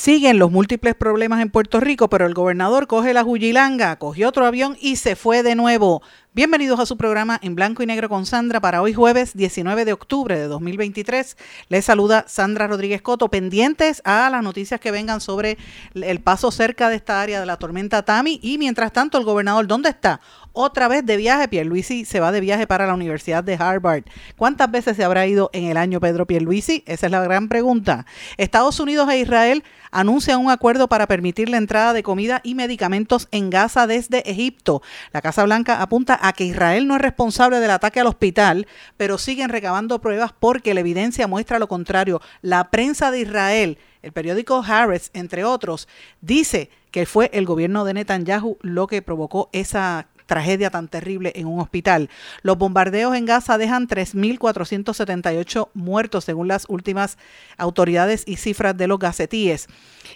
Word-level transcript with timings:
Siguen 0.00 0.38
los 0.38 0.50
múltiples 0.50 0.94
problemas 0.94 1.42
en 1.42 1.50
Puerto 1.50 1.78
Rico, 1.78 2.08
pero 2.08 2.24
el 2.24 2.32
gobernador 2.32 2.86
coge 2.86 3.12
la 3.12 3.22
Juyilanga, 3.22 3.96
cogió 3.96 4.30
otro 4.30 4.46
avión 4.46 4.78
y 4.80 4.96
se 4.96 5.14
fue 5.14 5.42
de 5.42 5.54
nuevo. 5.54 6.00
Bienvenidos 6.32 6.80
a 6.80 6.86
su 6.86 6.96
programa 6.96 7.38
en 7.42 7.54
blanco 7.54 7.82
y 7.82 7.86
negro 7.86 8.08
con 8.08 8.24
Sandra 8.24 8.60
para 8.60 8.80
hoy 8.80 8.94
jueves 8.94 9.36
19 9.36 9.84
de 9.84 9.92
octubre 9.92 10.38
de 10.38 10.46
2023. 10.46 11.36
Les 11.68 11.84
saluda 11.84 12.24
Sandra 12.28 12.66
Rodríguez 12.66 13.02
Coto, 13.02 13.28
pendientes 13.28 14.00
a 14.06 14.30
las 14.30 14.42
noticias 14.42 14.80
que 14.80 14.90
vengan 14.90 15.20
sobre 15.20 15.58
el 15.92 16.20
paso 16.20 16.50
cerca 16.50 16.88
de 16.88 16.96
esta 16.96 17.20
área 17.20 17.38
de 17.38 17.46
la 17.46 17.58
tormenta 17.58 18.02
Tami 18.02 18.40
y 18.42 18.56
mientras 18.56 18.94
tanto 18.94 19.18
el 19.18 19.24
gobernador, 19.24 19.66
¿dónde 19.66 19.90
está? 19.90 20.22
Otra 20.52 20.88
vez 20.88 21.06
de 21.06 21.16
viaje, 21.16 21.46
Pierluisi 21.46 22.04
se 22.04 22.18
va 22.18 22.32
de 22.32 22.40
viaje 22.40 22.66
para 22.66 22.86
la 22.86 22.94
Universidad 22.94 23.44
de 23.44 23.54
Harvard. 23.54 24.02
¿Cuántas 24.36 24.68
veces 24.70 24.96
se 24.96 25.04
habrá 25.04 25.26
ido 25.26 25.48
en 25.52 25.64
el 25.64 25.76
año 25.76 26.00
Pedro 26.00 26.26
Pierluisi? 26.26 26.82
Esa 26.86 27.06
es 27.06 27.12
la 27.12 27.22
gran 27.22 27.48
pregunta. 27.48 28.04
Estados 28.36 28.80
Unidos 28.80 29.08
e 29.10 29.18
Israel 29.18 29.62
anuncian 29.92 30.40
un 30.40 30.50
acuerdo 30.50 30.88
para 30.88 31.06
permitir 31.06 31.48
la 31.48 31.56
entrada 31.56 31.92
de 31.92 32.02
comida 32.02 32.40
y 32.42 32.56
medicamentos 32.56 33.28
en 33.30 33.50
Gaza 33.50 33.86
desde 33.86 34.28
Egipto. 34.28 34.82
La 35.12 35.22
Casa 35.22 35.44
Blanca 35.44 35.82
apunta 35.82 36.18
a 36.20 36.32
que 36.32 36.44
Israel 36.44 36.88
no 36.88 36.96
es 36.96 37.02
responsable 37.02 37.60
del 37.60 37.70
ataque 37.70 38.00
al 38.00 38.08
hospital, 38.08 38.66
pero 38.96 39.18
siguen 39.18 39.50
recabando 39.50 40.00
pruebas 40.00 40.32
porque 40.38 40.74
la 40.74 40.80
evidencia 40.80 41.28
muestra 41.28 41.60
lo 41.60 41.68
contrario. 41.68 42.20
La 42.42 42.70
prensa 42.70 43.12
de 43.12 43.20
Israel 43.20 43.78
el 44.02 44.12
periódico 44.12 44.64
Harris, 44.66 45.10
entre 45.12 45.44
otros, 45.44 45.86
dice 46.20 46.70
que 46.90 47.06
fue 47.06 47.30
el 47.34 47.44
gobierno 47.44 47.84
de 47.84 47.94
Netanyahu 47.94 48.56
lo 48.62 48.86
que 48.86 49.02
provocó 49.02 49.50
esa 49.52 50.08
tragedia 50.30 50.70
tan 50.70 50.86
terrible 50.86 51.32
en 51.34 51.48
un 51.48 51.58
hospital. 51.58 52.08
Los 52.42 52.56
bombardeos 52.56 53.16
en 53.16 53.26
Gaza 53.26 53.58
dejan 53.58 53.88
3.478 53.88 55.70
muertos 55.74 56.24
según 56.24 56.46
las 56.46 56.66
últimas 56.68 57.18
autoridades 57.58 58.22
y 58.28 58.36
cifras 58.36 58.76
de 58.76 58.86
los 58.86 59.00
gacetíes. 59.00 59.66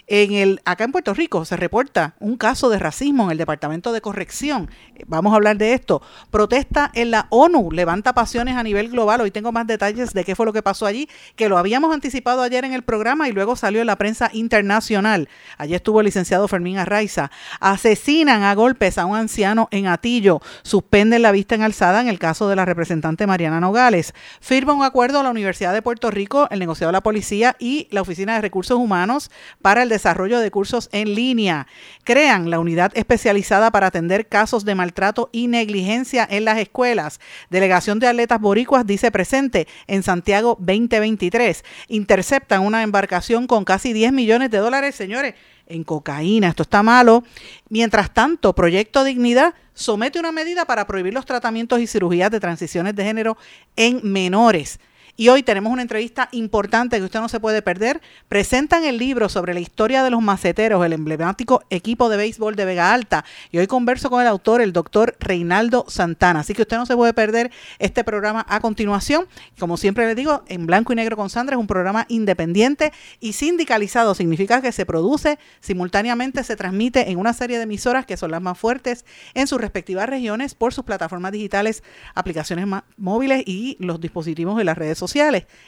En 0.07 0.33
el, 0.33 0.61
acá 0.65 0.83
en 0.83 0.91
Puerto 0.91 1.13
Rico 1.13 1.45
se 1.45 1.57
reporta 1.57 2.15
un 2.19 2.37
caso 2.37 2.69
de 2.69 2.79
racismo 2.79 3.25
en 3.25 3.31
el 3.31 3.37
Departamento 3.37 3.91
de 3.91 4.01
Corrección. 4.01 4.69
Vamos 5.07 5.33
a 5.33 5.35
hablar 5.37 5.57
de 5.57 5.73
esto. 5.73 6.01
Protesta 6.31 6.91
en 6.93 7.11
la 7.11 7.27
ONU, 7.29 7.71
levanta 7.71 8.13
pasiones 8.13 8.55
a 8.55 8.63
nivel 8.63 8.89
global. 8.89 9.21
Hoy 9.21 9.31
tengo 9.31 9.51
más 9.51 9.67
detalles 9.67 10.13
de 10.13 10.23
qué 10.23 10.35
fue 10.35 10.45
lo 10.45 10.53
que 10.53 10.63
pasó 10.63 10.85
allí, 10.85 11.09
que 11.35 11.49
lo 11.49 11.57
habíamos 11.57 11.93
anticipado 11.93 12.41
ayer 12.41 12.65
en 12.65 12.73
el 12.73 12.83
programa 12.83 13.27
y 13.27 13.31
luego 13.31 13.55
salió 13.55 13.81
en 13.81 13.87
la 13.87 13.97
prensa 13.97 14.29
internacional. 14.33 15.29
Allí 15.57 15.75
estuvo 15.75 15.99
el 15.99 16.05
licenciado 16.05 16.47
Fermín 16.47 16.77
Arraiza. 16.77 17.31
Asesinan 17.59 18.43
a 18.43 18.53
golpes 18.55 18.97
a 18.97 19.05
un 19.05 19.15
anciano 19.15 19.67
en 19.71 19.87
Atillo. 19.87 20.41
Suspenden 20.63 21.21
la 21.21 21.31
vista 21.31 21.55
en 21.55 21.63
alzada 21.63 22.01
en 22.01 22.07
el 22.07 22.19
caso 22.19 22.47
de 22.47 22.55
la 22.55 22.65
representante 22.65 23.27
Mariana 23.27 23.59
Nogales. 23.59 24.13
Firma 24.39 24.73
un 24.73 24.83
acuerdo 24.83 25.19
a 25.19 25.23
la 25.23 25.31
Universidad 25.31 25.73
de 25.73 25.81
Puerto 25.81 26.11
Rico, 26.11 26.47
el 26.51 26.59
negociado 26.59 26.89
de 26.89 26.93
la 26.93 27.03
policía 27.03 27.55
y 27.59 27.87
la 27.91 28.01
Oficina 28.01 28.35
de 28.35 28.41
Recursos 28.41 28.77
Humanos 28.77 29.31
para 29.61 29.74
el 29.83 29.89
desarrollo 29.89 30.39
de 30.39 30.51
cursos 30.51 30.89
en 30.91 31.15
línea. 31.15 31.67
Crean 32.03 32.49
la 32.49 32.59
unidad 32.59 32.91
especializada 32.95 33.71
para 33.71 33.87
atender 33.87 34.27
casos 34.27 34.65
de 34.65 34.75
maltrato 34.75 35.29
y 35.31 35.47
negligencia 35.47 36.27
en 36.29 36.45
las 36.45 36.59
escuelas. 36.59 37.19
Delegación 37.49 37.99
de 37.99 38.07
Atletas 38.07 38.39
Boricuas 38.39 38.85
dice 38.85 39.11
presente 39.11 39.67
en 39.87 40.03
Santiago 40.03 40.57
2023. 40.59 41.63
Interceptan 41.87 42.61
una 42.61 42.83
embarcación 42.83 43.47
con 43.47 43.65
casi 43.65 43.93
10 43.93 44.13
millones 44.13 44.51
de 44.51 44.57
dólares, 44.57 44.95
señores, 44.95 45.35
en 45.67 45.83
cocaína. 45.83 46.49
Esto 46.49 46.63
está 46.63 46.83
malo. 46.83 47.23
Mientras 47.69 48.13
tanto, 48.13 48.53
Proyecto 48.53 49.03
Dignidad 49.03 49.53
somete 49.73 50.19
una 50.19 50.31
medida 50.31 50.65
para 50.65 50.87
prohibir 50.87 51.13
los 51.13 51.25
tratamientos 51.25 51.79
y 51.79 51.87
cirugías 51.87 52.31
de 52.31 52.39
transiciones 52.39 52.95
de 52.95 53.03
género 53.03 53.37
en 53.75 53.99
menores. 54.03 54.79
Y 55.17 55.29
hoy 55.29 55.43
tenemos 55.43 55.71
una 55.71 55.81
entrevista 55.81 56.27
importante 56.33 56.97
que 56.97 57.03
usted 57.03 57.21
no 57.21 57.29
se 57.29 57.39
puede 57.39 57.61
perder. 57.61 58.01
Presentan 58.27 58.83
el 58.83 58.97
libro 58.97 59.29
sobre 59.29 59.53
la 59.53 59.61
historia 59.61 60.03
de 60.03 60.09
los 60.09 60.21
maceteros, 60.21 60.85
el 60.85 60.91
emblemático 60.91 61.63
equipo 61.69 62.09
de 62.09 62.17
béisbol 62.17 62.57
de 62.57 62.65
Vega 62.65 62.93
Alta. 62.93 63.23
Y 63.49 63.57
hoy 63.57 63.67
converso 63.67 64.09
con 64.09 64.21
el 64.21 64.27
autor, 64.27 64.59
el 64.59 64.73
doctor 64.73 65.15
Reinaldo 65.21 65.85
Santana. 65.87 66.41
Así 66.41 66.53
que 66.53 66.63
usted 66.63 66.75
no 66.75 66.85
se 66.85 66.97
puede 66.97 67.13
perder 67.13 67.49
este 67.79 68.03
programa 68.03 68.45
a 68.49 68.59
continuación. 68.59 69.25
Como 69.57 69.77
siempre 69.77 70.05
le 70.05 70.15
digo, 70.15 70.43
en 70.49 70.65
blanco 70.65 70.91
y 70.91 70.97
negro 70.97 71.15
con 71.15 71.29
Sandra 71.29 71.55
es 71.55 71.61
un 71.61 71.67
programa 71.67 72.05
independiente 72.09 72.91
y 73.21 73.31
sindicalizado. 73.31 74.15
Significa 74.15 74.61
que 74.61 74.73
se 74.73 74.85
produce 74.85 75.39
simultáneamente, 75.61 76.43
se 76.43 76.57
transmite 76.57 77.09
en 77.09 77.19
una 77.19 77.31
serie 77.31 77.55
de 77.55 77.63
emisoras 77.63 78.05
que 78.05 78.17
son 78.17 78.31
las 78.31 78.41
más 78.41 78.59
fuertes 78.59 79.05
en 79.33 79.47
sus 79.47 79.61
respectivas 79.61 80.09
regiones 80.09 80.55
por 80.55 80.73
sus 80.73 80.83
plataformas 80.83 81.31
digitales, 81.31 81.83
aplicaciones 82.15 82.67
móviles 82.97 83.43
y 83.45 83.77
los 83.79 84.01
dispositivos 84.01 84.57
de 84.57 84.65
las 84.65 84.77
redes 84.77 84.97
sociales 84.97 85.04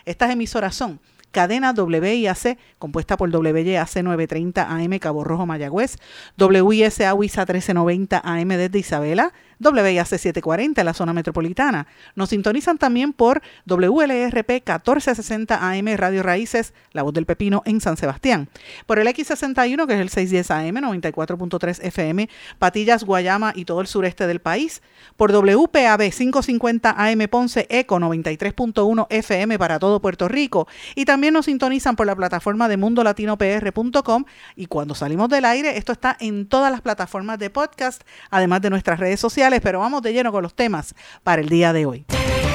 Estas 0.06 0.32
emisoras 0.32 0.76
son 0.76 1.00
cadena 1.32 1.72
WIAC, 1.72 2.58
compuesta 2.80 3.18
por 3.18 3.30
WIAC 3.30 4.04
930 4.04 4.72
AM 4.72 5.00
Cabo 5.00 5.24
Rojo 5.24 5.46
Mayagüez, 5.46 5.98
WISA 6.38 7.14
WISA 7.14 7.46
1390 7.46 8.22
AM 8.24 8.48
desde 8.50 8.80
Isabela, 8.80 9.34
WIAC 9.60 10.06
740 10.06 10.82
en 10.82 10.86
la 10.86 10.94
zona 10.94 11.14
metropolitana. 11.14 11.88
Nos 12.16 12.30
sintonizan 12.30 12.78
también 12.78 13.14
por 13.14 13.42
WLRP 13.66 14.50
1460 14.50 15.72
AM 15.72 15.88
Radio 15.96 16.24
Raíces, 16.24 16.74
La 16.92 17.04
Voz 17.04 17.14
del 17.14 17.26
Pepino 17.26 17.64
en 17.66 17.82
San 17.82 17.98
Sebastián. 17.98 18.50
Por 18.86 19.00
el 19.00 19.08
X61, 19.08 19.88
que 19.88 19.94
es 19.94 20.00
el 20.00 20.10
610 20.10 20.52
AM, 20.52 20.76
94.3 20.76 21.84
FM, 21.84 22.30
Patillas, 22.60 23.04
Guayama 23.04 23.54
y 23.56 23.66
todo 23.66 23.82
el 23.82 23.88
sureste 23.88 24.28
del 24.28 24.40
país. 24.40 24.82
Por 25.16 25.32
WPAB 25.32 26.12
550 26.12 26.96
AM 26.98 27.28
Ponce, 27.30 27.66
ECO 27.70 28.00
93.1 28.00 29.08
FM 29.10 29.58
para 29.58 29.80
todo 29.80 30.02
Puerto 30.02 30.28
Rico. 30.28 30.68
Y 30.96 31.06
también 31.06 31.34
nos 31.34 31.46
sintonizan 31.46 31.96
por 31.96 32.06
la 32.06 32.16
plataforma 32.16 32.68
de 32.68 32.78
mundolatinopr.com. 32.78 34.26
Y 34.56 34.68
cuando 34.68 34.94
salimos 34.94 35.30
del 35.30 35.46
aire, 35.46 35.78
esto 35.78 35.92
está 35.92 36.16
en 36.20 36.48
todas 36.48 36.72
las 36.72 36.82
plataformas 36.82 37.40
de 37.40 37.50
podcast, 37.50 38.04
además 38.30 38.62
de 38.62 38.70
nuestras 38.70 39.00
redes 39.00 39.20
sociales 39.20 39.47
pero 39.62 39.80
vamos 39.80 40.02
de 40.02 40.12
lleno 40.12 40.32
con 40.32 40.44
los 40.44 40.54
temas 40.54 40.94
para 41.24 41.42
el 41.42 41.48
día 41.48 41.72
de 41.72 41.86
hoy. 41.86 42.06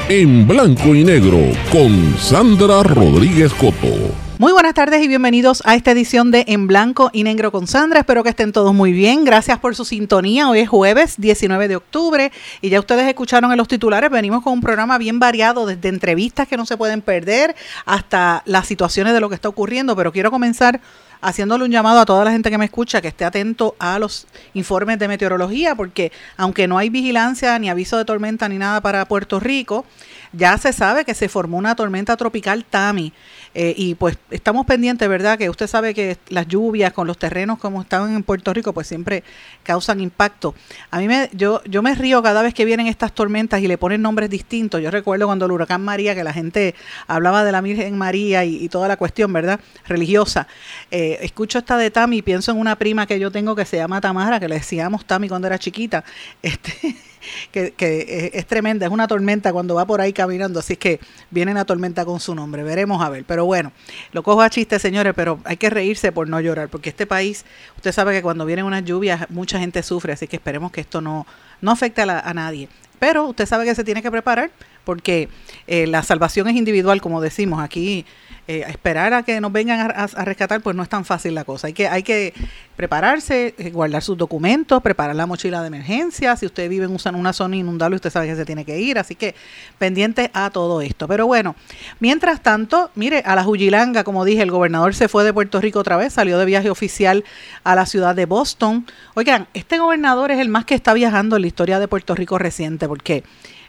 En 0.09 0.47
blanco 0.47 0.95
y 0.95 1.05
negro 1.05 1.39
con 1.71 2.19
Sandra 2.19 2.83
Rodríguez 2.83 3.53
Coto. 3.55 4.13
Muy 4.39 4.53
buenas 4.53 4.75
tardes 4.75 5.03
y 5.03 5.09
bienvenidos 5.09 5.63
a 5.65 5.75
esta 5.75 5.93
edición 5.93 6.31
de 6.31 6.45
En 6.49 6.67
Blanco 6.67 7.11
y 7.13 7.23
Negro 7.23 7.51
con 7.51 7.67
Sandra. 7.67 8.01
Espero 8.01 8.23
que 8.23 8.31
estén 8.31 8.53
todos 8.53 8.75
muy 8.75 8.93
bien. 8.93 9.25
Gracias 9.25 9.59
por 9.59 9.75
su 9.75 9.85
sintonía. 9.85 10.51
Hoy 10.51 10.59
es 10.61 10.69
jueves 10.69 11.15
19 11.19 11.69
de 11.69 11.77
octubre 11.77 12.33
y 12.61 12.69
ya 12.69 12.81
ustedes 12.81 13.07
escucharon 13.07 13.53
en 13.53 13.57
los 13.57 13.69
titulares. 13.69 14.11
Venimos 14.11 14.43
con 14.43 14.55
un 14.55 14.61
programa 14.61 14.99
bien 14.99 15.19
variado, 15.19 15.65
desde 15.65 15.89
entrevistas 15.89 16.49
que 16.49 16.57
no 16.57 16.67
se 16.67 16.77
pueden 16.77 17.01
perder 17.01 17.55
hasta 17.87 18.43
las 18.45 18.67
situaciones 18.67 19.15
de 19.15 19.21
lo 19.21 19.29
que 19.29 19.37
está 19.37 19.49
ocurriendo. 19.49 19.97
Pero 19.97 20.13
quiero 20.13 20.31
comenzar 20.31 20.81
haciéndole 21.23 21.65
un 21.65 21.71
llamado 21.71 22.01
a 22.01 22.05
toda 22.05 22.25
la 22.25 22.33
gente 22.33 22.51
que 22.51 22.59
me 22.59 22.67
escucha 22.67 23.01
que 23.01 23.09
esté 23.09 23.25
atento 23.25 23.75
a 23.79 23.99
los 23.99 24.27
informes 24.53 24.99
de 24.99 25.09
meteorología, 25.09 25.75
porque 25.75 26.13
aunque 26.37 26.69
no 26.69 26.77
hay 26.77 26.91
vigilancia 26.91 27.59
ni 27.59 27.71
aviso 27.71 27.97
de 27.97 28.05
tormenta 28.05 28.49
ni 28.49 28.59
nada 28.59 28.81
para 28.83 29.07
Puerto 29.07 29.41
Rico, 29.41 29.87
ya 30.33 30.57
se 30.59 30.73
sabe 30.73 31.05
que 31.05 31.15
se 31.15 31.29
formó 31.29 31.59
una 31.59 31.77
tormenta 31.77 32.17
tropical 32.17 32.65
Tami. 32.65 33.13
Eh, 33.55 33.75
y 33.77 33.95
pues 33.95 34.17
estamos 34.31 34.65
pendientes, 34.65 35.07
¿verdad? 35.09 35.37
Que 35.37 35.51
usted 35.51 35.67
sabe 35.67 35.93
que 35.93 36.17
las 36.29 36.49
lluvias 36.49 36.93
con 36.93 37.07
los 37.07 37.19
terrenos 37.19 37.59
como 37.59 37.83
estaban 37.83 38.15
en 38.15 38.23
Puerto 38.23 38.53
Rico, 38.55 38.73
pues 38.73 38.87
siempre 38.87 39.25
causan 39.63 40.01
impacto. 40.01 40.55
A 40.91 40.99
mí 40.99 41.07
me, 41.07 41.29
yo, 41.33 41.63
yo 41.65 41.83
me 41.83 41.95
río 41.95 42.23
cada 42.23 42.41
vez 42.41 42.55
que 42.55 42.65
vienen 42.65 42.87
estas 42.87 43.13
tormentas 43.13 43.61
y 43.61 43.69
le 43.69 43.77
ponen 43.77 44.01
nombres 44.01 44.31
distintos. 44.31 44.81
Yo 44.81 44.91
recuerdo 44.91 45.27
cuando 45.27 45.45
el 45.45 45.53
huracán 45.53 45.83
María, 45.83 46.15
que 46.15 46.25
la 46.25 46.33
gente 46.33 46.75
hablaba 47.07 47.45
de 47.45 47.53
la 47.53 47.61
Virgen 47.61 47.99
María 47.99 48.45
y, 48.45 48.69
toda 48.69 48.89
la 48.89 48.97
cuestión, 48.97 49.33
¿verdad? 49.35 49.61
Religiosa. 49.87 50.47
Eh, 50.91 51.19
escucho 51.21 51.59
esta 51.59 51.77
de 51.77 51.91
Tami 51.91 52.19
y 52.19 52.23
pienso 52.23 52.53
en 52.53 52.59
una 52.59 52.77
prima 52.77 53.07
que 53.07 53.19
yo 53.19 53.31
tengo 53.31 53.55
que 53.55 53.67
se 53.67 53.77
llama 53.77 54.01
Tamara, 54.01 54.41
que 54.41 54.49
le 54.49 54.55
decíamos 54.55 55.05
Tami 55.05 55.29
cuando 55.29 55.47
era 55.47 55.59
chiquita. 55.59 56.05
Este, 56.43 56.73
que, 57.51 58.31
es, 58.33 58.47
tremenda, 58.47 58.87
es 58.87 58.93
una 58.93 59.07
tormenta 59.07 59.53
cuando 59.53 59.75
va 59.75 59.87
por 59.87 60.01
ahí 60.01 60.13
caminando, 60.13 60.59
así 60.61 60.77
que 60.77 61.01
viene 61.31 61.55
la 61.55 61.65
tormenta 61.65 62.05
con 62.05 62.21
su 62.21 62.35
nombre, 62.35 62.63
veremos 62.63 63.03
a 63.03 63.09
ver. 63.09 63.25
Pero 63.25 63.45
bueno, 63.45 63.73
lo 64.13 64.23
cojo 64.23 64.43
a 64.43 64.51
chiste, 64.51 64.79
señores, 64.79 65.13
pero 65.15 65.39
hay 65.45 65.57
que 65.57 65.71
reírse 65.71 66.13
por 66.13 66.29
no 66.29 66.41
llorar, 66.41 66.69
porque 66.69 66.91
este 66.91 67.07
país, 67.07 67.45
usted 67.77 67.93
sabe 67.93 68.13
que 68.13 68.23
cuando 68.23 68.45
vienen 68.45 68.65
unas 68.65 68.85
lluvias, 68.85 69.29
mucha 69.31 69.59
gente 69.59 69.83
sufre, 69.83 70.13
así 70.13 70.27
que 70.27 70.37
esperemos 70.37 70.73
que 70.73 70.81
esto 70.81 71.01
no, 71.01 71.27
no 71.61 71.71
afecte 71.71 72.03
a, 72.03 72.21
a 72.21 72.35
nadie. 72.35 72.69
pero 72.99 73.25
usted 73.25 73.47
sabe 73.47 73.65
que 73.65 73.75
se 73.75 73.85
tiene 73.85 74.03
que 74.03 74.11
preparar 74.11 74.51
porque 74.85 75.29
eh, 75.67 75.87
la 75.87 76.03
salvación 76.03 76.49
es 76.49 76.57
individual, 76.57 77.01
como 77.01 77.21
decimos 77.21 77.61
aquí 77.63 78.05
eh, 78.49 78.65
esperar 78.69 79.15
a 79.15 79.23
que 79.23 79.41
nos 79.41 79.53
vengan 79.53 79.93
a, 79.95 80.07
rescatar, 80.25 80.61
pues 80.63 80.75
no 80.75 80.83
es 80.83 80.89
tan 80.89 81.05
fácil 81.05 81.33
la 81.33 81.45
cosa. 81.45 81.69
Hay 81.69 81.75
que, 81.75 81.87
hay 81.87 82.03
que 82.03 82.35
prepararse, 82.75 83.55
eh, 83.57 83.71
guardar 83.71 84.03
sus 84.03 84.19
documentos, 84.19 84.83
preparar 84.83 85.15
la 85.15 85.27
mochila 85.27 85.61
de 85.61 85.69
emergencia. 85.69 86.35
Si 86.35 86.47
usted 86.47 86.69
vive 86.69 86.87
en 86.87 87.15
una 87.15 87.33
zona 87.33 87.55
inundable, 87.55 87.95
usted 87.95 88.11
sabe 88.11 88.27
que 88.27 88.35
se 88.35 88.45
tiene 88.45 88.65
que 88.65 88.81
ir. 88.81 88.99
Así 88.99 89.15
que 89.15 89.37
pendiente 89.79 90.33
a 90.35 90.51
todo 90.51 90.81
esto. 90.81 91.07
Pero 91.07 91.29
bueno, 91.29 91.55
mientras 92.01 92.43
tanto, 92.43 92.91
mire, 92.97 93.23
a 93.25 93.37
la 93.37 93.45
Jujilanga, 93.45 94.03
como 94.03 94.25
dije, 94.25 94.43
el 94.43 94.51
gobernador 94.51 94.97
se 94.97 95.07
fue 95.07 95.23
de 95.23 95.33
Puerto 95.33 95.61
Rico 95.61 95.79
otra 95.79 95.97
vez, 95.97 96.13
salió 96.13 96.37
de 96.37 96.45
viaje 96.45 96.69
oficial 96.69 97.23
a 97.63 97.77
la 97.77 97.87
ciudad 97.87 98.17
de 98.17 98.27
Boston. 98.27 98.87
Oigan, 99.15 99.47
este 99.55 99.79
gobernador 99.79 100.33
es 100.33 100.41
el 100.41 100.49
más 100.49 100.65
que 100.65 100.75
está 100.75 100.95
viajando 100.95 101.37
en 101.37 101.43
la 101.43 101.49
historia 101.49 101.79
de 101.79 101.87
Puerto 101.87 102.17
Rico 102.17 102.39
reciente, 102.39 102.89
porque 102.89 103.23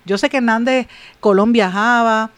yo 0.05 0.17
sé 0.17 0.29
que 0.29 0.38
Hernández 0.38 0.88
Colón 1.19 1.53
viajaba, 1.53 2.31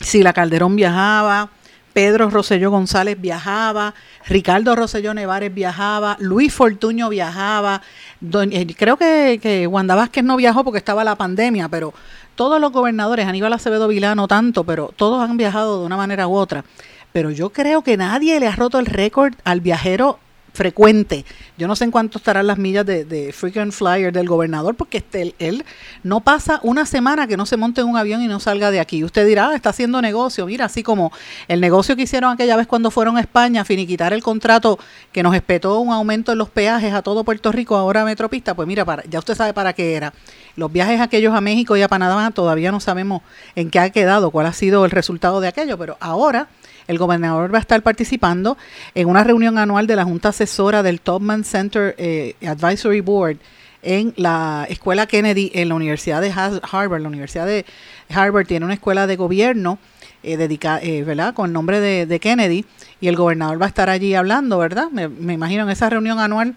si 0.00 0.22
la 0.22 0.32
Calderón 0.32 0.76
viajaba, 0.76 1.50
Pedro 1.92 2.28
Rosselló 2.28 2.70
González 2.70 3.18
viajaba, 3.18 3.94
Ricardo 4.26 4.76
Rosselló 4.76 5.14
Nevares 5.14 5.54
viajaba, 5.54 6.16
Luis 6.20 6.52
Fortuño 6.52 7.08
viajaba, 7.08 7.80
eh, 8.20 8.66
creo 8.76 8.98
que, 8.98 9.38
que 9.40 9.66
Wanda 9.66 9.94
Vázquez 9.94 10.22
no 10.22 10.36
viajó 10.36 10.62
porque 10.62 10.78
estaba 10.78 11.04
la 11.04 11.16
pandemia, 11.16 11.68
pero 11.70 11.94
todos 12.34 12.60
los 12.60 12.70
gobernadores, 12.70 13.26
Aníbal 13.26 13.54
Acevedo 13.54 13.88
Vilá 13.88 14.14
no 14.14 14.28
tanto, 14.28 14.64
pero 14.64 14.92
todos 14.94 15.26
han 15.26 15.38
viajado 15.38 15.80
de 15.80 15.86
una 15.86 15.96
manera 15.96 16.28
u 16.28 16.34
otra. 16.34 16.66
Pero 17.12 17.30
yo 17.30 17.48
creo 17.48 17.80
que 17.80 17.96
nadie 17.96 18.38
le 18.38 18.46
ha 18.46 18.54
roto 18.54 18.78
el 18.78 18.84
récord 18.84 19.32
al 19.44 19.62
viajero 19.62 20.18
frecuente. 20.56 21.24
Yo 21.56 21.68
no 21.68 21.76
sé 21.76 21.84
en 21.84 21.92
cuánto 21.92 22.18
estarán 22.18 22.46
las 22.48 22.58
millas 22.58 22.84
de, 22.84 23.32
frequent 23.32 23.72
flyer 23.72 24.12
del 24.12 24.26
gobernador, 24.26 24.74
porque 24.74 24.98
este, 24.98 25.34
él, 25.38 25.64
no 26.02 26.20
pasa 26.20 26.58
una 26.62 26.86
semana 26.86 27.26
que 27.26 27.36
no 27.36 27.46
se 27.46 27.56
monte 27.56 27.82
en 27.82 27.86
un 27.86 27.96
avión 27.96 28.22
y 28.22 28.26
no 28.26 28.40
salga 28.40 28.70
de 28.70 28.80
aquí. 28.80 29.04
Usted 29.04 29.26
dirá, 29.26 29.50
ah, 29.50 29.54
está 29.54 29.70
haciendo 29.70 30.02
negocio. 30.02 30.46
Mira, 30.46 30.64
así 30.64 30.82
como 30.82 31.12
el 31.46 31.60
negocio 31.60 31.94
que 31.94 32.02
hicieron 32.02 32.32
aquella 32.32 32.56
vez 32.56 32.66
cuando 32.66 32.90
fueron 32.90 33.16
a 33.16 33.20
España, 33.20 33.64
finiquitar 33.64 34.12
el 34.12 34.22
contrato 34.22 34.78
que 35.12 35.22
nos 35.22 35.34
espetó 35.34 35.78
un 35.78 35.92
aumento 35.92 36.32
en 36.32 36.38
los 36.38 36.48
peajes 36.48 36.92
a 36.92 37.02
todo 37.02 37.22
Puerto 37.22 37.52
Rico, 37.52 37.76
ahora 37.76 38.04
Metropista, 38.04 38.54
pues 38.54 38.66
mira, 38.66 38.84
para, 38.84 39.04
ya 39.04 39.18
usted 39.18 39.34
sabe 39.34 39.52
para 39.52 39.72
qué 39.72 39.94
era. 39.94 40.12
Los 40.56 40.72
viajes 40.72 41.00
aquellos 41.00 41.34
a 41.34 41.40
México 41.40 41.76
y 41.76 41.82
a 41.82 41.88
Panamá 41.88 42.30
todavía 42.30 42.72
no 42.72 42.80
sabemos 42.80 43.22
en 43.54 43.70
qué 43.70 43.78
ha 43.78 43.90
quedado, 43.90 44.30
cuál 44.30 44.46
ha 44.46 44.52
sido 44.52 44.84
el 44.84 44.90
resultado 44.90 45.40
de 45.40 45.48
aquello, 45.48 45.76
pero 45.76 45.96
ahora 46.00 46.48
el 46.88 46.98
gobernador 46.98 47.52
va 47.52 47.58
a 47.58 47.60
estar 47.60 47.82
participando 47.82 48.56
en 48.94 49.08
una 49.08 49.24
reunión 49.24 49.58
anual 49.58 49.86
de 49.86 49.96
la 49.96 50.04
Junta 50.04 50.30
Asesora 50.30 50.82
del 50.82 51.00
Topman 51.00 51.44
Center 51.44 51.94
eh, 51.98 52.34
Advisory 52.46 53.00
Board 53.00 53.38
en 53.82 54.14
la 54.16 54.66
Escuela 54.68 55.06
Kennedy 55.06 55.50
en 55.54 55.68
la 55.68 55.74
Universidad 55.74 56.20
de 56.20 56.32
Harvard. 56.32 57.00
La 57.00 57.08
Universidad 57.08 57.46
de 57.46 57.64
Harvard 58.12 58.46
tiene 58.46 58.64
una 58.64 58.74
escuela 58.74 59.06
de 59.06 59.16
gobierno 59.16 59.78
eh, 60.22 60.36
eh, 60.38 61.02
¿verdad? 61.04 61.34
Con 61.34 61.46
el 61.46 61.52
nombre 61.52 61.80
de, 61.80 62.20
Kennedy 62.20 62.64
y 63.00 63.08
el 63.08 63.16
gobernador 63.16 63.60
va 63.60 63.66
a 63.66 63.68
estar 63.68 63.90
allí 63.90 64.14
hablando, 64.14 64.58
¿verdad? 64.58 64.90
Me, 64.90 65.08
me 65.08 65.34
imagino 65.34 65.62
en 65.62 65.70
esa 65.70 65.88
reunión 65.88 66.18
anual. 66.18 66.54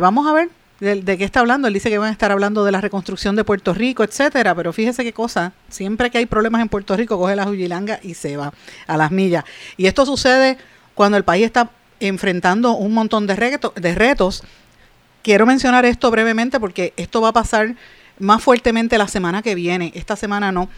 vamos 0.00 0.26
a 0.26 0.32
ver 0.32 0.48
¿De, 0.78 1.16
qué 1.16 1.24
está 1.24 1.40
hablando? 1.40 1.68
Él 1.68 1.74
dice 1.74 1.88
que 1.88 1.96
van 1.96 2.10
a 2.10 2.12
estar 2.12 2.30
hablando 2.30 2.62
de 2.62 2.70
la 2.70 2.82
reconstrucción 2.82 3.34
de 3.34 3.44
Puerto 3.44 3.72
Rico, 3.72 4.04
etcétera, 4.04 4.54
pero 4.54 4.74
fíjese 4.74 5.04
qué 5.04 5.12
cosa, 5.14 5.52
siempre 5.70 6.10
que 6.10 6.18
hay 6.18 6.26
problemas 6.26 6.60
en 6.60 6.68
Puerto 6.68 6.94
Rico, 6.96 7.16
coge 7.18 7.34
la 7.34 7.44
jujilanga 7.44 7.98
y 8.02 8.12
se 8.12 8.36
va 8.36 8.52
a 8.86 8.96
las 8.98 9.10
millas. 9.10 9.44
Y 9.78 9.86
esto 9.86 10.04
sucede 10.04 10.58
cuando 10.94 11.16
el 11.16 11.24
país 11.24 11.46
está 11.46 11.70
enfrentando 11.98 12.72
un 12.72 12.92
montón 12.92 13.26
de, 13.26 13.36
retos, 13.36 13.72
de 13.74 13.94
retos. 13.94 14.42
Quiero 15.22 15.46
mencionar 15.46 15.86
esto 15.86 16.10
brevemente 16.10 16.60
porque 16.60 16.92
esto 16.98 17.22
va 17.22 17.28
a 17.28 17.32
pasar 17.32 17.74
más 18.18 18.42
fuertemente 18.42 18.98
la 18.98 19.08
semana 19.08 19.40
que 19.40 19.54
viene, 19.54 19.92
esta 19.94 20.14
semana 20.14 20.52
no, 20.52 20.68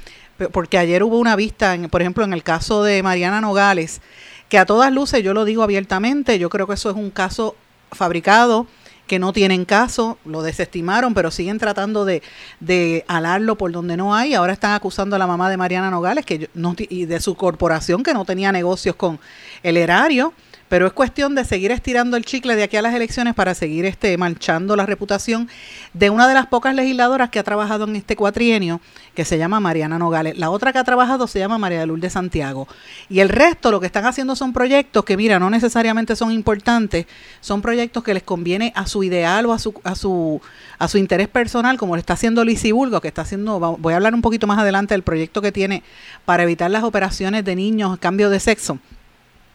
porque 0.53 0.79
ayer 0.79 1.03
hubo 1.03 1.19
una 1.19 1.35
vista, 1.35 1.75
en, 1.75 1.89
por 1.89 2.03
ejemplo, 2.03 2.23
en 2.23 2.33
el 2.33 2.45
caso 2.45 2.85
de 2.85 3.03
Mariana 3.03 3.41
Nogales, 3.41 4.01
que 4.49 4.59
a 4.59 4.67
todas 4.67 4.93
luces, 4.93 5.25
yo 5.25 5.35
lo 5.35 5.45
digo 5.45 5.65
abiertamente, 5.65 6.39
yo 6.39 6.51
creo 6.51 6.69
que 6.69 6.75
eso 6.75 6.89
es 6.89 6.97
un 6.97 7.11
caso 7.11 7.57
fabricado, 7.91 8.67
que 9.09 9.19
no 9.19 9.33
tienen 9.33 9.65
caso, 9.65 10.19
lo 10.25 10.43
desestimaron, 10.43 11.15
pero 11.15 11.33
siguen 11.33 11.59
tratando 11.59 12.05
de, 12.05 12.23
de 12.61 13.05
alarlo 13.09 13.59
por 13.59 13.73
donde 13.73 13.97
no 13.97 14.15
hay. 14.15 14.35
Ahora 14.35 14.53
están 14.53 14.73
acusando 14.73 15.17
a 15.17 15.19
la 15.19 15.27
mamá 15.27 15.51
de 15.51 15.57
Mariana 15.57 15.91
Nogales 15.91 16.25
que 16.25 16.49
no, 16.55 16.77
y 16.79 17.07
de 17.07 17.21
su 17.21 17.35
corporación 17.35 18.05
que 18.05 18.15
no 18.15 18.25
tenía 18.25 18.53
negocios 18.53 18.95
con 18.95 19.19
el 19.65 19.77
erario 19.77 20.33
pero 20.69 20.87
es 20.87 20.93
cuestión 20.93 21.35
de 21.35 21.45
seguir 21.45 21.71
estirando 21.71 22.17
el 22.17 22.25
chicle 22.25 22.57
de 22.57 22.63
aquí 22.63 22.77
a 22.77 22.83
las 22.83 22.95
elecciones 22.95 23.35
para 23.35 23.55
seguir 23.55 23.85
este 23.85 24.17
manchando 24.19 24.77
la 24.77 24.87
reputación 24.87 25.49
de 25.95 26.11
una 26.11 26.29
de 26.29 26.35
las 26.35 26.47
pocas 26.47 26.75
legisladoras 26.75 27.31
que 27.31 27.39
ha 27.39 27.43
trabajado 27.43 27.85
en 27.85 27.97
este 27.97 28.17
cuatrienio, 28.17 28.81
que 29.15 29.25
se 29.25 29.39
llama 29.39 29.61
Mariana 29.61 29.99
Nogales. 29.99 30.39
La 30.39 30.51
otra 30.51 30.73
que 30.73 30.79
ha 30.79 30.85
trabajado 30.85 31.27
se 31.27 31.39
llama 31.39 31.59
María 31.59 31.81
de 31.81 31.87
Lourdes 31.87 32.13
Santiago. 32.13 32.69
Y 33.09 33.21
el 33.21 33.29
resto 33.29 33.71
lo 33.71 33.81
que 33.81 33.87
están 33.87 34.07
haciendo 34.07 34.37
son 34.37 34.53
proyectos 34.53 35.05
que, 35.05 35.17
mira, 35.17 35.39
no 35.39 35.51
necesariamente 35.51 36.17
son 36.17 36.33
importantes, 36.33 37.07
son 37.41 37.63
proyectos 37.63 38.05
que 38.05 38.15
les 38.15 38.23
conviene 38.23 38.73
a 38.77 38.87
su 38.87 39.03
ideal 39.03 39.47
o 39.47 39.53
a 39.53 39.59
su, 39.59 39.75
a 39.85 39.95
su, 39.95 40.41
a 40.79 40.89
su 40.89 40.99
interés 40.99 41.29
personal, 41.29 41.79
como 41.79 41.97
lo 41.97 42.01
está 42.01 42.13
haciendo 42.13 42.45
Lisiburgo, 42.45 43.01
que 43.01 43.09
está 43.09 43.23
haciendo, 43.23 43.59
voy 43.59 43.93
a 43.93 43.97
hablar 43.97 44.15
un 44.15 44.23
poquito 44.23 44.47
más 44.47 44.59
adelante 44.59 44.95
del 44.95 45.03
proyecto 45.03 45.43
que 45.43 45.53
tiene 45.53 45.83
para 46.25 46.43
evitar 46.43 46.71
las 46.71 46.85
operaciones 46.85 47.45
de 47.45 47.57
niños, 47.57 47.99
cambio 47.99 48.31
de 48.31 48.41
sexo 48.41 48.79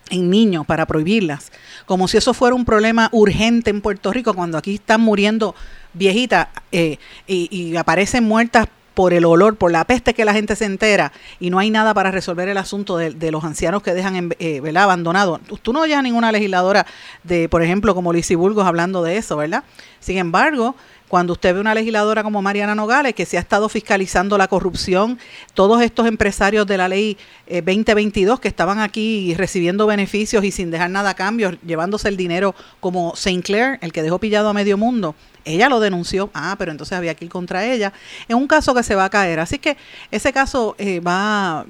en 0.09 0.29
niños 0.29 0.65
para 0.65 0.85
prohibirlas, 0.85 1.51
como 1.85 2.07
si 2.07 2.17
eso 2.17 2.33
fuera 2.33 2.55
un 2.55 2.65
problema 2.65 3.09
urgente 3.11 3.69
en 3.69 3.81
Puerto 3.81 4.11
Rico, 4.11 4.33
cuando 4.33 4.57
aquí 4.57 4.75
están 4.75 5.01
muriendo 5.01 5.55
viejitas 5.93 6.47
eh, 6.71 6.97
y, 7.27 7.75
aparecen 7.75 8.23
muertas 8.23 8.67
por 8.93 9.13
el 9.13 9.25
olor, 9.25 9.55
por 9.55 9.71
la 9.71 9.85
peste 9.85 10.13
que 10.13 10.23
la 10.23 10.33
gente 10.33 10.55
se 10.55 10.65
entera 10.65 11.11
y 11.39 11.49
no 11.49 11.57
hay 11.57 11.71
nada 11.71 11.93
para 11.95 12.11
resolver 12.11 12.47
el 12.47 12.57
asunto 12.57 12.97
de, 12.97 13.31
los 13.31 13.43
ancianos 13.43 13.81
que 13.81 13.93
dejan 13.93 14.35
eh, 14.39 14.61
abandonados. 14.75 15.41
Tú 15.61 15.73
no 15.73 15.81
oyes 15.81 16.01
ninguna 16.03 16.31
legisladora 16.31 16.85
de, 17.23 17.49
por 17.49 17.63
ejemplo, 17.63 17.95
como 17.95 18.13
Lizy 18.13 18.35
Burgos 18.35 18.67
hablando 18.67 19.01
de 19.01 19.17
eso, 19.17 19.37
¿verdad? 19.37 19.63
Sin 19.99 20.19
embargo, 20.19 20.75
cuando 21.13 21.33
usted 21.33 21.53
ve 21.53 21.59
una 21.59 21.75
legisladora 21.75 22.23
como 22.23 22.41
Mariana 22.41 22.73
Nogales, 22.73 23.13
que 23.13 23.27
se 23.27 23.37
ha 23.37 23.39
estado 23.39 23.69
fiscalizando 23.69 24.35
la 24.35 24.47
corrupción, 24.47 25.19
todos 25.53 25.79
estos 25.83 26.07
empresarios 26.07 26.65
de 26.65 26.75
la 26.75 26.87
ley 26.87 27.19
2022 27.47 28.39
eh, 28.39 28.41
que 28.41 28.47
estaban 28.47 28.79
aquí 28.79 29.35
recibiendo 29.37 29.85
beneficios 29.85 30.43
y 30.43 30.49
sin 30.49 30.71
dejar 30.71 30.89
nada 30.89 31.11
a 31.11 31.13
cambio, 31.13 31.51
llevándose 31.67 32.09
el 32.09 32.17
dinero 32.17 32.55
como 32.79 33.15
Sinclair, 33.15 33.77
el 33.81 33.93
que 33.93 34.01
dejó 34.01 34.17
pillado 34.17 34.49
a 34.49 34.53
medio 34.53 34.75
mundo, 34.75 35.13
ella 35.45 35.69
lo 35.69 35.79
denunció, 35.79 36.31
ah, 36.33 36.55
pero 36.57 36.71
entonces 36.71 36.97
había 36.97 37.13
que 37.13 37.25
ir 37.25 37.31
contra 37.31 37.63
ella, 37.63 37.93
en 38.27 38.35
un 38.35 38.47
caso 38.47 38.73
que 38.73 38.81
se 38.81 38.95
va 38.95 39.05
a 39.05 39.11
caer. 39.11 39.39
Así 39.39 39.59
que 39.59 39.77
ese 40.09 40.33
caso 40.33 40.73
eh, 40.79 40.99
va, 40.99 41.67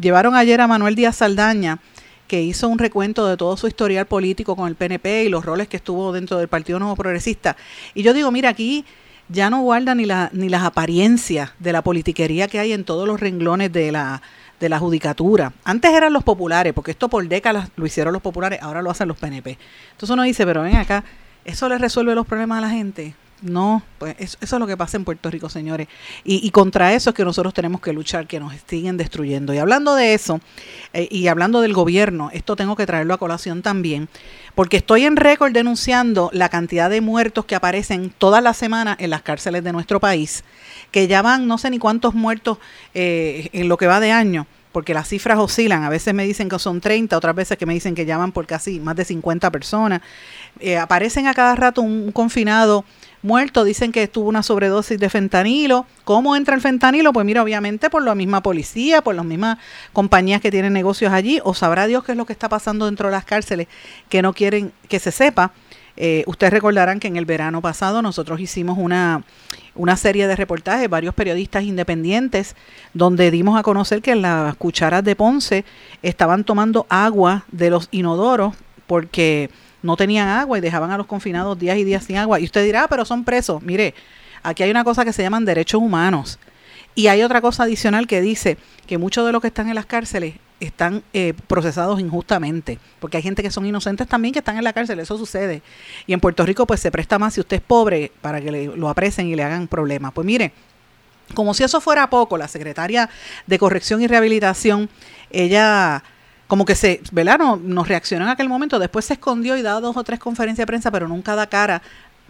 llevaron 0.00 0.34
ayer 0.34 0.60
a 0.60 0.66
Manuel 0.66 0.96
Díaz 0.96 1.14
Saldaña, 1.14 1.78
que 2.30 2.40
hizo 2.40 2.68
un 2.68 2.78
recuento 2.78 3.26
de 3.26 3.36
todo 3.36 3.56
su 3.56 3.66
historial 3.66 4.06
político 4.06 4.54
con 4.54 4.68
el 4.68 4.76
PNP 4.76 5.24
y 5.24 5.28
los 5.28 5.44
roles 5.44 5.66
que 5.66 5.78
estuvo 5.78 6.12
dentro 6.12 6.38
del 6.38 6.46
Partido 6.46 6.78
Nuevo 6.78 6.94
Progresista. 6.94 7.56
Y 7.92 8.04
yo 8.04 8.14
digo, 8.14 8.30
mira, 8.30 8.50
aquí 8.50 8.84
ya 9.28 9.50
no 9.50 9.62
guarda 9.62 9.96
ni, 9.96 10.06
la, 10.06 10.30
ni 10.32 10.48
las 10.48 10.62
apariencias 10.62 11.50
de 11.58 11.72
la 11.72 11.82
politiquería 11.82 12.46
que 12.46 12.60
hay 12.60 12.72
en 12.72 12.84
todos 12.84 13.08
los 13.08 13.18
renglones 13.18 13.72
de 13.72 13.90
la, 13.90 14.22
de 14.60 14.68
la 14.68 14.78
judicatura. 14.78 15.54
Antes 15.64 15.90
eran 15.90 16.12
los 16.12 16.22
populares, 16.22 16.72
porque 16.72 16.92
esto 16.92 17.08
por 17.08 17.26
décadas 17.26 17.70
lo 17.74 17.84
hicieron 17.84 18.12
los 18.12 18.22
populares, 18.22 18.60
ahora 18.62 18.80
lo 18.80 18.92
hacen 18.92 19.08
los 19.08 19.16
PNP. 19.16 19.58
Entonces 19.90 20.10
uno 20.10 20.22
dice, 20.22 20.46
pero 20.46 20.62
ven 20.62 20.76
acá, 20.76 21.02
¿eso 21.44 21.68
le 21.68 21.78
resuelve 21.78 22.14
los 22.14 22.28
problemas 22.28 22.58
a 22.58 22.60
la 22.60 22.70
gente? 22.70 23.16
No, 23.42 23.82
pues 23.98 24.16
eso, 24.18 24.36
es 24.40 24.52
lo 24.52 24.66
que 24.66 24.76
pasa 24.76 24.98
en 24.98 25.04
Puerto 25.04 25.30
Rico, 25.30 25.48
señores. 25.48 25.88
Y, 26.24 26.50
contra 26.50 26.92
eso 26.92 27.10
es 27.10 27.16
que 27.16 27.24
nosotros 27.24 27.54
tenemos 27.54 27.80
que 27.80 27.92
luchar, 27.92 28.26
que 28.26 28.38
nos 28.38 28.52
siguen 28.66 28.98
destruyendo. 28.98 29.54
Y 29.54 29.58
hablando 29.58 29.94
de 29.94 30.12
eso, 30.12 30.40
eh, 30.92 31.08
y 31.10 31.26
hablando 31.28 31.62
del 31.62 31.72
gobierno, 31.72 32.30
esto 32.34 32.54
tengo 32.54 32.76
que 32.76 32.84
traerlo 32.84 33.14
a 33.14 33.18
colación 33.18 33.62
también, 33.62 34.08
porque 34.54 34.76
estoy 34.76 35.04
en 35.04 35.16
récord 35.16 35.52
denunciando 35.52 36.28
la 36.34 36.50
cantidad 36.50 36.90
de 36.90 37.00
muertos 37.00 37.46
que 37.46 37.54
aparecen 37.54 38.12
todas 38.16 38.42
las 38.42 38.58
semanas 38.58 38.96
en 39.00 39.08
las 39.08 39.22
cárceles 39.22 39.64
de 39.64 39.72
nuestro 39.72 40.00
país, 40.00 40.44
que 40.90 41.08
ya 41.08 41.22
van 41.22 41.46
no 41.46 41.56
sé 41.56 41.70
ni 41.70 41.78
cuántos 41.78 42.14
muertos 42.14 42.58
eh, 42.92 43.48
en 43.52 43.68
lo 43.68 43.78
que 43.78 43.86
va 43.86 44.00
de 44.00 44.12
año 44.12 44.46
porque 44.72 44.94
las 44.94 45.08
cifras 45.08 45.38
oscilan. 45.38 45.82
A 45.82 45.88
veces 45.88 46.14
me 46.14 46.24
dicen 46.24 46.48
que 46.48 46.58
son 46.58 46.80
30, 46.80 47.16
otras 47.16 47.34
veces 47.34 47.58
que 47.58 47.66
me 47.66 47.74
dicen 47.74 47.94
que 47.94 48.06
llaman 48.06 48.32
por 48.32 48.46
casi 48.46 48.80
más 48.80 48.96
de 48.96 49.04
50 49.04 49.50
personas. 49.50 50.00
Eh, 50.60 50.76
aparecen 50.76 51.26
a 51.26 51.34
cada 51.34 51.54
rato 51.56 51.82
un 51.82 52.12
confinado 52.12 52.84
muerto, 53.22 53.64
dicen 53.64 53.92
que 53.92 54.02
estuvo 54.02 54.28
una 54.28 54.42
sobredosis 54.42 54.98
de 54.98 55.08
fentanilo. 55.08 55.86
¿Cómo 56.04 56.36
entra 56.36 56.54
el 56.54 56.60
fentanilo? 56.60 57.12
Pues 57.12 57.26
mira, 57.26 57.42
obviamente 57.42 57.90
por 57.90 58.02
la 58.02 58.14
misma 58.14 58.42
policía, 58.42 59.02
por 59.02 59.14
las 59.14 59.24
mismas 59.24 59.58
compañías 59.92 60.40
que 60.40 60.50
tienen 60.50 60.72
negocios 60.72 61.12
allí, 61.12 61.40
o 61.44 61.54
sabrá 61.54 61.86
Dios 61.86 62.04
qué 62.04 62.12
es 62.12 62.18
lo 62.18 62.26
que 62.26 62.32
está 62.32 62.48
pasando 62.48 62.86
dentro 62.86 63.08
de 63.08 63.12
las 63.12 63.24
cárceles 63.24 63.68
que 64.08 64.22
no 64.22 64.32
quieren 64.32 64.72
que 64.88 64.98
se 64.98 65.12
sepa. 65.12 65.52
Eh, 65.96 66.24
ustedes 66.26 66.52
recordarán 66.52 66.98
que 66.98 67.08
en 67.08 67.16
el 67.16 67.26
verano 67.26 67.60
pasado 67.60 68.00
nosotros 68.00 68.40
hicimos 68.40 68.78
una, 68.78 69.22
una 69.74 69.96
serie 69.96 70.26
de 70.26 70.36
reportajes, 70.36 70.88
varios 70.88 71.14
periodistas 71.14 71.64
independientes, 71.64 72.56
donde 72.94 73.30
dimos 73.30 73.58
a 73.58 73.62
conocer 73.62 74.00
que 74.00 74.14
las 74.14 74.56
cucharas 74.56 75.04
de 75.04 75.16
Ponce 75.16 75.64
estaban 76.02 76.44
tomando 76.44 76.86
agua 76.88 77.44
de 77.52 77.70
los 77.70 77.88
inodoros 77.90 78.54
porque 78.90 79.50
no 79.82 79.96
tenían 79.96 80.26
agua 80.26 80.58
y 80.58 80.60
dejaban 80.60 80.90
a 80.90 80.96
los 80.96 81.06
confinados 81.06 81.56
días 81.56 81.78
y 81.78 81.84
días 81.84 82.02
sin 82.02 82.16
agua. 82.16 82.40
Y 82.40 82.44
usted 82.44 82.64
dirá, 82.64 82.82
ah, 82.82 82.88
pero 82.88 83.04
son 83.04 83.22
presos. 83.22 83.62
Mire, 83.62 83.94
aquí 84.42 84.64
hay 84.64 84.70
una 84.72 84.82
cosa 84.82 85.04
que 85.04 85.12
se 85.12 85.22
llaman 85.22 85.44
derechos 85.44 85.80
humanos. 85.80 86.40
Y 86.96 87.06
hay 87.06 87.22
otra 87.22 87.40
cosa 87.40 87.62
adicional 87.62 88.08
que 88.08 88.20
dice 88.20 88.58
que 88.88 88.98
muchos 88.98 89.24
de 89.24 89.30
los 89.30 89.40
que 89.40 89.46
están 89.46 89.68
en 89.68 89.76
las 89.76 89.86
cárceles 89.86 90.34
están 90.58 91.04
eh, 91.12 91.34
procesados 91.46 92.00
injustamente, 92.00 92.80
porque 92.98 93.18
hay 93.18 93.22
gente 93.22 93.44
que 93.44 93.52
son 93.52 93.64
inocentes 93.64 94.08
también 94.08 94.32
que 94.32 94.40
están 94.40 94.56
en 94.56 94.64
la 94.64 94.72
cárcel, 94.72 94.98
eso 94.98 95.16
sucede. 95.16 95.62
Y 96.08 96.12
en 96.12 96.18
Puerto 96.18 96.44
Rico 96.44 96.66
pues 96.66 96.80
se 96.80 96.90
presta 96.90 97.16
más 97.20 97.34
si 97.34 97.40
usted 97.40 97.58
es 97.58 97.62
pobre 97.62 98.10
para 98.20 98.40
que 98.40 98.50
lo 98.50 98.88
aprecen 98.88 99.28
y 99.28 99.36
le 99.36 99.44
hagan 99.44 99.68
problemas. 99.68 100.10
Pues 100.12 100.26
mire, 100.26 100.52
como 101.34 101.54
si 101.54 101.62
eso 101.62 101.80
fuera 101.80 102.10
poco, 102.10 102.36
la 102.36 102.48
secretaria 102.48 103.08
de 103.46 103.56
Corrección 103.56 104.02
y 104.02 104.08
Rehabilitación, 104.08 104.90
ella 105.30 106.02
como 106.50 106.64
que 106.64 106.74
se, 106.74 107.00
¿verdad? 107.12 107.38
No, 107.38 107.56
nos 107.56 107.86
reaccionó 107.86 108.24
en 108.24 108.30
aquel 108.32 108.48
momento, 108.48 108.80
después 108.80 109.04
se 109.04 109.12
escondió 109.12 109.56
y 109.56 109.62
da 109.62 109.78
dos 109.78 109.96
o 109.96 110.02
tres 110.02 110.18
conferencias 110.18 110.64
de 110.64 110.66
prensa, 110.66 110.90
pero 110.90 111.06
nunca 111.06 111.36
da 111.36 111.46
cara 111.46 111.80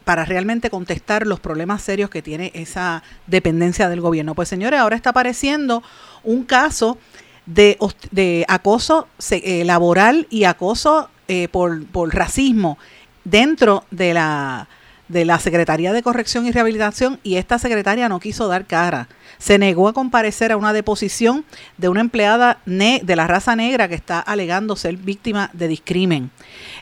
para 0.05 0.27
realmente 0.27 0.69
contestar 0.69 1.27
los 1.27 1.41
problemas 1.41 1.81
serios 1.81 2.11
que 2.11 2.21
tiene 2.21 2.51
esa 2.55 3.03
dependencia 3.27 3.89
del 3.89 4.03
gobierno. 4.03 4.35
Pues 4.35 4.51
señores, 4.51 4.79
ahora 4.79 4.95
está 4.95 5.11
apareciendo 5.11 5.83
un 6.23 6.45
caso 6.45 6.99
de, 7.47 7.79
de 8.11 8.45
acoso 8.47 9.09
eh, 9.31 9.65
laboral 9.65 10.27
y 10.29 10.45
acoso 10.45 11.09
eh, 11.27 11.49
por, 11.49 11.87
por 11.87 12.15
racismo 12.15 12.77
dentro 13.25 13.85
de 13.91 14.13
la 14.13 14.69
de 15.09 15.25
la 15.25 15.41
Secretaría 15.41 15.93
de 15.93 16.05
Corrección 16.05 16.47
y 16.47 16.53
Rehabilitación 16.53 17.19
y 17.25 17.35
esta 17.35 17.59
secretaria 17.59 18.09
no 18.09 18.21
quiso 18.21 18.47
dar 18.47 18.67
cara. 18.67 19.09
Se 19.41 19.59
negó 19.59 19.89
a 19.89 19.93
comparecer 19.93 20.53
a 20.53 20.57
una 20.57 20.73
deposición 20.73 21.45
de 21.79 21.89
una 21.89 22.01
empleada 22.01 22.61
de 22.67 23.17
la 23.17 23.27
raza 23.27 23.57
negra 23.57 23.89
que 23.89 23.97
está 23.97 24.21
alegando 24.21 24.77
ser 24.77 24.97
víctima 24.97 25.51
de 25.53 25.67
discrimen. 25.67 26.31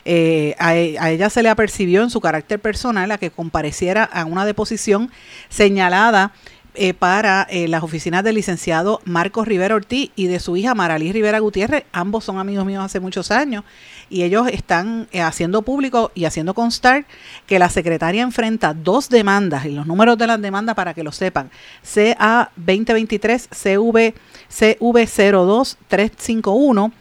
Eh, 0.05 0.55
a, 0.59 0.69
a, 0.69 1.09
ella 1.09 1.31
se 1.31 1.41
le 1.41 1.49
apercibió 1.49 2.03
en 2.03 2.11
su 2.11 2.21
carácter 2.21 2.59
personal 2.59 3.11
a 3.11 3.17
que 3.17 3.31
compareciera 3.31 4.03
a 4.03 4.25
una 4.25 4.45
deposición 4.45 5.09
señalada 5.49 6.33
eh, 6.75 6.93
para 6.93 7.47
eh, 7.49 7.67
las 7.67 7.81
oficinas 7.81 8.23
del 8.23 8.35
licenciado 8.35 9.01
Marcos 9.03 9.47
Rivera 9.47 9.73
Ortiz 9.73 10.11
y 10.15 10.27
de 10.27 10.39
su 10.39 10.55
hija 10.55 10.75
Maralí 10.75 11.11
Rivera 11.11 11.39
Gutiérrez. 11.39 11.83
Ambos 11.91 12.23
son 12.23 12.37
amigos 12.37 12.63
míos 12.63 12.85
hace 12.85 12.99
muchos 12.99 13.31
años 13.31 13.63
y 14.09 14.23
ellos 14.23 14.47
están 14.47 15.07
eh, 15.11 15.21
haciendo 15.21 15.61
público 15.61 16.11
y 16.15 16.25
haciendo 16.25 16.53
constar 16.53 17.05
que 17.45 17.59
la 17.59 17.69
secretaria 17.69 18.23
enfrenta 18.23 18.73
dos 18.73 19.09
demandas 19.09 19.65
y 19.65 19.71
los 19.71 19.85
números 19.85 20.17
de 20.17 20.27
las 20.27 20.41
demandas 20.41 20.75
para 20.75 20.93
que 20.93 21.03
lo 21.03 21.11
sepan. 21.11 21.51
CA 21.83 22.51
2023 22.55 23.49
CV 23.51 24.15
CV 24.49 25.05
02351 25.05 26.91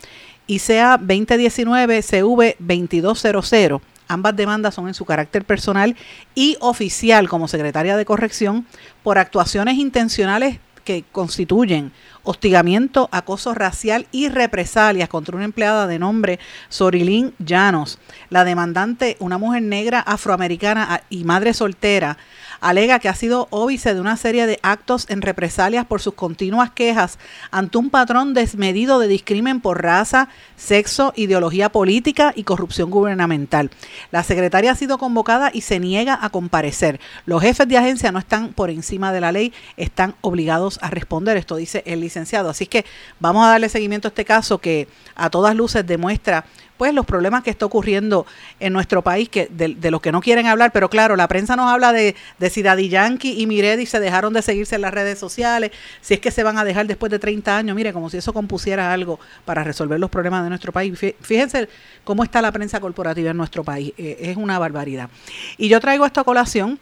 y 0.46 0.58
CA 0.60 0.98
2019 0.98 2.02
CV 2.02 2.56
2200 2.58 3.80
Ambas 4.08 4.34
demandas 4.34 4.74
son 4.74 4.88
en 4.88 4.94
su 4.94 5.04
carácter 5.04 5.44
personal 5.44 5.94
y 6.34 6.56
oficial 6.60 7.28
como 7.28 7.46
secretaria 7.46 7.94
de 7.94 8.06
corrección 8.06 8.66
por 9.02 9.18
actuaciones 9.18 9.76
intencionales 9.76 10.60
que 10.88 11.04
constituyen 11.12 11.92
hostigamiento, 12.23 13.11
acoso 13.12 13.52
racial 13.52 14.07
y 14.11 14.30
represalias 14.30 15.11
contra 15.11 15.37
una 15.37 15.45
empleada 15.45 15.87
de 15.87 15.99
nombre 15.99 16.38
Sorilín 16.71 17.35
Llanos. 17.38 17.99
La 18.30 18.45
demandante, 18.45 19.18
una 19.21 19.37
mujer 19.37 19.62
negra 19.64 20.00
afroamericana 20.00 21.02
y 21.11 21.25
madre 21.25 21.52
soltera, 21.52 22.16
alega 22.61 22.99
que 22.99 23.09
ha 23.09 23.14
sido 23.14 23.49
óbice 23.50 23.95
de 23.95 24.00
una 24.00 24.16
serie 24.16 24.47
de 24.47 24.59
actos 24.62 25.07
en 25.09 25.23
represalias 25.23 25.87
por 25.87 26.00
sus 26.00 26.14
continuas 26.14 26.71
quejas 26.71 27.18
ante 27.50 27.78
un 27.78 27.90
patrón 27.90 28.35
desmedido 28.35 28.99
de 28.99 29.09
discrimen 29.09 29.61
por 29.61 29.83
raza, 29.83 30.28
sexo, 30.57 31.12
ideología 31.16 31.71
política 31.71 32.33
y 32.35 32.45
corrupción 32.45 32.90
gubernamental. 32.90 33.71
La 34.11 34.23
secretaria 34.23 34.73
ha 34.73 34.76
sido 34.76 34.99
convocada 34.99 35.50
y 35.52 35.61
se 35.61 35.80
niega 35.80 36.18
a 36.21 36.30
comparecer. 36.30 37.00
Los 37.26 37.42
jefes 37.42 37.68
de 37.68 37.78
agencia 37.78 38.11
no 38.11 38.18
están 38.18 38.52
por 38.52 38.71
encima 38.71 39.12
de 39.12 39.21
la 39.21 39.33
ley, 39.33 39.52
están 39.76 40.14
obligados 40.21 40.77
a 40.80 40.90
responder. 40.90 41.37
Esto 41.37 41.56
dice 41.56 41.82
el 41.87 42.00
licenciado. 42.00 42.50
Así 42.50 42.66
que 42.66 42.85
vamos 43.20 43.44
a 43.44 43.50
darle 43.50 43.68
seguimiento 43.68 44.08
a 44.08 44.11
este 44.11 44.25
caso 44.25 44.58
que 44.58 44.88
a 45.14 45.30
todas 45.30 45.54
luces 45.54 45.87
demuestra 45.87 46.44
pues 46.78 46.94
los 46.94 47.04
problemas 47.04 47.42
que 47.42 47.50
está 47.50 47.66
ocurriendo 47.66 48.25
en 48.61 48.73
nuestro 48.73 49.02
país, 49.02 49.28
que 49.28 49.49
de, 49.50 49.90
los 49.90 50.00
que 50.00 50.12
no 50.12 50.20
quieren 50.20 50.47
hablar, 50.47 50.70
pero 50.73 50.88
claro, 50.88 51.16
la 51.16 51.28
prensa 51.28 51.56
nos 51.56 51.70
habla 51.70 51.92
de, 51.92 52.14
de 52.38 52.50
si 52.50 52.62
Daddy 52.62 52.88
Yankee 52.88 53.42
y 53.42 53.47
Miredi 53.47 53.85
se 53.85 54.00
dejaron 54.00 54.32
de 54.32 54.40
seguirse 54.42 54.76
en 54.76 54.82
las 54.82 54.94
redes 54.94 55.18
sociales, 55.18 55.73
si 56.00 56.14
es 56.14 56.20
que 56.20 56.30
se 56.30 56.44
van 56.44 56.56
a 56.56 56.64
dejar 56.64 56.87
después 56.87 57.11
de 57.11 57.18
30 57.18 57.56
años, 57.56 57.76
mire, 57.76 57.92
como 57.92 58.08
si 58.08 58.16
eso 58.16 58.32
compusiera 58.32 58.92
algo 58.92 59.18
para 59.44 59.64
resolver 59.64 59.99
los 59.99 60.08
problemas 60.08 60.44
de 60.44 60.50
nuestro 60.50 60.73
país. 60.73 60.97
Fíjense 61.20 61.68
cómo 62.04 62.23
está 62.23 62.40
la 62.40 62.52
prensa 62.52 62.80
corporativa 62.80 63.32
en 63.32 63.37
nuestro 63.37 63.64
país, 63.64 63.92
eh, 63.99 64.16
es 64.20 64.37
una 64.37 64.58
barbaridad. 64.58 65.11
Y 65.56 65.68
yo 65.68 65.80
traigo 65.80 66.06
esta 66.06 66.23
colación 66.23 66.78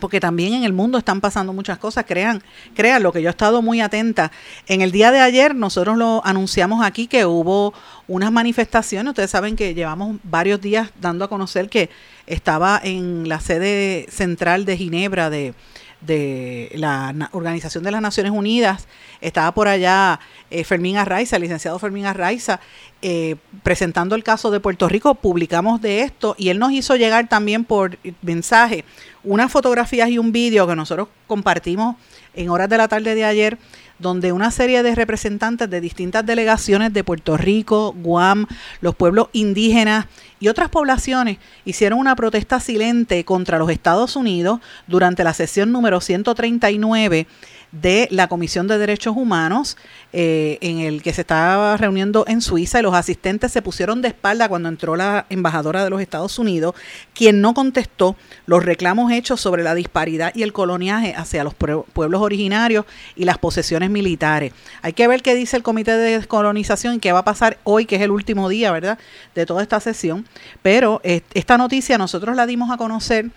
porque 0.00 0.20
también 0.20 0.54
en 0.54 0.64
el 0.64 0.72
mundo 0.72 0.98
están 0.98 1.20
pasando 1.20 1.52
muchas 1.52 1.78
cosas, 1.78 2.04
crean, 2.06 2.42
crean 2.74 3.02
lo 3.02 3.12
que 3.12 3.20
yo 3.22 3.28
he 3.28 3.30
estado 3.30 3.62
muy 3.62 3.80
atenta. 3.80 4.30
En 4.66 4.80
el 4.80 4.92
día 4.92 5.10
de 5.10 5.20
ayer 5.20 5.54
nosotros 5.54 5.96
lo 5.96 6.24
anunciamos 6.24 6.84
aquí 6.84 7.06
que 7.06 7.26
hubo 7.26 7.74
unas 8.06 8.32
manifestaciones, 8.32 9.10
ustedes 9.10 9.30
saben 9.30 9.56
que 9.56 9.74
llevamos 9.74 10.16
varios 10.22 10.60
días 10.60 10.90
dando 11.00 11.24
a 11.24 11.28
conocer 11.28 11.68
que 11.68 11.90
estaba 12.26 12.80
en 12.82 13.28
la 13.28 13.40
sede 13.40 14.06
central 14.10 14.64
de 14.64 14.76
Ginebra 14.76 15.30
de, 15.30 15.54
de 16.00 16.70
la 16.74 17.30
Organización 17.32 17.82
de 17.84 17.90
las 17.90 18.00
Naciones 18.00 18.32
Unidas, 18.32 18.86
estaba 19.20 19.52
por 19.52 19.68
allá 19.68 20.20
eh, 20.50 20.64
Fermín 20.64 20.96
Arraiza, 20.96 21.36
el 21.36 21.42
licenciado 21.42 21.78
Fermín 21.78 22.06
Arraiza, 22.06 22.60
eh, 23.02 23.36
presentando 23.62 24.14
el 24.14 24.22
caso 24.22 24.50
de 24.50 24.60
Puerto 24.60 24.88
Rico, 24.88 25.14
publicamos 25.14 25.80
de 25.80 26.02
esto 26.02 26.34
y 26.38 26.50
él 26.50 26.58
nos 26.58 26.72
hizo 26.72 26.96
llegar 26.96 27.28
también 27.28 27.64
por 27.64 27.98
mensaje 28.22 28.84
unas 29.28 29.52
fotografías 29.52 30.08
y 30.08 30.18
un 30.18 30.32
vídeo 30.32 30.66
que 30.66 30.74
nosotros 30.74 31.08
compartimos 31.26 31.96
en 32.34 32.48
horas 32.48 32.68
de 32.70 32.78
la 32.78 32.88
tarde 32.88 33.14
de 33.14 33.24
ayer, 33.24 33.58
donde 33.98 34.32
una 34.32 34.50
serie 34.50 34.82
de 34.82 34.94
representantes 34.94 35.68
de 35.68 35.82
distintas 35.82 36.24
delegaciones 36.24 36.94
de 36.94 37.04
Puerto 37.04 37.36
Rico, 37.36 37.92
Guam, 37.92 38.46
los 38.80 38.94
pueblos 38.94 39.28
indígenas 39.32 40.06
y 40.40 40.48
otras 40.48 40.68
poblaciones 40.68 41.38
hicieron 41.64 41.98
una 41.98 42.16
protesta 42.16 42.60
silente 42.60 43.24
contra 43.24 43.58
los 43.58 43.70
Estados 43.70 44.16
Unidos 44.16 44.60
durante 44.86 45.24
la 45.24 45.34
sesión 45.34 45.72
número 45.72 46.00
139 46.00 47.26
de 47.72 48.08
la 48.10 48.28
Comisión 48.28 48.66
de 48.66 48.78
Derechos 48.78 49.14
Humanos, 49.16 49.76
eh, 50.12 50.58
en 50.62 50.78
el 50.78 51.02
que 51.02 51.12
se 51.12 51.20
estaba 51.20 51.76
reuniendo 51.76 52.24
en 52.26 52.40
Suiza 52.40 52.78
y 52.78 52.82
los 52.82 52.94
asistentes 52.94 53.52
se 53.52 53.60
pusieron 53.60 54.00
de 54.00 54.08
espalda 54.08 54.48
cuando 54.48 54.68
entró 54.70 54.96
la 54.96 55.26
embajadora 55.28 55.84
de 55.84 55.90
los 55.90 56.00
Estados 56.00 56.38
Unidos, 56.38 56.74
quien 57.14 57.40
no 57.40 57.52
contestó 57.52 58.16
los 58.46 58.64
reclamos 58.64 59.12
hechos 59.12 59.40
sobre 59.40 59.62
la 59.62 59.74
disparidad 59.74 60.34
y 60.34 60.42
el 60.42 60.52
coloniaje 60.52 61.14
hacia 61.14 61.44
los 61.44 61.54
pueblos 61.54 62.22
originarios 62.22 62.86
y 63.16 63.24
las 63.24 63.38
posesiones 63.38 63.90
militares. 63.90 64.52
Hay 64.80 64.94
que 64.94 65.06
ver 65.06 65.22
qué 65.22 65.34
dice 65.34 65.56
el 65.56 65.62
Comité 65.62 65.92
de 65.92 66.18
Descolonización 66.18 66.94
y 66.94 66.98
qué 67.00 67.12
va 67.12 67.20
a 67.20 67.24
pasar 67.24 67.58
hoy, 67.64 67.84
que 67.84 67.96
es 67.96 68.02
el 68.02 68.10
último 68.10 68.48
día, 68.48 68.72
¿verdad?, 68.72 68.98
de 69.34 69.44
toda 69.44 69.62
esta 69.62 69.80
sesión. 69.80 70.26
Pero 70.62 71.00
esta 71.04 71.58
noticia 71.58 71.98
nosotros 71.98 72.36
la 72.36 72.46
dimos 72.46 72.70
a 72.70 72.76
conocer 72.76 73.30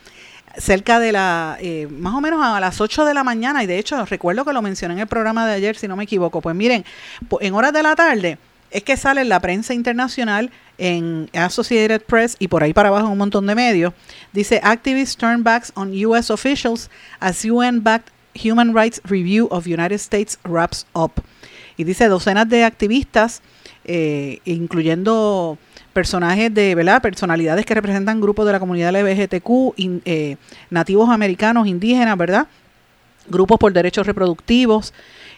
cerca 0.58 1.00
de 1.00 1.12
la, 1.12 1.58
eh, 1.62 1.88
más 1.90 2.14
o 2.14 2.22
menos 2.22 2.44
a 2.44 2.60
las 2.60 2.82
8 2.82 3.06
de 3.06 3.14
la 3.14 3.24
mañana, 3.24 3.64
y 3.64 3.68
de 3.68 3.80
hecho 3.80 4.04
recuerdo 4.06 4.44
que 4.46 4.54
lo 4.54 4.62
mencioné 4.62 4.96
en 4.96 5.00
el 5.02 5.08
programa 5.08 5.48
de 5.48 5.54
ayer, 5.54 5.78
si 5.78 5.88
no 5.88 5.96
me 5.96 6.04
equivoco, 6.04 6.42
pues 6.42 6.56
miren, 6.56 6.84
en 7.40 7.54
horas 7.54 7.74
de 7.74 7.84
la 7.84 7.96
tarde 7.96 8.38
es 8.72 8.84
que 8.84 8.98
sale 8.98 9.22
en 9.22 9.30
la 9.30 9.40
prensa 9.40 9.74
internacional, 9.74 10.50
en 10.78 11.30
Associated 11.34 12.02
Press 12.02 12.38
y 12.40 12.48
por 12.48 12.64
ahí 12.64 12.74
para 12.74 12.90
abajo 12.90 13.06
en 13.06 13.12
un 13.12 13.18
montón 13.18 13.46
de 13.46 13.54
medios, 13.54 13.94
dice 14.34 14.62
activists 14.64 15.16
turn 15.18 15.44
backs 15.44 15.72
on 15.76 15.94
US 16.06 16.32
officials 16.32 16.90
as 17.20 17.46
UN-backed 17.46 18.12
Human 18.34 18.74
Rights 18.74 19.02
Review 19.04 19.48
of 19.52 19.68
United 19.68 20.00
States 20.00 20.40
wraps 20.44 20.86
up. 20.96 21.12
Y 21.76 21.84
dice 21.84 22.08
docenas 22.08 22.48
de 22.48 22.64
activistas, 22.64 23.42
eh, 23.84 24.40
incluyendo 24.46 25.58
personajes 25.94 26.54
de, 26.54 26.76
¿verdad? 26.76 27.02
Personalidades 27.02 27.66
que 27.66 27.74
representan 27.74 28.22
grupos 28.22 28.46
de 28.46 28.52
la 28.54 28.60
comunidad 28.60 28.92
LGBTQ, 28.92 29.74
eh, 30.06 30.38
nativos 30.70 31.10
americanos, 31.10 31.68
indígenas, 31.68 32.18
¿verdad? 32.18 32.48
Grupos 33.28 33.60
por 33.60 33.74
derechos 33.74 34.08
reproductivos 34.08 34.94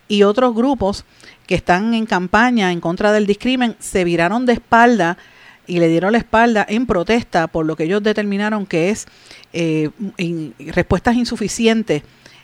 y 0.07 0.23
otros 0.23 0.55
grupos 0.55 1.05
que 1.47 1.55
están 1.55 1.93
en 1.93 2.05
campaña 2.05 2.71
en 2.71 2.79
contra 2.79 3.11
del 3.11 3.25
discrimen 3.25 3.75
se 3.79 4.03
viraron 4.03 4.45
de 4.45 4.53
espalda 4.53 5.17
y 5.65 5.79
le 5.79 5.87
dieron 5.87 6.11
la 6.11 6.17
espalda 6.17 6.65
en 6.67 6.85
protesta 6.85 7.47
por 7.47 7.65
lo 7.65 7.75
que 7.75 7.85
ellos 7.85 8.03
determinaron 8.03 8.65
que 8.65 8.89
es 8.89 9.07
eh, 9.53 9.89
respuestas 10.73 11.15
insuficientes 11.15 12.03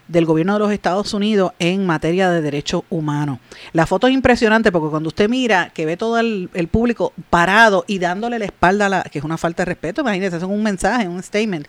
del 0.10 0.26
gobierno 0.26 0.54
de 0.54 0.60
los 0.60 0.72
Estados 0.72 1.14
Unidos 1.14 1.54
en 1.60 1.86
materia 1.86 2.30
de 2.32 2.42
derechos 2.42 2.82
humanos. 2.90 3.40
La 3.74 3.86
foto 3.86 4.08
es 4.08 4.14
impresionante 4.14 4.72
porque 4.72 4.90
cuando 4.90 5.08
usted 5.08 5.30
mira 5.30 5.72
que 5.74 5.86
ve 5.86 5.96
todo 5.96 6.20
el, 6.20 6.50
público 6.70 7.14
parado 7.30 7.86
y 7.88 8.00
dándole 8.00 8.40
la 8.40 8.46
espalda, 8.46 8.88
a 8.88 8.90
la, 8.90 9.04
que 9.04 9.20
es 9.20 9.26
una 9.26 9.38
falta 9.38 9.62
de 9.62 9.68
respeto, 9.68 10.02
imagínese, 10.02 10.38
es 10.38 10.44
un 10.44 10.64
mensaje, 10.64 11.08
un 11.08 11.22
statement. 11.22 11.68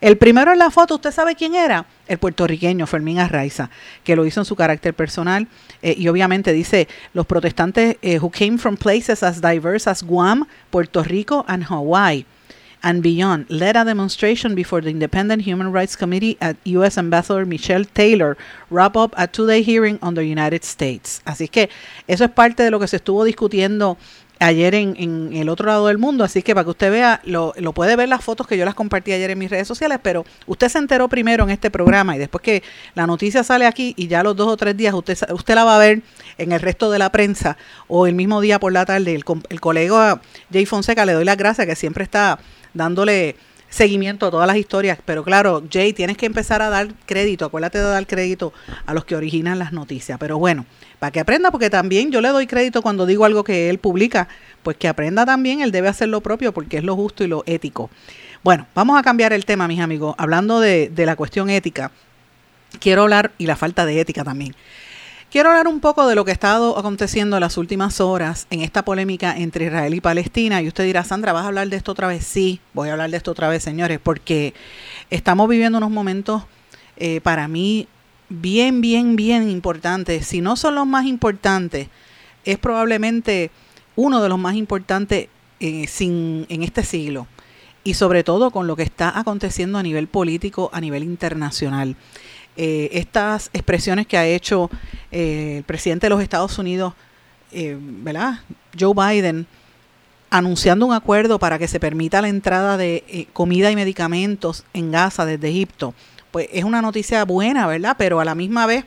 El 0.00 0.16
primero 0.16 0.52
en 0.52 0.58
la 0.58 0.70
foto, 0.70 0.94
¿usted 0.94 1.10
sabe 1.10 1.34
quién 1.34 1.56
era? 1.56 1.84
El 2.06 2.18
puertorriqueño 2.18 2.86
Fermín 2.86 3.18
Arraiza, 3.18 3.70
que 4.04 4.14
lo 4.14 4.24
hizo 4.24 4.40
en 4.40 4.44
su 4.44 4.54
carácter 4.54 4.94
personal 4.94 5.48
eh, 5.82 5.94
y 5.98 6.06
obviamente 6.06 6.52
dice, 6.52 6.86
los 7.12 7.26
protestantes 7.26 7.96
eh, 8.02 8.20
who 8.20 8.30
came 8.30 8.56
from 8.56 8.76
places 8.76 9.24
as 9.24 9.40
diverse 9.40 9.90
as 9.90 10.04
Guam, 10.04 10.46
Puerto 10.70 11.02
Rico 11.02 11.44
and 11.48 11.64
Hawaii 11.68 12.24
and 12.82 13.02
beyond 13.02 13.48
led 13.48 13.76
a 13.76 13.84
demonstration 13.84 14.54
before 14.54 14.80
the 14.80 14.90
Independent 14.90 15.42
Human 15.42 15.72
Rights 15.72 15.96
Committee 15.96 16.36
at 16.40 16.56
U.S. 16.64 16.98
Ambassador 16.98 17.44
Michelle 17.46 17.84
Taylor 17.84 18.36
wrap 18.70 18.96
up 18.96 19.14
a 19.16 19.26
two-day 19.26 19.62
hearing 19.62 19.98
on 20.02 20.14
the 20.14 20.24
United 20.24 20.64
States. 20.64 21.22
Así 21.24 21.48
que 21.48 21.68
eso 22.08 22.24
es 22.24 22.30
parte 22.30 22.62
de 22.62 22.70
lo 22.70 22.78
que 22.78 22.88
se 22.88 22.96
estuvo 22.96 23.24
discutiendo 23.24 23.98
ayer 24.40 24.74
en, 24.74 25.30
el 25.34 25.48
otro 25.50 25.66
lado 25.66 25.86
del 25.86 25.98
mundo, 25.98 26.24
así 26.24 26.42
que 26.42 26.54
para 26.54 26.64
que 26.64 26.70
usted 26.70 26.90
vea, 26.90 27.20
lo, 27.24 27.52
lo, 27.58 27.74
puede 27.74 27.94
ver 27.94 28.08
las 28.08 28.24
fotos 28.24 28.46
que 28.46 28.56
yo 28.56 28.64
las 28.64 28.74
compartí 28.74 29.12
ayer 29.12 29.30
en 29.30 29.38
mis 29.38 29.50
redes 29.50 29.68
sociales, 29.68 29.98
pero 30.02 30.24
usted 30.46 30.68
se 30.68 30.78
enteró 30.78 31.08
primero 31.08 31.44
en 31.44 31.50
este 31.50 31.70
programa 31.70 32.16
y 32.16 32.18
después 32.18 32.40
que 32.42 32.62
la 32.94 33.06
noticia 33.06 33.44
sale 33.44 33.66
aquí 33.66 33.92
y 33.98 34.08
ya 34.08 34.22
los 34.22 34.34
dos 34.34 34.48
o 34.48 34.56
tres 34.56 34.76
días 34.76 34.94
usted, 34.94 35.18
usted 35.30 35.54
la 35.54 35.64
va 35.64 35.76
a 35.76 35.78
ver 35.78 36.00
en 36.38 36.52
el 36.52 36.60
resto 36.60 36.90
de 36.90 36.98
la 36.98 37.12
prensa 37.12 37.58
o 37.86 38.06
el 38.06 38.14
mismo 38.14 38.40
día 38.40 38.58
por 38.58 38.72
la 38.72 38.86
tarde. 38.86 39.14
El, 39.14 39.24
el 39.50 39.60
colega 39.60 40.22
Jay 40.50 40.64
Fonseca 40.64 41.04
le 41.04 41.12
doy 41.12 41.26
las 41.26 41.36
gracias 41.36 41.66
que 41.66 41.76
siempre 41.76 42.04
está 42.04 42.38
dándole 42.74 43.36
seguimiento 43.68 44.26
a 44.26 44.30
todas 44.30 44.46
las 44.48 44.56
historias, 44.56 44.98
pero 45.04 45.22
claro, 45.22 45.62
Jay, 45.72 45.92
tienes 45.92 46.16
que 46.16 46.26
empezar 46.26 46.60
a 46.60 46.70
dar 46.70 46.88
crédito, 47.06 47.44
acuérdate 47.44 47.78
de 47.78 47.84
dar 47.84 48.06
crédito 48.06 48.52
a 48.84 48.92
los 48.94 49.04
que 49.04 49.14
originan 49.14 49.60
las 49.60 49.72
noticias, 49.72 50.18
pero 50.18 50.38
bueno, 50.38 50.66
para 50.98 51.12
que 51.12 51.20
aprenda, 51.20 51.52
porque 51.52 51.70
también 51.70 52.10
yo 52.10 52.20
le 52.20 52.30
doy 52.30 52.48
crédito 52.48 52.82
cuando 52.82 53.06
digo 53.06 53.24
algo 53.24 53.44
que 53.44 53.70
él 53.70 53.78
publica, 53.78 54.28
pues 54.64 54.76
que 54.76 54.88
aprenda 54.88 55.24
también, 55.24 55.60
él 55.60 55.70
debe 55.70 55.86
hacer 55.86 56.08
lo 56.08 56.20
propio 56.20 56.52
porque 56.52 56.78
es 56.78 56.84
lo 56.84 56.96
justo 56.96 57.22
y 57.22 57.28
lo 57.28 57.44
ético. 57.46 57.90
Bueno, 58.42 58.66
vamos 58.74 58.98
a 58.98 59.02
cambiar 59.02 59.32
el 59.32 59.44
tema, 59.44 59.68
mis 59.68 59.80
amigos, 59.80 60.16
hablando 60.18 60.58
de, 60.60 60.88
de 60.88 61.06
la 61.06 61.14
cuestión 61.14 61.48
ética, 61.48 61.92
quiero 62.80 63.02
hablar, 63.02 63.30
y 63.38 63.46
la 63.46 63.54
falta 63.54 63.86
de 63.86 64.00
ética 64.00 64.24
también. 64.24 64.54
Quiero 65.30 65.50
hablar 65.50 65.68
un 65.68 65.78
poco 65.78 66.08
de 66.08 66.16
lo 66.16 66.24
que 66.24 66.32
ha 66.32 66.34
estado 66.34 66.76
aconteciendo 66.76 67.36
en 67.36 67.40
las 67.42 67.56
últimas 67.56 68.00
horas 68.00 68.48
en 68.50 68.62
esta 68.62 68.84
polémica 68.84 69.36
entre 69.36 69.66
Israel 69.66 69.94
y 69.94 70.00
Palestina. 70.00 70.60
Y 70.60 70.66
usted 70.66 70.82
dirá, 70.82 71.04
Sandra, 71.04 71.32
¿vas 71.32 71.44
a 71.44 71.46
hablar 71.46 71.68
de 71.68 71.76
esto 71.76 71.92
otra 71.92 72.08
vez? 72.08 72.26
Sí, 72.26 72.58
voy 72.74 72.88
a 72.88 72.92
hablar 72.94 73.12
de 73.12 73.16
esto 73.16 73.30
otra 73.30 73.48
vez, 73.48 73.62
señores, 73.62 74.00
porque 74.02 74.54
estamos 75.08 75.48
viviendo 75.48 75.78
unos 75.78 75.92
momentos 75.92 76.42
eh, 76.96 77.20
para 77.20 77.46
mí 77.46 77.86
bien, 78.28 78.80
bien, 78.80 79.14
bien 79.14 79.48
importantes. 79.48 80.26
Si 80.26 80.40
no 80.40 80.56
son 80.56 80.74
los 80.74 80.88
más 80.88 81.06
importantes, 81.06 81.86
es 82.44 82.58
probablemente 82.58 83.52
uno 83.94 84.20
de 84.20 84.28
los 84.28 84.38
más 84.40 84.56
importantes 84.56 85.28
eh, 85.60 85.86
sin, 85.86 86.44
en 86.48 86.64
este 86.64 86.82
siglo. 86.82 87.28
Y 87.84 87.94
sobre 87.94 88.24
todo 88.24 88.50
con 88.50 88.66
lo 88.66 88.74
que 88.74 88.82
está 88.82 89.16
aconteciendo 89.16 89.78
a 89.78 89.84
nivel 89.84 90.08
político, 90.08 90.70
a 90.72 90.80
nivel 90.80 91.04
internacional. 91.04 91.94
Eh, 92.62 92.90
estas 92.92 93.48
expresiones 93.54 94.06
que 94.06 94.18
ha 94.18 94.26
hecho 94.26 94.70
eh, 95.10 95.56
el 95.58 95.64
presidente 95.64 96.06
de 96.06 96.10
los 96.10 96.22
Estados 96.22 96.58
Unidos, 96.58 96.92
¿verdad? 97.52 98.40
Joe 98.78 98.94
Biden, 98.94 99.46
anunciando 100.28 100.84
un 100.86 100.92
acuerdo 100.92 101.38
para 101.38 101.58
que 101.58 101.66
se 101.66 101.80
permita 101.80 102.20
la 102.20 102.28
entrada 102.28 102.76
de 102.76 103.26
comida 103.32 103.70
y 103.70 103.76
medicamentos 103.76 104.64
en 104.72 104.92
Gaza 104.92 105.24
desde 105.24 105.48
Egipto 105.48 105.94
pues 106.30 106.48
es 106.52 106.64
una 106.64 106.82
noticia 106.82 107.24
buena, 107.24 107.66
¿verdad? 107.66 107.96
Pero 107.98 108.20
a 108.20 108.24
la 108.24 108.34
misma 108.34 108.66
vez, 108.66 108.84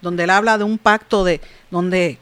donde 0.00 0.24
él 0.24 0.30
habla 0.30 0.58
de 0.58 0.64
un 0.64 0.78
pacto 0.78 1.24
de 1.24 1.40
donde 1.70 2.18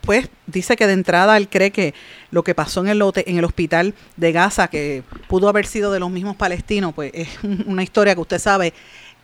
pues 0.00 0.28
dice 0.46 0.76
que 0.76 0.86
de 0.86 0.92
entrada 0.92 1.36
él 1.36 1.48
cree 1.48 1.72
que 1.72 1.92
lo 2.30 2.44
que 2.44 2.54
pasó 2.54 2.80
en 2.80 2.88
el 2.88 3.02
en 3.26 3.38
el 3.38 3.44
hospital 3.44 3.94
de 4.16 4.32
Gaza, 4.32 4.68
que 4.68 5.02
pudo 5.28 5.48
haber 5.48 5.66
sido 5.66 5.90
de 5.90 5.98
los 5.98 6.10
mismos 6.10 6.36
palestinos, 6.36 6.94
pues 6.94 7.10
es 7.14 7.28
una 7.66 7.82
historia 7.82 8.14
que 8.14 8.20
usted 8.20 8.38
sabe 8.38 8.72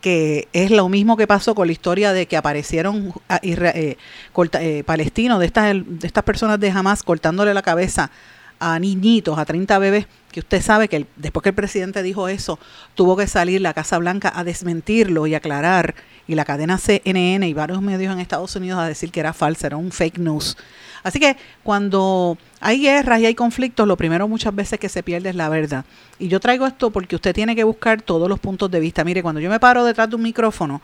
que 0.03 0.49
es 0.51 0.69
lo 0.69 0.89
mismo 0.89 1.15
que 1.15 1.27
pasó 1.27 1.55
con 1.55 1.65
la 1.65 1.71
historia 1.71 2.11
de 2.11 2.25
que 2.25 2.35
aparecieron 2.35 3.13
ah, 3.29 3.39
eh, 3.41 3.95
eh, 4.35 4.83
palestinos 4.85 5.39
de 5.39 5.45
estas, 5.45 5.73
de 5.73 6.05
estas 6.05 6.25
personas 6.25 6.59
de 6.59 6.69
Hamas 6.69 7.03
cortándole 7.03 7.53
la 7.53 7.61
cabeza 7.61 8.11
a 8.59 8.77
niñitos, 8.79 9.39
a 9.39 9.45
30 9.45 9.79
bebés, 9.79 10.07
que 10.33 10.41
usted 10.41 10.61
sabe 10.61 10.89
que 10.89 11.05
después 11.15 11.43
que 11.43 11.49
el 11.49 11.55
presidente 11.55 12.03
dijo 12.03 12.27
eso, 12.27 12.59
tuvo 12.95 13.15
que 13.15 13.27
salir 13.27 13.61
la 13.61 13.73
Casa 13.73 13.97
Blanca 13.99 14.33
a 14.35 14.43
desmentirlo 14.43 15.27
y 15.27 15.35
aclarar, 15.35 15.95
y 16.27 16.35
la 16.35 16.43
cadena 16.43 16.77
CNN 16.77 17.47
y 17.47 17.53
varios 17.53 17.81
medios 17.81 18.11
en 18.11 18.19
Estados 18.19 18.55
Unidos 18.55 18.79
a 18.79 18.87
decir 18.87 19.11
que 19.11 19.19
era 19.19 19.31
falsa, 19.33 19.67
era 19.67 19.77
un 19.77 19.91
fake 19.91 20.17
news. 20.17 20.57
Así 21.03 21.19
que 21.19 21.37
cuando 21.63 22.37
hay 22.59 22.81
guerras 22.81 23.19
y 23.19 23.25
hay 23.25 23.35
conflictos, 23.35 23.87
lo 23.87 23.95
primero 23.95 24.27
muchas 24.27 24.55
veces 24.55 24.79
que 24.79 24.89
se 24.89 25.03
pierde 25.03 25.29
es 25.29 25.35
la 25.35 25.49
verdad. 25.49 25.85
Y 26.17 26.29
yo 26.29 26.39
traigo 26.39 26.65
esto 26.65 26.91
porque 26.91 27.15
usted 27.15 27.33
tiene 27.33 27.55
que 27.55 27.63
buscar 27.63 28.01
todos 28.01 28.27
los 28.27 28.39
puntos 28.39 28.71
de 28.71 28.79
vista. 28.79 29.03
Mire, 29.03 29.21
cuando 29.21 29.41
yo 29.41 29.49
me 29.49 29.59
paro 29.59 29.83
detrás 29.85 30.09
de 30.09 30.15
un 30.15 30.23
micrófono, 30.23 30.81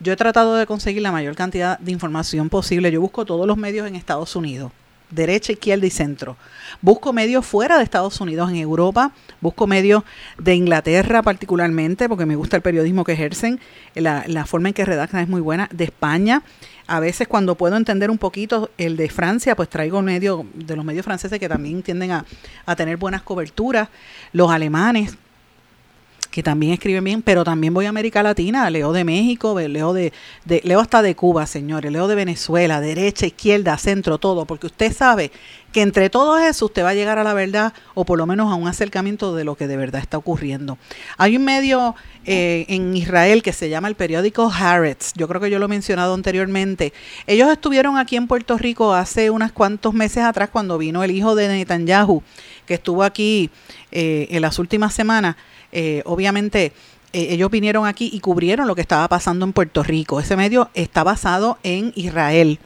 yo 0.00 0.12
he 0.12 0.16
tratado 0.16 0.56
de 0.56 0.66
conseguir 0.66 1.02
la 1.02 1.12
mayor 1.12 1.36
cantidad 1.36 1.78
de 1.78 1.92
información 1.92 2.48
posible. 2.48 2.90
Yo 2.90 3.00
busco 3.00 3.24
todos 3.24 3.46
los 3.46 3.58
medios 3.58 3.86
en 3.86 3.94
Estados 3.94 4.34
Unidos 4.34 4.72
derecha, 5.10 5.52
izquierda 5.52 5.86
y 5.86 5.90
centro. 5.90 6.36
Busco 6.80 7.12
medios 7.12 7.46
fuera 7.46 7.78
de 7.78 7.84
Estados 7.84 8.20
Unidos, 8.20 8.50
en 8.50 8.56
Europa, 8.56 9.12
busco 9.40 9.66
medios 9.66 10.04
de 10.38 10.54
Inglaterra 10.54 11.22
particularmente, 11.22 12.08
porque 12.08 12.26
me 12.26 12.36
gusta 12.36 12.56
el 12.56 12.62
periodismo 12.62 13.04
que 13.04 13.12
ejercen, 13.12 13.60
la, 13.94 14.46
forma 14.46 14.68
en 14.68 14.74
que 14.74 14.84
redactan 14.84 15.22
es 15.22 15.28
muy 15.28 15.40
buena, 15.40 15.68
de 15.72 15.84
España. 15.84 16.42
A 16.86 17.00
veces 17.00 17.28
cuando 17.28 17.54
puedo 17.54 17.76
entender 17.76 18.10
un 18.10 18.18
poquito 18.18 18.70
el 18.78 18.96
de 18.96 19.10
Francia, 19.10 19.54
pues 19.56 19.68
traigo 19.68 20.00
medio 20.00 20.46
de 20.54 20.76
los 20.76 20.84
medios 20.84 21.04
franceses 21.04 21.38
que 21.38 21.48
también 21.48 21.82
tienden 21.82 22.12
a, 22.12 22.24
a 22.64 22.76
tener 22.76 22.96
buenas 22.96 23.22
coberturas. 23.22 23.88
Los 24.32 24.50
alemanes, 24.50 25.16
que 26.38 26.42
también 26.44 26.72
escriben 26.72 27.02
bien, 27.02 27.20
pero 27.20 27.42
también 27.42 27.74
voy 27.74 27.86
a 27.86 27.88
América 27.88 28.22
Latina, 28.22 28.70
leo 28.70 28.92
de 28.92 29.02
México, 29.02 29.58
leo 29.58 29.92
de, 29.92 30.12
leo 30.46 30.78
hasta 30.78 31.02
de 31.02 31.16
Cuba, 31.16 31.46
señores, 31.48 31.90
leo 31.90 32.06
de 32.06 32.14
Venezuela, 32.14 32.80
derecha, 32.80 33.26
izquierda, 33.26 33.76
centro, 33.76 34.18
todo, 34.18 34.44
porque 34.44 34.66
usted 34.66 34.92
sabe 34.92 35.32
que 35.72 35.82
entre 35.82 36.10
todo 36.10 36.38
eso 36.38 36.66
usted 36.66 36.82
va 36.82 36.90
a 36.90 36.94
llegar 36.94 37.18
a 37.18 37.24
la 37.24 37.34
verdad 37.34 37.72
o 37.94 38.04
por 38.04 38.18
lo 38.18 38.26
menos 38.26 38.50
a 38.50 38.54
un 38.54 38.68
acercamiento 38.68 39.34
de 39.34 39.44
lo 39.44 39.54
que 39.56 39.66
de 39.66 39.76
verdad 39.76 40.00
está 40.00 40.16
ocurriendo. 40.16 40.78
Hay 41.16 41.36
un 41.36 41.44
medio 41.44 41.94
eh, 42.24 42.64
en 42.68 42.96
Israel 42.96 43.42
que 43.42 43.52
se 43.52 43.68
llama 43.68 43.88
el 43.88 43.94
periódico 43.94 44.50
Haaretz, 44.50 45.12
yo 45.14 45.28
creo 45.28 45.40
que 45.40 45.50
yo 45.50 45.58
lo 45.58 45.66
he 45.66 45.68
mencionado 45.68 46.14
anteriormente. 46.14 46.92
Ellos 47.26 47.50
estuvieron 47.50 47.98
aquí 47.98 48.16
en 48.16 48.26
Puerto 48.26 48.56
Rico 48.56 48.94
hace 48.94 49.30
unos 49.30 49.52
cuantos 49.52 49.94
meses 49.94 50.24
atrás 50.24 50.48
cuando 50.50 50.78
vino 50.78 51.04
el 51.04 51.10
hijo 51.10 51.34
de 51.34 51.48
Netanyahu, 51.48 52.22
que 52.66 52.74
estuvo 52.74 53.02
aquí 53.02 53.50
eh, 53.90 54.28
en 54.30 54.42
las 54.42 54.58
últimas 54.58 54.94
semanas 54.94 55.36
eh, 55.72 56.02
obviamente 56.06 56.72
eh, 57.12 57.28
ellos 57.30 57.50
vinieron 57.50 57.86
aquí 57.86 58.10
y 58.12 58.20
cubrieron 58.20 58.66
lo 58.66 58.74
que 58.74 58.80
estaba 58.80 59.08
pasando 59.08 59.44
en 59.44 59.52
Puerto 59.52 59.82
Rico. 59.82 60.20
Ese 60.20 60.36
medio 60.36 60.70
está 60.74 61.04
basado 61.04 61.58
en 61.62 61.92
Israel. 61.94 62.58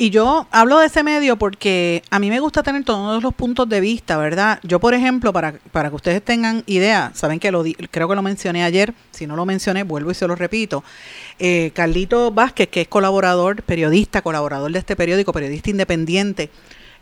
Y 0.00 0.08
yo 0.08 0.46
hablo 0.50 0.78
de 0.78 0.86
ese 0.86 1.02
medio 1.02 1.36
porque 1.36 2.02
a 2.08 2.18
mí 2.18 2.30
me 2.30 2.40
gusta 2.40 2.62
tener 2.62 2.84
todos 2.84 3.22
los 3.22 3.34
puntos 3.34 3.68
de 3.68 3.82
vista, 3.82 4.16
¿verdad? 4.16 4.58
Yo, 4.62 4.80
por 4.80 4.94
ejemplo, 4.94 5.30
para, 5.30 5.52
para 5.72 5.90
que 5.90 5.96
ustedes 5.96 6.24
tengan 6.24 6.64
idea, 6.64 7.12
saben 7.14 7.38
que 7.38 7.50
lo 7.50 7.62
creo 7.90 8.08
que 8.08 8.14
lo 8.14 8.22
mencioné 8.22 8.64
ayer, 8.64 8.94
si 9.10 9.26
no 9.26 9.36
lo 9.36 9.44
mencioné, 9.44 9.82
vuelvo 9.82 10.10
y 10.10 10.14
se 10.14 10.26
lo 10.26 10.36
repito. 10.36 10.82
Eh, 11.38 11.72
Carlito 11.74 12.30
Vázquez, 12.30 12.68
que 12.70 12.80
es 12.80 12.88
colaborador, 12.88 13.62
periodista, 13.62 14.22
colaborador 14.22 14.72
de 14.72 14.78
este 14.78 14.96
periódico, 14.96 15.34
periodista 15.34 15.68
independiente, 15.68 16.48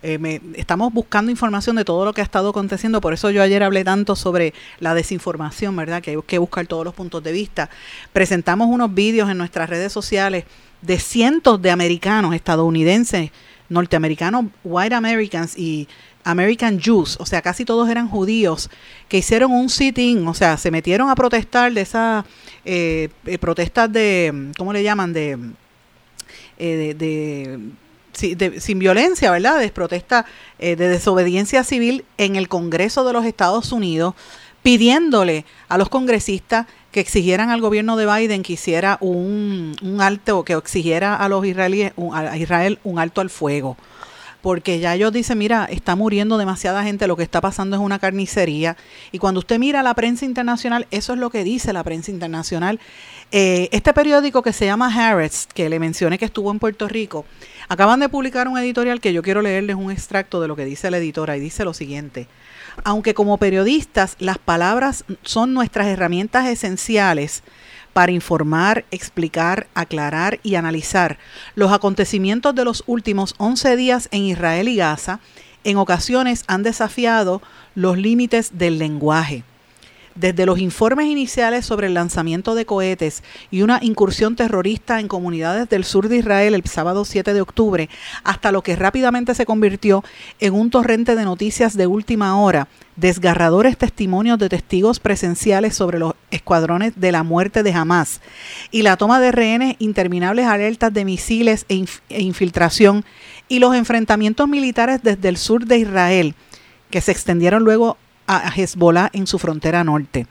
eh, 0.03 0.41
estamos 0.55 0.93
buscando 0.93 1.31
información 1.31 1.77
de 1.77 1.85
todo 1.85 2.05
lo 2.05 2.13
que 2.13 2.21
ha 2.21 2.25
estado 2.25 2.49
aconteciendo, 2.51 3.01
por 3.01 3.13
eso 3.13 3.31
yo 3.31 3.43
ayer 3.43 3.63
hablé 3.63 3.85
tanto 3.85 4.17
sobre 4.17 4.55
la 4.81 4.95
desinformación, 4.95 5.77
¿verdad? 5.77 6.03
Que 6.03 6.13
hay 6.13 6.19
que 6.27 6.39
buscar 6.39 6.67
todos 6.67 6.85
los 6.85 6.95
puntos 6.95 7.23
de 7.23 7.31
vista. 7.31 7.71
Presentamos 8.13 8.69
unos 8.69 8.93
vídeos 8.93 9.31
en 9.31 9.39
nuestras 9.39 9.71
redes 9.71 9.93
sociales 9.93 10.47
de 10.83 10.99
cientos 10.99 11.61
de 11.61 11.71
americanos, 11.71 12.35
estadounidenses, 12.35 13.31
norteamericanos, 13.69 14.47
white 14.65 14.95
Americans 14.95 15.59
y 15.59 15.89
American 16.25 16.81
Jews, 16.81 17.17
o 17.21 17.27
sea, 17.27 17.43
casi 17.43 17.65
todos 17.65 17.89
eran 17.89 18.09
judíos, 18.09 18.71
que 19.09 19.19
hicieron 19.19 19.53
un 19.53 19.69
sit-in, 19.69 20.27
o 20.27 20.35
sea, 20.35 20.57
se 20.57 20.71
metieron 20.71 21.11
a 21.11 21.15
protestar 21.15 21.73
de 21.73 21.81
esas 21.81 22.25
eh, 22.65 23.09
eh, 23.25 23.39
protestas 23.39 23.91
de, 23.93 24.53
¿cómo 24.57 24.73
le 24.73 24.83
llaman? 24.83 25.13
De, 25.13 25.39
de 26.59 27.73
sin 28.19 28.79
violencia, 28.79 29.31
¿verdad? 29.31 29.61
De 29.61 29.71
protesta 29.71 30.27
eh, 30.59 30.77
de 30.77 30.89
desobediencia 30.89 31.65
civil 31.65 32.05
en 32.17 32.37
el 32.37 32.49
Congreso 32.49 33.05
de 33.05 33.13
los 33.13 33.25
Estados 33.25 33.73
Unidos, 33.73 34.15
pidiéndole 34.63 35.45
a 35.69 35.79
los 35.79 35.89
congresistas 35.89 36.67
que 36.91 37.01
exigieran 37.01 37.51
al 37.51 37.61
gobierno 37.61 37.97
de 37.97 38.07
Biden 38.07 38.43
que 38.43 38.55
hiciera 38.55 38.99
un, 39.01 39.77
un 39.83 40.01
alto, 40.01 40.45
que 40.45 40.55
exigiera 40.55 41.15
a 41.15 41.29
los 41.29 41.45
israelíes, 41.45 41.93
a 42.13 42.37
Israel 42.37 42.79
un 42.85 42.99
alto 42.99 43.21
al 43.21 43.31
fuego 43.31 43.77
porque 44.41 44.79
ya 44.79 44.95
ellos 44.95 45.13
dicen, 45.13 45.39
mira, 45.39 45.67
está 45.71 45.97
muriendo 45.97 46.39
demasiada 46.39 46.83
gente, 46.85 47.07
lo 47.07 47.17
que 47.17 47.23
está 47.23 47.41
pasando 47.41 47.77
es 47.77 47.83
una 47.83 47.99
carnicería. 47.99 48.77
Y 49.13 49.19
cuando 49.19 49.41
usted 49.41 49.59
mira 49.59 49.83
la 49.83 49.95
prensa 49.95 50.25
internacional, 50.25 50.87
eso 50.91 51.13
es 51.13 51.19
lo 51.19 51.31
que 51.31 51.45
dice 51.45 51.73
la 51.73 51.83
prensa 51.85 52.11
internacional. 52.11 52.81
Eh, 53.33 53.69
este 53.73 53.93
periódico 53.93 54.43
que 54.43 54.53
se 54.53 54.67
llama 54.67 54.93
Harris, 54.95 55.49
que 55.53 55.69
le 55.69 55.79
mencioné 55.79 56.19
que 56.19 56.25
estuvo 56.25 56.51
en 56.51 56.59
Puerto 56.59 56.89
Rico, 56.89 57.25
Acaban 57.71 58.01
de 58.01 58.09
publicar 58.09 58.49
un 58.49 58.57
editorial 58.57 58.99
que 58.99 59.13
yo 59.13 59.23
quiero 59.23 59.43
leerles 59.43 59.77
un 59.77 59.91
extracto 59.91 60.41
de 60.41 60.49
lo 60.49 60.57
que 60.57 60.65
dice 60.65 60.91
la 60.91 60.97
editora 60.97 61.37
y 61.37 61.41
dice 61.41 61.67
lo 61.67 61.75
siguiente. 61.75 62.27
Aunque 62.83 63.13
como 63.13 63.37
periodistas 63.37 64.17
las 64.21 64.39
palabras 64.39 65.05
son 65.23 65.53
nuestras 65.53 65.87
herramientas 65.89 66.47
esenciales 66.47 67.43
para 67.99 68.13
informar, 68.13 68.85
explicar, 68.93 69.67
aclarar 69.75 70.39
y 70.45 70.55
analizar 70.55 71.19
los 71.57 71.73
acontecimientos 71.73 72.55
de 72.55 72.65
los 72.65 72.85
últimos 72.87 73.35
11 73.39 73.75
días 73.75 74.09
en 74.13 74.23
Israel 74.23 74.69
y 74.69 74.77
Gaza, 74.77 75.19
en 75.65 75.79
ocasiones 75.79 76.45
han 76.47 76.63
desafiado 76.63 77.43
los 77.75 77.99
límites 77.99 78.57
del 78.57 78.79
lenguaje. 78.79 79.43
Desde 80.15 80.47
los 80.47 80.59
informes 80.59 81.07
iniciales 81.07 81.67
sobre 81.67 81.87
el 81.87 81.95
lanzamiento 81.95 82.55
de 82.55 82.67
cohetes 82.67 83.23
y 83.51 83.63
una 83.63 83.79
incursión 83.83 84.37
terrorista 84.37 85.01
en 85.01 85.09
comunidades 85.09 85.69
del 85.69 85.85
sur 85.85 86.09
de 86.09 86.19
Israel 86.19 86.55
el 86.55 86.65
sábado 86.65 87.05
7 87.05 87.33
de 87.33 87.41
octubre, 87.41 87.89
hasta 88.25 88.53
lo 88.53 88.63
que 88.63 88.77
rápidamente 88.77 89.35
se 89.35 89.47
convirtió 89.47 90.05
en 90.41 90.55
un 90.55 90.71
torrente 90.71 91.17
de 91.17 91.25
noticias 91.25 91.77
de 91.77 91.87
última 91.87 92.41
hora, 92.41 92.69
desgarradores 92.97 93.79
testimonios 93.79 94.39
de 94.39 94.49
testigos 94.49 94.99
presenciales 94.99 95.77
sobre 95.77 95.99
los 95.99 96.15
escuadrones 96.31 96.95
de 96.97 97.13
la 97.13 97.23
muerte 97.23 97.63
de 97.63 97.73
Hamas 97.73 98.21
y 98.71 98.83
la 98.83 98.97
toma 98.97 99.21
de 99.21 99.33
rehenes, 99.33 99.77
interminables 99.79 100.47
alertas 100.47 100.93
de 100.93 101.05
misiles 101.05 101.65
e, 101.69 101.85
e 102.09 102.23
infiltración 102.23 103.05
y 103.49 103.61
los 103.61 103.75
enfrentamientos 103.75 104.49
militares 104.49 105.01
desde 105.03 105.29
el 105.29 105.37
sur 105.37 105.65
de 105.67 105.79
Israel, 105.79 106.35
que 106.91 107.01
se 107.01 107.13
extendieron 107.13 107.65
luego 107.65 107.97
a 108.29 108.53
Hezbollah 108.55 109.11
en 109.13 109.27
su 109.27 109.39
frontera 109.39 109.83
norte. 109.83 110.27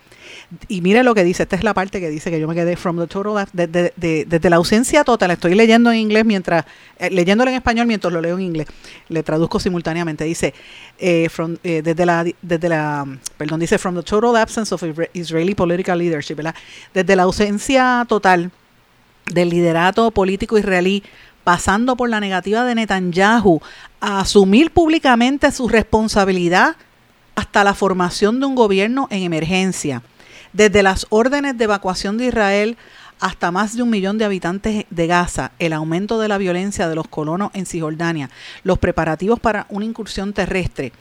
Y 0.67 0.81
mire 0.81 1.03
lo 1.03 1.13
que 1.13 1.23
dice, 1.23 1.43
esta 1.43 1.55
es 1.55 1.63
la 1.63 1.73
parte 1.73 1.99
que 1.99 2.09
dice 2.09 2.31
que 2.31 2.39
yo 2.39 2.47
me 2.47 2.55
quedé 2.55 2.77
from 2.77 2.97
the 2.97 3.07
total 3.07 3.47
desde, 3.51 3.91
de, 3.97 4.49
la 4.49 4.55
ausencia 4.55 5.03
total, 5.03 5.31
estoy 5.31 5.55
leyendo 5.55 5.91
en 5.91 5.97
inglés 5.97 6.25
mientras, 6.25 6.65
eh, 6.99 7.09
leyéndolo 7.09 7.49
en 7.49 7.57
español 7.57 7.87
mientras 7.87 8.13
lo 8.13 8.21
leo 8.21 8.35
en 8.35 8.43
inglés, 8.43 8.67
le 9.09 9.23
traduzco 9.23 9.59
simultáneamente, 9.59 10.23
dice, 10.23 10.53
eh, 10.99 11.27
eh, 11.63 11.81
desde 11.83 12.05
la, 12.05 12.25
desde 12.41 12.69
la, 12.69 13.05
perdón, 13.37 13.59
dice 13.59 13.77
from 13.77 13.95
the 13.95 14.03
total 14.03 14.35
absence 14.37 14.73
of 14.73 14.83
Israeli 15.13 15.53
political 15.53 15.97
leadership, 15.97 16.35
¿verdad? 16.35 16.55
Desde 16.93 17.15
la 17.15 17.23
ausencia 17.23 18.05
total 18.07 18.51
del 19.25 19.49
liderato 19.49 20.11
político 20.11 20.57
israelí 20.57 21.03
pasando 21.43 21.95
por 21.95 22.09
la 22.09 22.19
negativa 22.19 22.63
de 22.63 22.75
Netanyahu 22.75 23.61
a 23.99 24.21
asumir 24.21 24.71
públicamente 24.71 25.51
su 25.51 25.67
responsabilidad 25.67 26.75
hasta 27.37 27.63
la 27.63 27.75
formación 27.75 28.39
de 28.39 28.47
un 28.47 28.55
gobierno 28.55 29.07
en 29.11 29.21
emergencia, 29.21 30.01
desde 30.53 30.81
las 30.81 31.05
órdenes 31.09 31.55
de 31.55 31.65
evacuación 31.65 32.17
de 32.17 32.25
Israel 32.25 32.77
hasta 33.19 33.51
más 33.51 33.75
de 33.75 33.83
un 33.83 33.91
millón 33.91 34.17
de 34.17 34.25
habitantes 34.25 34.85
de 34.89 35.07
Gaza, 35.07 35.51
el 35.59 35.73
aumento 35.73 36.19
de 36.19 36.29
la 36.29 36.39
violencia 36.39 36.89
de 36.89 36.95
los 36.95 37.07
colonos 37.07 37.51
en 37.53 37.67
Cisjordania, 37.67 38.31
los 38.63 38.79
preparativos 38.79 39.39
para 39.39 39.67
una 39.69 39.85
incursión 39.85 40.33
terrestre, 40.33 40.93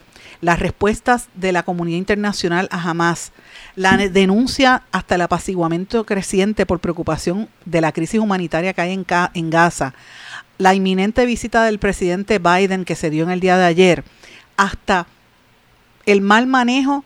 las 0.43 0.59
respuestas 0.59 1.29
de 1.35 1.53
la 1.53 1.63
comunidad 1.63 1.97
internacional 1.97 2.69
a 2.71 2.83
Hamas, 2.83 3.33
la 3.75 3.97
denuncia 3.97 4.83
hasta 4.93 5.15
el 5.15 5.23
apaciguamiento 5.23 6.05
creciente 6.05 6.67
por 6.67 6.81
preocupación 6.81 7.49
de 7.65 7.81
la 7.81 7.93
crisis 7.93 8.21
humanitaria 8.21 8.75
que 8.75 8.83
hay 8.83 8.93
en, 8.93 9.07
en 9.33 9.49
Gaza, 9.49 9.95
la 10.59 10.75
inminente 10.75 11.25
visita 11.25 11.65
del 11.65 11.79
presidente 11.79 12.39
Biden 12.39 12.85
que 12.85 12.95
se 12.95 13.09
dio 13.09 13.25
en 13.25 13.31
el 13.31 13.41
día 13.41 13.57
de 13.57 13.65
ayer, 13.65 14.05
hasta 14.59 15.07
el 16.07 16.21
mal 16.21 16.47
manejo 16.47 17.05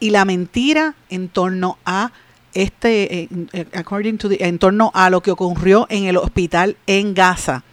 y 0.00 0.10
la 0.10 0.24
mentira 0.24 0.94
en 1.10 1.28
torno 1.28 1.78
a 1.84 2.10
este, 2.54 3.20
eh, 3.20 3.28
eh, 3.52 3.66
according 3.74 4.16
to 4.16 4.28
en 4.30 4.58
torno 4.58 4.90
a 4.94 5.10
lo 5.10 5.20
que 5.20 5.30
ocurrió 5.30 5.86
en 5.90 6.04
el 6.04 6.16
hospital 6.16 6.76
en 6.86 7.14
Gaza. 7.14 7.64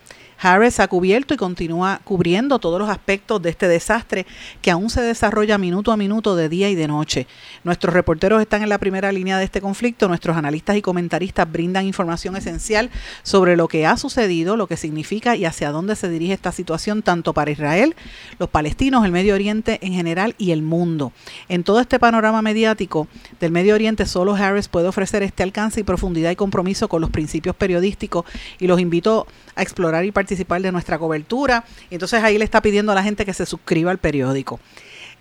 Harris 0.41 0.79
ha 0.79 0.87
cubierto 0.87 1.35
y 1.35 1.37
continúa 1.37 2.01
cubriendo 2.03 2.57
todos 2.57 2.79
los 2.79 2.89
aspectos 2.89 3.39
de 3.43 3.51
este 3.51 3.67
desastre 3.67 4.25
que 4.63 4.71
aún 4.71 4.89
se 4.89 5.01
desarrolla 5.01 5.59
minuto 5.59 5.91
a 5.91 5.97
minuto 5.97 6.35
de 6.35 6.49
día 6.49 6.67
y 6.69 6.73
de 6.73 6.87
noche. 6.87 7.27
Nuestros 7.63 7.93
reporteros 7.93 8.41
están 8.41 8.63
en 8.63 8.69
la 8.69 8.79
primera 8.79 9.11
línea 9.11 9.37
de 9.37 9.43
este 9.43 9.61
conflicto, 9.61 10.07
nuestros 10.07 10.35
analistas 10.35 10.77
y 10.77 10.81
comentaristas 10.81 11.51
brindan 11.51 11.85
información 11.85 12.35
esencial 12.35 12.89
sobre 13.21 13.55
lo 13.55 13.67
que 13.67 13.85
ha 13.85 13.97
sucedido, 13.97 14.57
lo 14.57 14.65
que 14.65 14.77
significa 14.77 15.35
y 15.35 15.45
hacia 15.45 15.69
dónde 15.69 15.95
se 15.95 16.09
dirige 16.09 16.33
esta 16.33 16.51
situación 16.51 17.03
tanto 17.03 17.33
para 17.33 17.51
Israel, 17.51 17.95
los 18.39 18.49
palestinos, 18.49 19.05
el 19.05 19.11
Medio 19.11 19.35
Oriente 19.35 19.77
en 19.83 19.93
general 19.93 20.33
y 20.39 20.51
el 20.51 20.63
mundo. 20.63 21.13
En 21.49 21.63
todo 21.63 21.79
este 21.79 21.99
panorama 21.99 22.41
mediático 22.41 23.07
del 23.39 23.51
Medio 23.51 23.75
Oriente, 23.75 24.07
solo 24.07 24.33
Harris 24.33 24.67
puede 24.67 24.87
ofrecer 24.87 25.21
este 25.21 25.43
alcance 25.43 25.81
y 25.81 25.83
profundidad 25.83 26.31
y 26.31 26.35
compromiso 26.35 26.89
con 26.89 26.99
los 26.99 27.11
principios 27.11 27.55
periodísticos 27.55 28.25
y 28.57 28.65
los 28.65 28.79
invito 28.79 29.27
a 29.55 29.61
explorar 29.61 30.03
y 30.03 30.11
participar 30.11 30.30
de 30.35 30.71
nuestra 30.71 30.97
cobertura. 30.97 31.63
Entonces 31.89 32.23
ahí 32.23 32.37
le 32.37 32.45
está 32.45 32.61
pidiendo 32.61 32.91
a 32.91 32.95
la 32.95 33.03
gente 33.03 33.25
que 33.25 33.33
se 33.33 33.45
suscriba 33.45 33.91
al 33.91 33.97
periódico. 33.97 34.59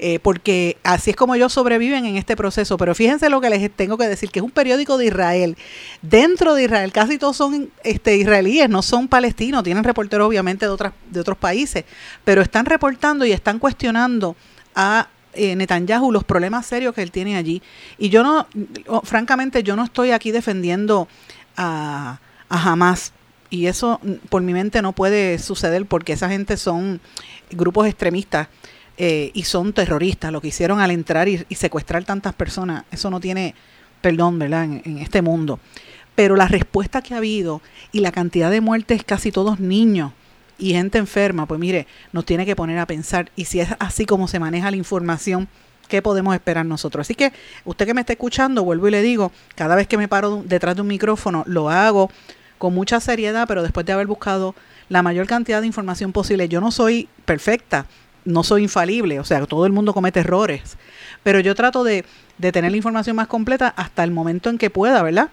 Eh, 0.03 0.19
porque 0.19 0.79
así 0.83 1.11
es 1.11 1.17
como 1.17 1.35
ellos 1.35 1.53
sobreviven 1.53 2.07
en 2.07 2.17
este 2.17 2.35
proceso. 2.35 2.79
Pero 2.79 2.95
fíjense 2.95 3.29
lo 3.29 3.41
que 3.41 3.51
les 3.51 3.71
tengo 3.71 3.99
que 3.99 4.09
decir, 4.09 4.31
que 4.31 4.39
es 4.39 4.45
un 4.45 4.51
periódico 4.51 4.97
de 4.97 5.07
Israel. 5.07 5.57
Dentro 6.01 6.55
de 6.55 6.65
Israel, 6.65 6.91
casi 6.91 7.19
todos 7.19 7.37
son 7.37 7.71
este, 7.85 8.17
israelíes, 8.17 8.71
no 8.71 8.81
son 8.81 9.09
palestinos, 9.09 9.63
tienen 9.63 9.85
reporteros 9.85 10.27
obviamente 10.27 10.65
de, 10.65 10.73
otras, 10.73 10.95
de 11.11 11.21
otros 11.21 11.37
países, 11.37 11.85
pero 12.25 12.41
están 12.41 12.65
reportando 12.65 13.27
y 13.27 13.33
están 13.33 13.59
cuestionando 13.59 14.37
a 14.75 15.09
eh, 15.35 15.55
Netanyahu 15.55 16.11
los 16.11 16.25
problemas 16.25 16.65
serios 16.65 16.95
que 16.95 17.03
él 17.03 17.11
tiene 17.11 17.37
allí. 17.37 17.61
Y 17.99 18.09
yo 18.09 18.23
no, 18.23 18.47
francamente, 19.03 19.63
yo 19.63 19.77
no 19.77 19.85
estoy 19.85 20.13
aquí 20.13 20.31
defendiendo 20.31 21.09
a, 21.59 22.21
a 22.49 22.73
Hamas 22.73 23.13
y 23.51 23.67
eso 23.67 24.01
por 24.29 24.43
mi 24.43 24.53
mente 24.53 24.81
no 24.81 24.93
puede 24.93 25.39
suceder 25.39 25.85
porque 25.85 26.13
esa 26.13 26.29
gente 26.29 26.57
son 26.57 27.01
grupos 27.51 27.89
extremistas 27.89 28.49
eh, 28.97 29.33
y 29.35 29.43
son 29.43 29.73
terroristas. 29.73 30.33
Lo 30.33 30.41
que 30.41 30.49
hicieron 30.49 30.81
al 30.81 30.93
entrar 30.93 31.29
y, 31.29 31.45
secuestrar 31.55 32.05
tantas 32.05 32.33
personas, 32.33 32.85
eso 32.93 33.11
no 33.11 33.19
tiene 33.21 33.55
perdón, 34.01 34.39
¿verdad? 34.39 34.65
En, 34.65 34.99
este 34.99 35.21
mundo. 35.21 35.59
Pero 36.15 36.37
la 36.37 36.47
respuesta 36.47 37.03
que 37.03 37.15
ha 37.15 37.19
habido 37.19 37.61
y 37.93 38.01
la 38.01 38.13
cantidad 38.13 38.51
de 38.51 38.61
muertes, 38.61 39.05
casi 39.05 39.33
todos 39.33 39.59
niños 39.59 40.13
y 40.59 40.73
gente 40.73 40.99
enferma, 40.99 41.47
pues 41.47 41.59
mire, 41.59 41.87
nos 42.13 42.25
tiene 42.25 42.47
que 42.47 42.55
poner 42.55 42.79
a 42.79 42.87
pensar. 42.87 43.31
Y 43.37 43.47
si 43.47 43.61
es 43.61 43.69
así 43.79 44.07
como 44.07 44.29
se 44.29 44.39
maneja 44.39 44.71
la 44.71 44.77
información, 44.77 45.49
¿qué 45.89 46.03
podemos 46.03 46.35
esperar 46.35 46.67
nosotros? 46.67 47.07
Así 47.07 47.15
que 47.15 47.33
usted 47.65 47.87
que 47.87 47.95
me 47.95 48.01
está 48.01 48.13
escuchando, 48.13 48.65
vuelvo 48.65 48.89
y 48.89 48.91
le 48.91 49.03
digo, 49.03 49.33
cada 49.55 49.75
vez 49.75 49.89
que 49.89 49.97
me 49.97 50.09
paro 50.09 50.43
detrás 50.45 50.77
de 50.77 50.83
un 50.83 50.89
micrófono, 50.89 51.43
lo 51.47 51.69
hago 51.71 52.11
con 52.61 52.75
mucha 52.75 53.01
seriedad, 53.01 53.49
pero 53.49 53.63
después 53.63 53.87
de 53.87 53.95
haber 53.95 54.07
buscado 54.07 54.55
la 54.91 55.03
mayor 55.03 55.27
cantidad 55.27 55.63
de 55.63 55.67
información 55.67 56.13
posible. 56.13 56.47
Yo 56.47 56.61
no 56.61 56.71
soy 56.71 57.09
perfecta, 57.25 57.87
no 58.27 58.45
soy 58.45 58.65
infalible, 58.65 59.19
o 59.19 59.25
sea, 59.25 59.47
todo 59.47 59.65
el 59.65 59.73
mundo 59.73 59.95
comete 59.95 60.21
errores, 60.21 60.77
pero 61.23 61.41
yo 61.41 61.55
trato 61.55 61.85
de, 61.85 62.05
tener 62.39 62.71
la 62.71 62.77
información 62.77 63.17
más 63.17 63.29
completa 63.29 63.73
hasta 63.79 64.05
el 64.05 64.11
momento 64.11 64.51
en 64.51 64.59
que 64.59 64.69
pueda, 64.69 65.03
¿verdad? 65.03 65.31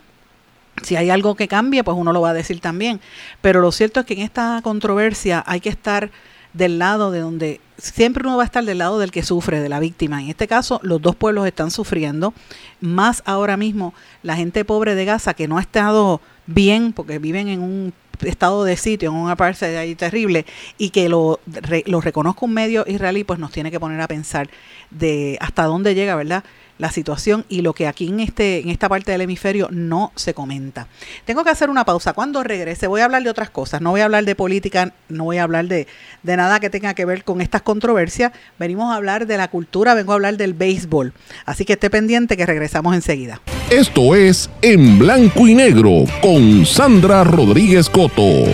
Si 0.84 0.96
hay 0.96 1.10
algo 1.10 1.36
que 1.36 1.50
cambie, 1.50 1.84
pues 1.84 1.98
uno 1.98 2.14
lo 2.14 2.22
va 2.22 2.30
a 2.30 2.34
decir 2.34 2.62
también. 2.62 3.02
Pero 3.42 3.60
lo 3.60 3.74
cierto 3.74 4.00
es 4.00 4.06
que 4.06 4.14
en 4.14 4.22
esta 4.22 4.62
controversia 4.64 5.44
hay 5.46 5.60
que 5.60 5.70
estar 5.70 6.12
del 6.58 6.80
lado 6.80 7.12
de 7.12 7.20
donde 7.20 7.62
siempre 7.78 8.28
uno 8.28 8.38
va 8.38 8.44
a 8.44 8.46
estar 8.46 8.64
del 8.64 8.80
lado 8.80 9.00
del 9.00 9.12
que 9.12 9.24
sufre, 9.24 9.60
de 9.60 9.70
la 9.70 9.80
víctima. 9.80 10.22
En 10.22 10.30
este 10.30 10.48
caso, 10.48 10.80
los 10.84 11.02
dos 11.02 11.16
pueblos 11.16 11.46
están 11.46 11.72
sufriendo, 11.72 12.34
más 12.82 13.22
ahora 13.26 13.58
mismo 13.58 13.94
la 14.24 14.36
gente 14.36 14.66
pobre 14.66 14.96
de 14.96 15.06
Gaza 15.06 15.34
que 15.34 15.48
no 15.48 15.58
ha 15.58 15.62
estado 15.62 16.22
bien, 16.48 16.94
porque 16.94 17.20
viven 17.20 17.48
en 17.48 17.62
un 17.62 17.94
estado 18.22 18.64
de 18.64 18.78
sitio, 18.78 19.10
en 19.10 19.16
una 19.16 19.36
parte 19.36 19.78
ahí 19.78 19.94
terrible, 19.94 20.46
y 20.78 20.90
que 20.90 21.08
lo, 21.08 21.40
lo 21.86 22.02
reconozca 22.02 22.46
un 22.46 22.54
medio 22.54 22.84
israelí, 22.88 23.24
pues 23.24 23.40
nos 23.40 23.52
tiene 23.52 23.70
que 23.70 23.80
poner 23.80 24.02
a 24.02 24.08
pensar 24.08 24.50
de 24.90 25.38
hasta 25.40 25.66
dónde 25.66 25.94
llega, 25.94 26.16
¿verdad? 26.16 26.44
La 26.78 26.92
situación 26.92 27.46
y 27.50 27.62
lo 27.62 27.74
que 27.74 27.88
aquí 27.88 28.08
en 28.08 28.20
este 28.20 28.60
en 28.60 28.70
esta 28.70 28.90
parte 28.90 29.12
del 29.12 29.22
hemisferio 29.22 29.68
no 29.72 30.12
se 30.16 30.34
comenta. 30.34 30.88
Tengo 31.26 31.44
que 31.44 31.50
hacer 31.50 31.70
una 31.70 31.86
pausa. 31.86 32.14
Cuando 32.14 32.44
regrese 32.44 32.88
voy 32.88 33.02
a 33.02 33.06
hablar 33.06 33.24
de 33.24 33.30
otras 33.30 33.50
cosas. 33.50 33.82
No 33.82 33.92
voy 33.92 34.02
a 34.02 34.06
hablar 34.06 34.26
de 34.26 34.36
política, 34.36 34.94
no 35.10 35.26
voy 35.26 35.38
a 35.38 35.44
hablar 35.44 35.68
de, 35.68 35.88
de 36.24 36.38
nada 36.38 36.60
que 36.60 36.70
tenga 36.70 36.94
que 36.94 37.06
ver 37.06 37.24
con 37.24 37.42
estas 37.42 37.62
controversias. 37.62 38.32
Venimos 38.60 38.92
a 38.92 38.96
hablar 38.96 39.28
de 39.28 39.38
la 39.38 39.48
cultura, 39.50 39.94
vengo 39.94 40.12
a 40.12 40.16
hablar 40.16 40.38
del 40.38 40.54
béisbol. 40.54 41.14
Así 41.46 41.66
que 41.66 41.74
esté 41.74 41.90
pendiente 41.90 42.38
que 42.38 42.46
regresamos 42.46 42.96
enseguida. 42.96 43.42
Esto 43.70 44.16
es 44.16 44.50
En 44.62 44.98
Blanco 45.00 45.48
y 45.48 45.56
Negro 45.56 46.06
con 46.22 46.66
Sandra 46.66 47.24
Rodríguez 47.24 47.90
Coto. 47.90 48.46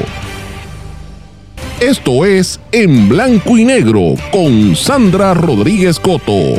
Esto 1.80 2.26
es 2.26 2.60
En 2.72 3.10
Blanco 3.10 3.58
y 3.58 3.66
Negro 3.66 4.16
con 4.32 4.76
Sandra 4.76 5.34
Rodríguez 5.34 6.00
Coto. 6.00 6.56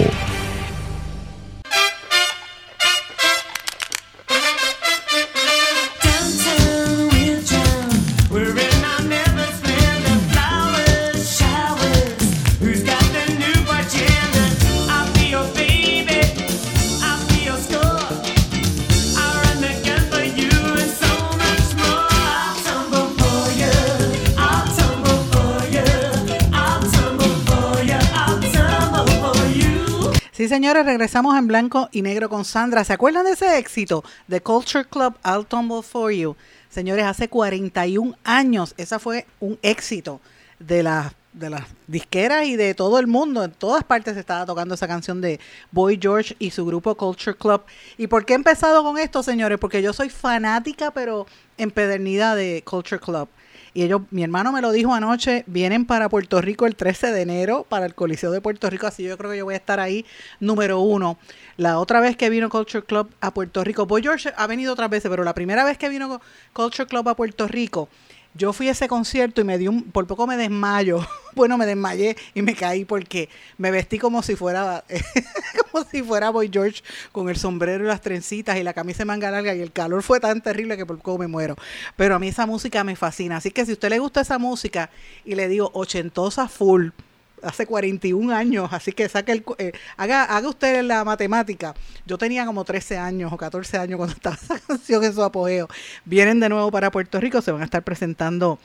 Señores, 30.49 30.85
regresamos 30.85 31.37
en 31.39 31.47
blanco 31.47 31.89
y 31.93 32.03
negro 32.03 32.29
con 32.29 32.45
Sandra. 32.45 32.85
¿Se 32.85 32.93
acuerdan 32.93 33.25
de 33.25 33.33
ese 33.33 33.59
éxito 33.59 34.03
de 34.27 34.41
Culture 34.41 34.85
Club 34.85 35.15
I'll 35.25 35.47
Tumble 35.47 35.83
For 35.83 36.11
You? 36.13 36.37
Señores, 36.69 37.05
hace 37.05 37.29
41 37.29 38.17
años, 38.25 38.75
esa 38.77 38.99
fue 38.99 39.27
un 39.41 39.59
éxito 39.63 40.21
de 40.59 40.83
las 40.83 41.13
de 41.35 41.51
las 41.51 41.65
disqueras 41.89 42.47
y 42.47 42.57
de 42.57 42.75
todo 42.75 42.99
el 42.99 43.07
mundo. 43.07 43.45
En 43.45 43.51
todas 43.51 43.85
partes 43.85 44.15
se 44.15 44.21
estaba 44.21 44.47
tocando 44.47 44.75
esa 44.75 44.87
canción 44.87 45.21
de 45.21 45.41
Boy 45.73 45.99
George 46.01 46.37
y 46.39 46.51
su 46.51 46.65
grupo 46.65 46.95
Culture 46.95 47.37
Club. 47.37 47.63
¿Y 47.99 48.07
por 48.07 48.25
qué 48.25 48.33
he 48.33 48.37
empezado 48.37 48.83
con 48.83 48.99
esto, 48.99 49.23
señores? 49.23 49.59
Porque 49.59 49.83
yo 49.83 49.93
soy 49.93 50.11
fanática, 50.11 50.93
pero 50.93 51.27
empedernida 51.59 52.35
de 52.35 52.63
Culture 52.65 53.01
Club. 53.01 53.29
Y 53.77 53.83
ellos, 53.83 54.03
mi 54.13 54.23
hermano 54.23 54.53
me 54.53 54.61
lo 54.61 54.71
dijo 54.71 54.95
anoche, 54.95 55.43
vienen 55.49 55.85
para 55.85 56.09
Puerto 56.09 56.41
Rico 56.41 56.65
el 56.65 56.77
13 56.77 57.11
de 57.11 57.23
enero 57.23 57.67
para 57.69 57.87
el 57.87 57.95
Coliseo 57.97 58.31
de 58.31 58.41
Puerto 58.41 58.71
Rico, 58.71 58.87
así 58.87 59.03
yo 59.03 59.19
creo 59.19 59.33
que 59.33 59.39
yo 59.39 59.45
voy 59.45 59.55
a 59.55 59.57
estar 59.57 59.81
ahí 59.81 60.07
número 60.39 60.79
uno. 60.79 61.19
La 61.57 61.81
otra 61.81 61.99
vez 61.99 62.17
que 62.17 62.31
vino 62.31 62.49
Culture 62.51 62.85
Club 62.85 63.11
a 63.21 63.35
Puerto 63.35 63.65
Rico, 63.65 63.85
Boy 63.85 64.03
George 64.03 64.33
ha 64.37 64.47
venido 64.47 64.73
otras 64.73 64.91
veces, 64.91 65.11
pero 65.11 65.25
la 65.25 65.35
primera 65.35 65.65
vez 65.65 65.77
que 65.77 65.89
vino 65.89 66.21
Culture 66.53 66.87
Club 66.87 67.09
a 67.09 67.17
Puerto 67.17 67.49
Rico, 67.49 67.89
yo 68.35 68.53
fui 68.53 68.69
a 68.69 68.73
ese 68.73 68.89
concierto 68.89 69.41
y 69.41 69.45
me 69.45 69.59
dio 69.59 69.71
un, 69.71 69.85
por 69.85 70.07
poco 70.07 70.27
me 70.27 70.37
desmayo. 70.37 71.01
Bueno, 71.35 71.59
me 71.59 71.67
desmayé 71.67 72.17
y 72.33 72.43
me 72.43 72.55
caí 72.55 72.85
porque 72.85 73.29
me 73.59 73.73
vestí 73.73 73.99
como 73.99 74.23
si 74.23 74.37
fuera 74.37 74.85
como 75.73 75.85
si 75.85 76.01
fuera 76.01 76.31
Boy 76.31 76.49
George 76.49 76.85
con 77.11 77.29
el 77.29 77.37
sombrero 77.37 77.83
y 77.83 77.89
las 77.89 78.01
trencitas 78.01 78.57
y 78.57 78.63
la 78.63 78.73
camisa 78.73 78.99
de 78.99 79.07
manga 79.07 79.33
larga 79.33 79.53
y 79.53 79.61
el 79.61 79.73
calor 79.73 80.05
fue 80.05 80.21
tan 80.21 80.41
terrible 80.43 80.77
que 80.77 80.87
por 80.87 80.97
poco 80.99 81.19
me 81.19 81.27
muero. 81.27 81.57
Pero 81.97 82.15
a 82.15 82.21
mí 82.21 82.29
esa 82.29 82.47
música 82.47 82.85
me 82.85 82.95
fascina, 82.95 83.39
así 83.39 83.51
que 83.51 83.65
si 83.65 83.73
a 83.73 83.75
usted 83.75 83.91
le 83.91 83.99
gusta 83.99 84.21
esa 84.21 84.39
música 84.39 84.91
y 85.25 85.35
le 85.35 85.49
digo 85.49 85.73
ochentosa 85.75 86.47
full, 86.47 86.91
hace 87.45 87.67
41 87.67 88.35
años, 88.35 88.69
así 88.73 88.93
que 88.93 89.09
saque 89.09 89.33
el, 89.33 89.45
eh, 89.59 89.73
haga, 89.97 90.25
haga 90.25 90.49
usted 90.49 90.83
la 90.83 91.05
matemática. 91.05 91.75
Yo 92.07 92.19
tenía 92.19 92.47
como 92.47 92.65
13 92.65 92.99
años 92.99 93.33
o 93.33 93.37
14 93.37 93.79
años 93.79 93.97
cuando 93.97 94.15
estaba 94.17 94.37
esa 94.37 94.59
canción 94.59 95.05
en 95.05 95.15
su 95.15 95.23
apogeo. 95.23 95.69
Vienen 96.05 96.41
de 96.41 96.49
nuevo 96.49 96.71
para 96.71 96.91
Puerto 96.91 97.21
Rico, 97.21 97.41
se 97.43 97.53
van 97.53 97.63
a 97.63 97.65
estar 97.65 97.83
presentando 97.83 98.59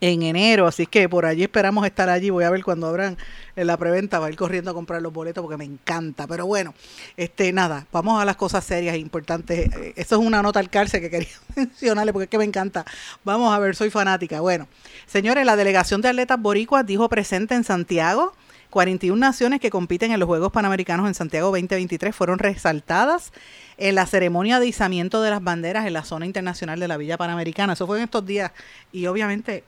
en 0.00 0.22
enero, 0.22 0.66
así 0.66 0.86
que 0.86 1.08
por 1.08 1.26
allí 1.26 1.42
esperamos 1.42 1.84
estar 1.84 2.08
allí. 2.08 2.30
Voy 2.30 2.44
a 2.44 2.50
ver 2.50 2.62
cuando 2.62 2.86
abran 2.86 3.16
la 3.56 3.76
preventa, 3.76 4.18
va 4.18 4.26
a 4.26 4.30
ir 4.30 4.36
corriendo 4.36 4.70
a 4.70 4.74
comprar 4.74 5.02
los 5.02 5.12
boletos 5.12 5.42
porque 5.42 5.56
me 5.56 5.64
encanta. 5.64 6.26
Pero 6.26 6.46
bueno, 6.46 6.74
este 7.16 7.52
nada, 7.52 7.86
vamos 7.92 8.20
a 8.20 8.24
las 8.24 8.36
cosas 8.36 8.64
serias 8.64 8.94
e 8.94 8.98
importantes. 8.98 9.74
Eh, 9.74 9.92
eso 9.96 10.20
es 10.20 10.26
una 10.26 10.42
nota 10.42 10.60
al 10.60 10.70
cárcel 10.70 11.00
que 11.00 11.10
quería 11.10 11.28
mencionarle 11.56 12.12
porque 12.12 12.24
es 12.24 12.30
que 12.30 12.38
me 12.38 12.44
encanta. 12.44 12.84
Vamos 13.24 13.52
a 13.52 13.58
ver, 13.58 13.74
soy 13.74 13.90
fanática. 13.90 14.40
Bueno, 14.40 14.68
señores, 15.06 15.44
la 15.44 15.56
delegación 15.56 16.00
de 16.00 16.08
atletas 16.08 16.40
boricuas 16.40 16.86
dijo 16.86 17.08
presente 17.08 17.54
en 17.54 17.64
Santiago. 17.64 18.32
41 18.70 19.18
naciones 19.18 19.60
que 19.60 19.70
compiten 19.70 20.12
en 20.12 20.20
los 20.20 20.26
Juegos 20.26 20.52
Panamericanos 20.52 21.08
en 21.08 21.14
Santiago 21.14 21.48
2023 21.48 22.14
fueron 22.14 22.38
resaltadas 22.38 23.32
en 23.78 23.94
la 23.94 24.04
ceremonia 24.04 24.60
de 24.60 24.66
izamiento 24.66 25.22
de 25.22 25.30
las 25.30 25.42
banderas 25.42 25.86
en 25.86 25.94
la 25.94 26.04
zona 26.04 26.26
internacional 26.26 26.78
de 26.78 26.86
la 26.86 26.98
Villa 26.98 27.16
Panamericana. 27.16 27.72
Eso 27.72 27.86
fue 27.86 27.96
en 27.96 28.04
estos 28.04 28.26
días 28.26 28.52
y 28.92 29.06
obviamente 29.06 29.64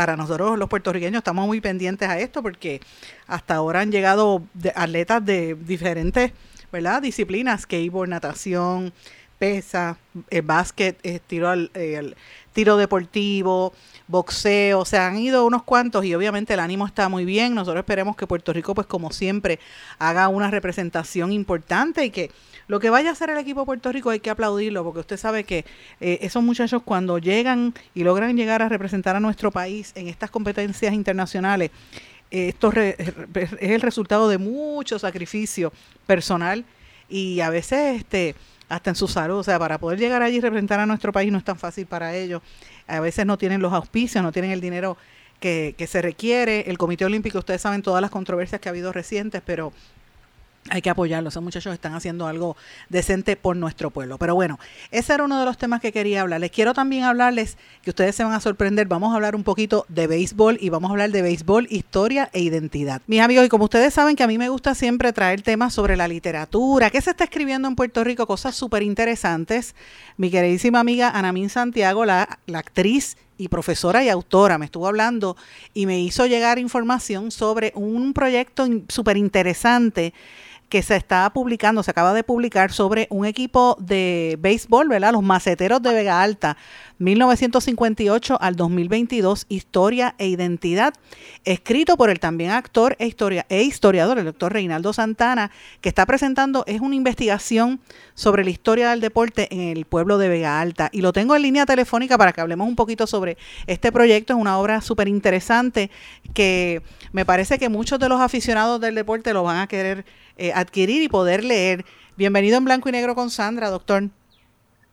para 0.00 0.16
nosotros 0.16 0.58
los 0.58 0.66
puertorriqueños 0.70 1.18
estamos 1.18 1.46
muy 1.46 1.60
pendientes 1.60 2.08
a 2.08 2.18
esto 2.18 2.42
porque 2.42 2.80
hasta 3.26 3.56
ahora 3.56 3.80
han 3.80 3.92
llegado 3.92 4.42
atletas 4.74 5.22
de 5.22 5.54
diferentes 5.54 6.32
¿verdad? 6.72 7.02
disciplinas, 7.02 7.62
skateboard, 7.62 8.08
natación, 8.08 8.94
pesa, 9.38 9.98
eh, 10.30 10.40
básquet, 10.40 10.98
eh, 11.02 11.20
tiro, 11.26 11.50
al, 11.50 11.70
tiro 12.52 12.76
deportivo, 12.76 13.72
boxeo, 14.08 14.84
se 14.84 14.98
han 14.98 15.18
ido 15.18 15.46
unos 15.46 15.62
cuantos 15.62 16.04
y 16.04 16.14
obviamente 16.14 16.54
el 16.54 16.60
ánimo 16.60 16.86
está 16.86 17.08
muy 17.08 17.24
bien. 17.24 17.54
Nosotros 17.54 17.82
esperemos 17.82 18.16
que 18.16 18.26
Puerto 18.26 18.52
Rico, 18.52 18.74
pues 18.74 18.86
como 18.86 19.12
siempre, 19.12 19.58
haga 19.98 20.28
una 20.28 20.50
representación 20.50 21.32
importante 21.32 22.04
y 22.04 22.10
que 22.10 22.30
lo 22.66 22.80
que 22.80 22.90
vaya 22.90 23.10
a 23.10 23.12
hacer 23.12 23.30
el 23.30 23.38
equipo 23.38 23.60
de 23.60 23.66
Puerto 23.66 23.90
Rico 23.92 24.10
hay 24.10 24.20
que 24.20 24.30
aplaudirlo, 24.30 24.84
porque 24.84 25.00
usted 25.00 25.16
sabe 25.16 25.44
que 25.44 25.64
eh, 26.00 26.18
esos 26.22 26.42
muchachos 26.42 26.82
cuando 26.84 27.18
llegan 27.18 27.74
y 27.94 28.04
logran 28.04 28.36
llegar 28.36 28.62
a 28.62 28.68
representar 28.68 29.16
a 29.16 29.20
nuestro 29.20 29.50
país 29.50 29.92
en 29.94 30.08
estas 30.08 30.30
competencias 30.30 30.92
internacionales, 30.94 31.70
esto 32.30 32.72
es 32.72 32.94
el 33.60 33.80
resultado 33.80 34.28
de 34.28 34.38
mucho 34.38 35.00
sacrificio 35.00 35.72
personal 36.06 36.64
y 37.08 37.40
a 37.40 37.50
veces 37.50 38.00
este 38.00 38.36
hasta 38.70 38.90
en 38.90 38.96
su 38.96 39.08
salud, 39.08 39.38
o 39.38 39.42
sea, 39.42 39.58
para 39.58 39.78
poder 39.78 39.98
llegar 39.98 40.22
allí 40.22 40.36
y 40.36 40.40
representar 40.40 40.80
a 40.80 40.86
nuestro 40.86 41.12
país 41.12 41.30
no 41.30 41.38
es 41.38 41.44
tan 41.44 41.58
fácil 41.58 41.86
para 41.86 42.14
ellos. 42.14 42.40
A 42.86 43.00
veces 43.00 43.26
no 43.26 43.36
tienen 43.36 43.60
los 43.60 43.72
auspicios, 43.72 44.22
no 44.22 44.30
tienen 44.32 44.52
el 44.52 44.60
dinero 44.60 44.96
que, 45.40 45.74
que 45.76 45.88
se 45.88 46.00
requiere. 46.00 46.64
El 46.70 46.78
Comité 46.78 47.04
Olímpico, 47.04 47.40
ustedes 47.40 47.60
saben 47.60 47.82
todas 47.82 48.00
las 48.00 48.12
controversias 48.12 48.60
que 48.60 48.68
ha 48.68 48.70
habido 48.70 48.92
recientes, 48.92 49.42
pero 49.44 49.72
hay 50.68 50.82
que 50.82 50.90
apoyarlos. 50.90 51.32
Esos 51.32 51.42
muchachos 51.42 51.72
están 51.72 51.94
haciendo 51.94 52.26
algo 52.26 52.56
decente 52.88 53.36
por 53.36 53.56
nuestro 53.56 53.90
pueblo. 53.90 54.18
Pero 54.18 54.34
bueno, 54.34 54.58
ese 54.90 55.14
era 55.14 55.24
uno 55.24 55.38
de 55.38 55.44
los 55.44 55.56
temas 55.56 55.80
que 55.80 55.92
quería 55.92 56.20
hablarles. 56.20 56.50
Quiero 56.50 56.74
también 56.74 57.04
hablarles, 57.04 57.56
que 57.82 57.90
ustedes 57.90 58.14
se 58.14 58.24
van 58.24 58.34
a 58.34 58.40
sorprender, 58.40 58.86
vamos 58.86 59.12
a 59.12 59.16
hablar 59.16 59.34
un 59.34 59.44
poquito 59.44 59.86
de 59.88 60.06
béisbol 60.06 60.58
y 60.60 60.68
vamos 60.68 60.90
a 60.90 60.92
hablar 60.92 61.10
de 61.10 61.22
béisbol, 61.22 61.66
historia 61.70 62.28
e 62.32 62.40
identidad. 62.40 63.00
Mis 63.06 63.20
amigos, 63.20 63.46
y 63.46 63.48
como 63.48 63.64
ustedes 63.64 63.94
saben 63.94 64.16
que 64.16 64.22
a 64.22 64.26
mí 64.26 64.38
me 64.38 64.48
gusta 64.48 64.74
siempre 64.74 65.12
traer 65.12 65.42
temas 65.42 65.72
sobre 65.72 65.96
la 65.96 66.08
literatura, 66.08 66.90
qué 66.90 67.00
se 67.00 67.10
está 67.10 67.24
escribiendo 67.24 67.68
en 67.68 67.76
Puerto 67.76 68.04
Rico, 68.04 68.26
cosas 68.26 68.54
súper 68.54 68.82
interesantes. 68.82 69.74
Mi 70.16 70.30
queridísima 70.30 70.80
amiga 70.80 71.10
Anamín 71.10 71.48
Santiago, 71.48 72.04
la, 72.04 72.38
la 72.46 72.58
actriz 72.58 73.16
y 73.40 73.48
profesora 73.48 74.04
y 74.04 74.10
autora, 74.10 74.58
me 74.58 74.66
estuvo 74.66 74.86
hablando 74.86 75.36
y 75.72 75.86
me 75.86 75.98
hizo 75.98 76.26
llegar 76.26 76.58
información 76.58 77.30
sobre 77.30 77.72
un 77.74 78.12
proyecto 78.12 78.68
súper 78.88 79.16
interesante 79.16 80.12
que 80.70 80.82
se 80.82 80.96
está 80.96 81.28
publicando, 81.30 81.82
se 81.82 81.90
acaba 81.90 82.14
de 82.14 82.22
publicar 82.22 82.72
sobre 82.72 83.08
un 83.10 83.26
equipo 83.26 83.76
de 83.80 84.38
béisbol, 84.40 84.88
¿verdad? 84.88 85.12
Los 85.12 85.22
maceteros 85.22 85.82
de 85.82 85.92
Vega 85.92 86.22
Alta, 86.22 86.56
1958 86.98 88.38
al 88.40 88.54
2022, 88.54 89.46
Historia 89.48 90.14
e 90.18 90.28
Identidad, 90.28 90.94
escrito 91.44 91.96
por 91.96 92.08
el 92.08 92.20
también 92.20 92.52
actor 92.52 92.94
e, 93.00 93.06
historia, 93.06 93.46
e 93.48 93.62
historiador, 93.62 94.18
el 94.18 94.26
doctor 94.26 94.52
Reinaldo 94.52 94.92
Santana, 94.92 95.50
que 95.80 95.88
está 95.88 96.06
presentando, 96.06 96.62
es 96.66 96.80
una 96.80 96.94
investigación 96.94 97.80
sobre 98.14 98.44
la 98.44 98.50
historia 98.50 98.90
del 98.90 99.00
deporte 99.00 99.48
en 99.50 99.76
el 99.76 99.86
pueblo 99.86 100.18
de 100.18 100.28
Vega 100.28 100.60
Alta. 100.60 100.88
Y 100.92 101.00
lo 101.00 101.12
tengo 101.12 101.34
en 101.34 101.42
línea 101.42 101.66
telefónica 101.66 102.16
para 102.16 102.32
que 102.32 102.42
hablemos 102.42 102.68
un 102.68 102.76
poquito 102.76 103.08
sobre 103.08 103.36
este 103.66 103.90
proyecto. 103.90 104.34
Es 104.34 104.38
una 104.38 104.58
obra 104.58 104.80
súper 104.82 105.08
interesante 105.08 105.90
que 106.32 106.82
me 107.10 107.24
parece 107.24 107.58
que 107.58 107.68
muchos 107.68 107.98
de 107.98 108.08
los 108.08 108.20
aficionados 108.20 108.80
del 108.80 108.94
deporte 108.94 109.32
lo 109.32 109.42
van 109.42 109.58
a 109.58 109.66
querer 109.66 110.04
eh, 110.40 110.52
adquirir 110.54 111.02
y 111.02 111.08
poder 111.08 111.44
leer. 111.44 111.84
Bienvenido 112.16 112.56
en 112.56 112.64
blanco 112.64 112.88
y 112.88 112.92
negro 112.92 113.14
con 113.14 113.28
Sandra, 113.30 113.68
doctor. 113.68 114.04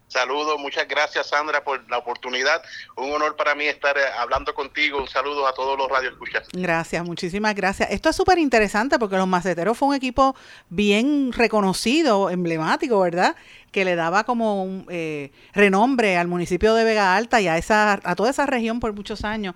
Saludos, 0.10 0.60
muchas 0.60 0.86
gracias 0.89 1.27
Sandra 1.27 1.63
por 1.63 1.89
la 1.89 1.99
oportunidad. 1.99 2.62
Un 2.97 3.13
honor 3.13 3.38
para 3.38 3.55
mí 3.55 3.63
estar 3.65 3.97
eh, 3.97 4.01
hablando 4.19 4.53
contigo. 4.53 4.99
Un 4.99 5.07
saludo 5.07 5.47
a 5.47 5.53
todos 5.53 5.77
los 5.77 5.89
radioescuchas. 5.89 6.49
Gracias, 6.51 7.01
muchísimas 7.05 7.55
gracias. 7.55 7.91
Esto 7.91 8.10
es 8.10 8.15
súper 8.17 8.39
interesante 8.39 8.99
porque 8.99 9.15
los 9.15 9.25
Maceteros 9.25 9.77
fue 9.77 9.88
un 9.88 9.95
equipo 9.95 10.36
bien 10.67 11.31
reconocido, 11.31 12.29
emblemático, 12.29 12.99
¿verdad? 12.99 13.38
Que 13.71 13.86
le 13.86 13.95
daba 13.95 14.25
como 14.25 14.63
un 14.63 14.86
eh, 14.89 15.31
renombre 15.53 16.17
al 16.17 16.27
municipio 16.27 16.73
de 16.73 16.83
Vega 16.83 17.15
Alta 17.15 17.39
y 17.39 17.47
a, 17.47 17.57
esa, 17.57 18.01
a 18.03 18.15
toda 18.15 18.31
esa 18.31 18.45
región 18.45 18.81
por 18.81 18.91
muchos 18.91 19.23
años. 19.23 19.55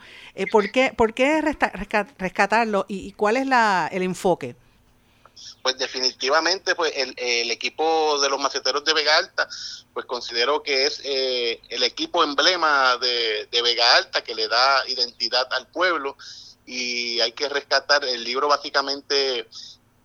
¿por, 0.53 0.71
qué, 0.71 0.93
¿Por 0.95 1.13
qué 1.13 1.41
rescatarlo 2.17 2.85
y, 2.87 3.11
cuál 3.11 3.35
es 3.35 3.45
la, 3.45 3.89
el 3.91 4.03
enfoque? 4.03 4.55
Pues 5.61 5.77
definitivamente 5.77 6.75
pues 6.75 6.93
el, 6.95 7.51
equipo 7.51 8.19
de 8.19 8.29
los 8.29 8.39
maceteros 8.39 8.83
de 8.83 8.93
Vega 8.93 9.17
Alta 9.17 9.47
pues 9.93 10.05
considero 10.05 10.63
que 10.63 10.85
es 10.85 11.01
eh, 11.03 11.61
el 11.69 11.83
equipo 11.83 12.23
emblema 12.23 12.97
de, 12.97 13.47
Vega 13.61 13.97
Alta 13.97 14.23
que 14.23 14.35
le 14.35 14.47
da 14.47 14.87
identidad 14.87 15.47
al 15.53 15.67
pueblo. 15.67 16.17
Y 16.65 17.19
hay 17.19 17.33
que 17.33 17.49
rescatar 17.49 18.05
el 18.05 18.23
libro 18.23 18.47
básicamente 18.47 19.47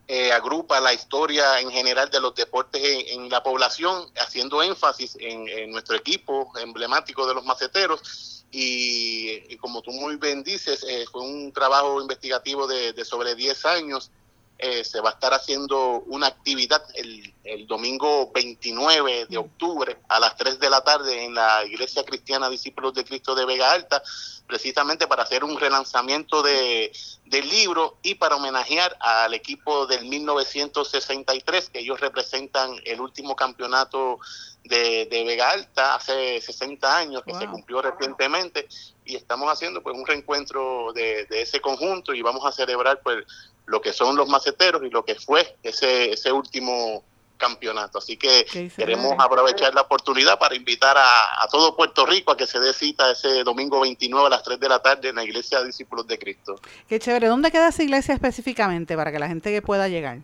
eh, 0.09 0.33
agrupa 0.33 0.81
la 0.81 0.93
historia 0.93 1.61
en 1.61 1.71
general 1.71 2.11
de 2.11 2.21
los 2.21 2.35
deportes 2.35 2.83
en, 3.09 3.29
la 3.29 3.43
población 3.43 4.09
haciendo 4.21 4.63
énfasis 4.63 5.17
en, 5.21 5.71
nuestro 5.71 5.97
equipo 5.97 6.53
emblemático 6.59 7.27
de 7.27 7.35
los 7.35 7.45
maceteros. 7.45 8.45
Y, 8.51 9.57
como 9.57 9.83
tú 9.83 9.93
muy 9.93 10.17
bien 10.17 10.43
dices, 10.43 10.85
eh, 10.89 11.05
fue 11.11 11.23
un 11.23 11.53
trabajo 11.53 12.01
investigativo 12.01 12.67
de, 12.67 12.93
de 12.93 13.05
sobre 13.05 13.35
10 13.35 13.65
años 13.67 14.11
eh, 14.59 14.85
se 14.85 15.01
va 15.03 15.11
a 15.11 15.13
estar 15.13 15.35
haciendo 15.35 16.03
una 16.07 16.29
actividad 16.29 16.83
el, 16.95 17.35
el, 17.45 17.67
domingo 17.67 18.31
29 18.33 19.27
de 19.27 19.37
octubre 19.37 19.99
a 20.09 20.19
las 20.19 20.35
3 20.37 20.59
de 20.59 20.71
la 20.71 20.83
tarde 20.83 21.25
en 21.25 21.35
la 21.35 21.63
Iglesia 21.67 22.05
Cristiana 22.05 22.49
Discípulos 22.49 22.95
de 22.95 23.05
Cristo 23.05 23.35
de 23.35 23.45
Vega 23.45 23.73
Alta, 23.73 24.03
precisamente 24.47 25.07
para 25.07 25.25
hacer 25.25 25.45
un 25.45 25.61
relanzamiento 25.61 26.43
de, 26.43 26.91
del 27.27 27.47
libro 27.51 27.99
y 28.03 28.15
para 28.15 28.37
homenajear 28.37 28.97
al 29.01 29.35
equipo 29.35 29.87
del 29.87 30.07
1963, 30.07 31.69
que 31.69 31.81
ellos 31.81 32.01
representan 32.01 32.81
el 32.87 33.03
último 33.03 33.37
campeonato 33.37 34.19
de, 34.65 35.05
de 35.05 35.25
Vega 35.25 35.51
Alta 35.51 35.97
hace 35.97 36.41
60 36.41 36.97
años, 36.97 37.23
que 37.27 37.35
se 37.35 37.47
cumplió 37.47 37.83
recientemente, 37.83 38.69
y 39.05 39.17
estamos 39.17 39.53
haciendo 39.53 39.83
pues 39.83 39.95
un 39.95 40.07
reencuentro 40.07 40.93
de, 40.95 41.27
de 41.27 41.43
ese 41.43 41.61
conjunto 41.61 42.15
y 42.15 42.23
vamos 42.23 42.45
a 42.47 42.53
celebrar 42.53 43.01
pues 43.03 43.25
lo 43.67 43.81
que 43.81 43.93
son 43.93 44.17
los 44.17 44.29
maceteros 44.29 44.83
y 44.85 44.91
lo 44.91 45.05
que 45.05 45.17
fue 45.17 45.57
ese, 45.63 46.13
ese 46.13 46.33
último 46.33 47.05
campeonato. 47.37 47.99
Así 47.99 48.17
que 48.17 48.47
queremos 48.77 49.15
aprovechar 49.19 49.75
la 49.75 49.83
oportunidad 49.83 50.39
para 50.39 50.55
invitar 50.55 50.97
a, 50.99 51.47
todo 51.51 51.77
Puerto 51.77 52.07
Rico 52.07 52.33
a 52.33 52.37
que 52.37 52.47
se 52.47 52.59
dé 52.59 52.73
cita 52.73 53.11
ese 53.11 53.45
domingo 53.45 53.81
29 53.81 54.27
a 54.27 54.31
las 54.31 54.43
3 54.43 54.59
de 54.59 54.69
la 54.69 54.81
tarde 54.81 55.11
en 55.11 55.17
la 55.17 55.25
Iglesia 55.25 55.61
de 55.61 55.67
Discípulos 55.67 56.07
de 56.07 56.19
Cristo. 56.19 56.61
Qué 56.89 56.99
chévere. 56.99 57.29
¿Dónde 57.29 57.51
queda 57.51 57.69
esa 57.69 57.83
iglesia 57.83 58.15
específicamente 58.15 58.97
para 58.97 59.13
que 59.13 59.19
la 59.19 59.29
gente 59.29 59.63
pueda 59.63 59.89
llegar? 59.89 60.19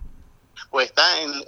Pues 0.70 0.86
está 0.86 1.04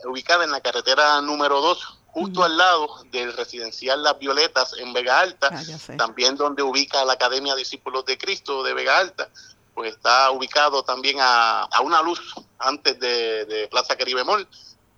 ubicada 0.06 0.44
en 0.44 0.50
la 0.50 0.60
carretera 0.60 1.20
número 1.20 1.60
2, 1.60 1.98
justo 2.06 2.44
al 2.44 2.56
lado 2.56 2.88
del 3.10 3.32
residencial 3.32 4.02
Las 4.02 4.18
Violetas 4.18 4.74
en 4.78 4.92
Vega 4.92 5.20
Alta, 5.20 5.50
ah, 5.52 5.94
también 5.96 6.36
donde 6.36 6.62
ubica 6.62 7.04
la 7.04 7.14
Academia 7.14 7.54
Discípulos 7.54 8.04
de 8.06 8.18
Cristo 8.18 8.62
de 8.62 8.74
Vega 8.74 8.98
Alta, 8.98 9.28
pues 9.74 9.94
está 9.94 10.30
ubicado 10.30 10.82
también 10.82 11.16
a, 11.20 11.68
una 11.82 12.02
luz 12.02 12.20
antes 12.58 12.98
de, 12.98 13.68
Plaza 13.70 13.96
Caribe 13.96 14.24
Mall. 14.24 14.46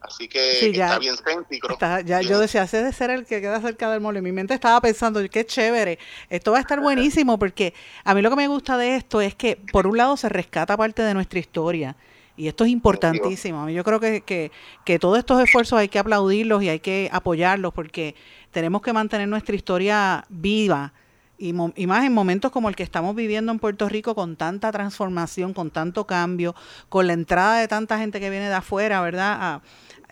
Así 0.00 0.28
que 0.28 0.70
está 0.70 0.98
bien 0.98 1.16
céntrico. 1.16 1.76
ya 2.04 2.20
yo 2.20 2.38
decía, 2.38 2.64
de 2.66 2.92
ser 2.92 3.10
el 3.10 3.26
que 3.26 3.40
queda 3.40 3.60
cerca 3.60 3.90
del 3.90 4.00
mall. 4.00 4.16
En 4.16 4.22
mi 4.22 4.30
mente 4.30 4.54
estaba 4.54 4.80
pensando, 4.80 5.20
qué 5.28 5.44
chévere. 5.44 5.98
Esto 6.30 6.52
va 6.52 6.58
a 6.58 6.60
estar 6.60 6.80
buenísimo 6.80 7.38
porque 7.38 7.74
a 8.04 8.14
mí 8.14 8.22
lo 8.22 8.30
que 8.30 8.36
me 8.36 8.46
gusta 8.46 8.76
de 8.76 8.96
esto 8.96 9.20
es 9.20 9.34
que, 9.34 9.56
por 9.72 9.86
un 9.86 9.96
lado, 9.96 10.16
se 10.16 10.28
rescata 10.28 10.76
parte 10.76 11.02
de 11.02 11.14
nuestra 11.14 11.40
historia 11.40 11.96
y 12.36 12.48
esto 12.48 12.64
es 12.64 12.70
importantísimo. 12.70 13.68
Yo 13.70 13.82
creo 13.82 13.98
que, 13.98 14.20
que, 14.20 14.52
que, 14.84 14.98
todos 14.98 15.18
estos 15.18 15.42
esfuerzos 15.42 15.78
hay 15.78 15.88
que 15.88 15.98
aplaudirlos 15.98 16.62
y 16.62 16.68
hay 16.68 16.80
que 16.80 17.08
apoyarlos 17.12 17.72
porque 17.72 18.14
tenemos 18.52 18.82
que 18.82 18.92
mantener 18.92 19.26
nuestra 19.26 19.56
historia 19.56 20.24
viva. 20.28 20.92
Y, 21.38 21.54
y, 21.76 21.86
más 21.86 22.04
en 22.04 22.14
momentos 22.14 22.50
como 22.50 22.68
el 22.70 22.76
que 22.76 22.82
estamos 22.82 23.14
viviendo 23.14 23.52
en 23.52 23.58
Puerto 23.58 23.88
Rico 23.88 24.14
con 24.14 24.36
tanta 24.36 24.72
transformación, 24.72 25.52
con 25.52 25.70
tanto 25.70 26.06
cambio, 26.06 26.54
con 26.88 27.06
la 27.06 27.12
entrada 27.12 27.58
de 27.58 27.68
tanta 27.68 27.98
gente 27.98 28.20
que 28.20 28.30
viene 28.30 28.48
de 28.48 28.54
afuera, 28.54 29.02
¿verdad? 29.02 29.60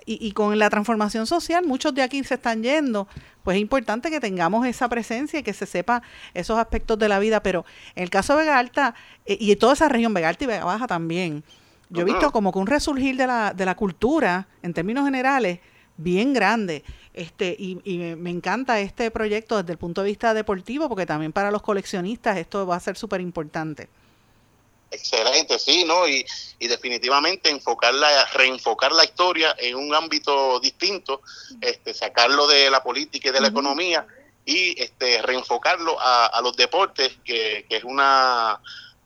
y, 0.06 0.26
y, 0.26 0.32
con 0.32 0.58
la 0.58 0.68
transformación 0.68 1.26
social, 1.26 1.64
muchos 1.64 1.94
de 1.94 2.02
aquí 2.02 2.22
se 2.24 2.34
están 2.34 2.62
yendo, 2.62 3.08
pues 3.42 3.56
es 3.56 3.62
importante 3.62 4.10
que 4.10 4.20
tengamos 4.20 4.66
esa 4.66 4.88
presencia 4.88 5.40
y 5.40 5.42
que 5.42 5.52
se 5.52 5.66
sepa 5.66 6.02
esos 6.34 6.58
aspectos 6.58 6.98
de 6.98 7.08
la 7.08 7.18
vida, 7.18 7.42
pero 7.42 7.64
en 7.94 8.02
el 8.02 8.10
caso 8.10 8.34
de 8.34 8.40
Vega 8.40 8.58
Alta 8.58 8.94
eh, 9.24 9.36
y 9.40 9.56
toda 9.56 9.72
esa 9.72 9.88
región, 9.88 10.12
Vega 10.12 10.28
Alta 10.28 10.44
y 10.44 10.46
Vega 10.46 10.64
Baja 10.64 10.86
también, 10.86 11.44
yo 11.90 12.02
he 12.02 12.04
visto 12.04 12.32
como 12.32 12.52
que 12.52 12.58
un 12.58 12.66
resurgir 12.66 13.16
de 13.16 13.26
la, 13.26 13.54
de 13.54 13.64
la 13.64 13.76
cultura, 13.76 14.48
en 14.62 14.74
términos 14.74 15.04
generales, 15.04 15.60
bien 15.96 16.32
grande. 16.32 16.82
Este, 17.14 17.54
y, 17.56 17.80
y 17.84 18.16
me 18.16 18.30
encanta 18.30 18.80
este 18.80 19.10
proyecto 19.12 19.56
desde 19.56 19.72
el 19.72 19.78
punto 19.78 20.02
de 20.02 20.08
vista 20.08 20.34
deportivo, 20.34 20.88
porque 20.88 21.06
también 21.06 21.32
para 21.32 21.52
los 21.52 21.62
coleccionistas 21.62 22.36
esto 22.36 22.66
va 22.66 22.76
a 22.76 22.80
ser 22.80 22.96
súper 22.96 23.20
importante. 23.20 23.88
Excelente, 24.90 25.58
sí, 25.58 25.84
¿no? 25.84 26.08
Y, 26.08 26.24
y 26.58 26.68
definitivamente 26.68 27.50
enfocar 27.50 27.94
la, 27.94 28.26
reenfocar 28.26 28.92
la 28.92 29.04
historia 29.04 29.54
en 29.58 29.76
un 29.76 29.94
ámbito 29.94 30.60
distinto, 30.60 31.20
este, 31.60 31.94
sacarlo 31.94 32.46
de 32.46 32.70
la 32.70 32.82
política 32.82 33.28
y 33.28 33.32
de 33.32 33.40
la 33.40 33.48
economía 33.48 34.06
y 34.44 34.80
este, 34.80 35.22
reenfocarlo 35.22 36.00
a, 36.00 36.26
a 36.26 36.40
los 36.42 36.56
deportes, 36.56 37.12
que, 37.24 37.66
que 37.68 37.76
es 37.76 37.84
una 37.84 38.60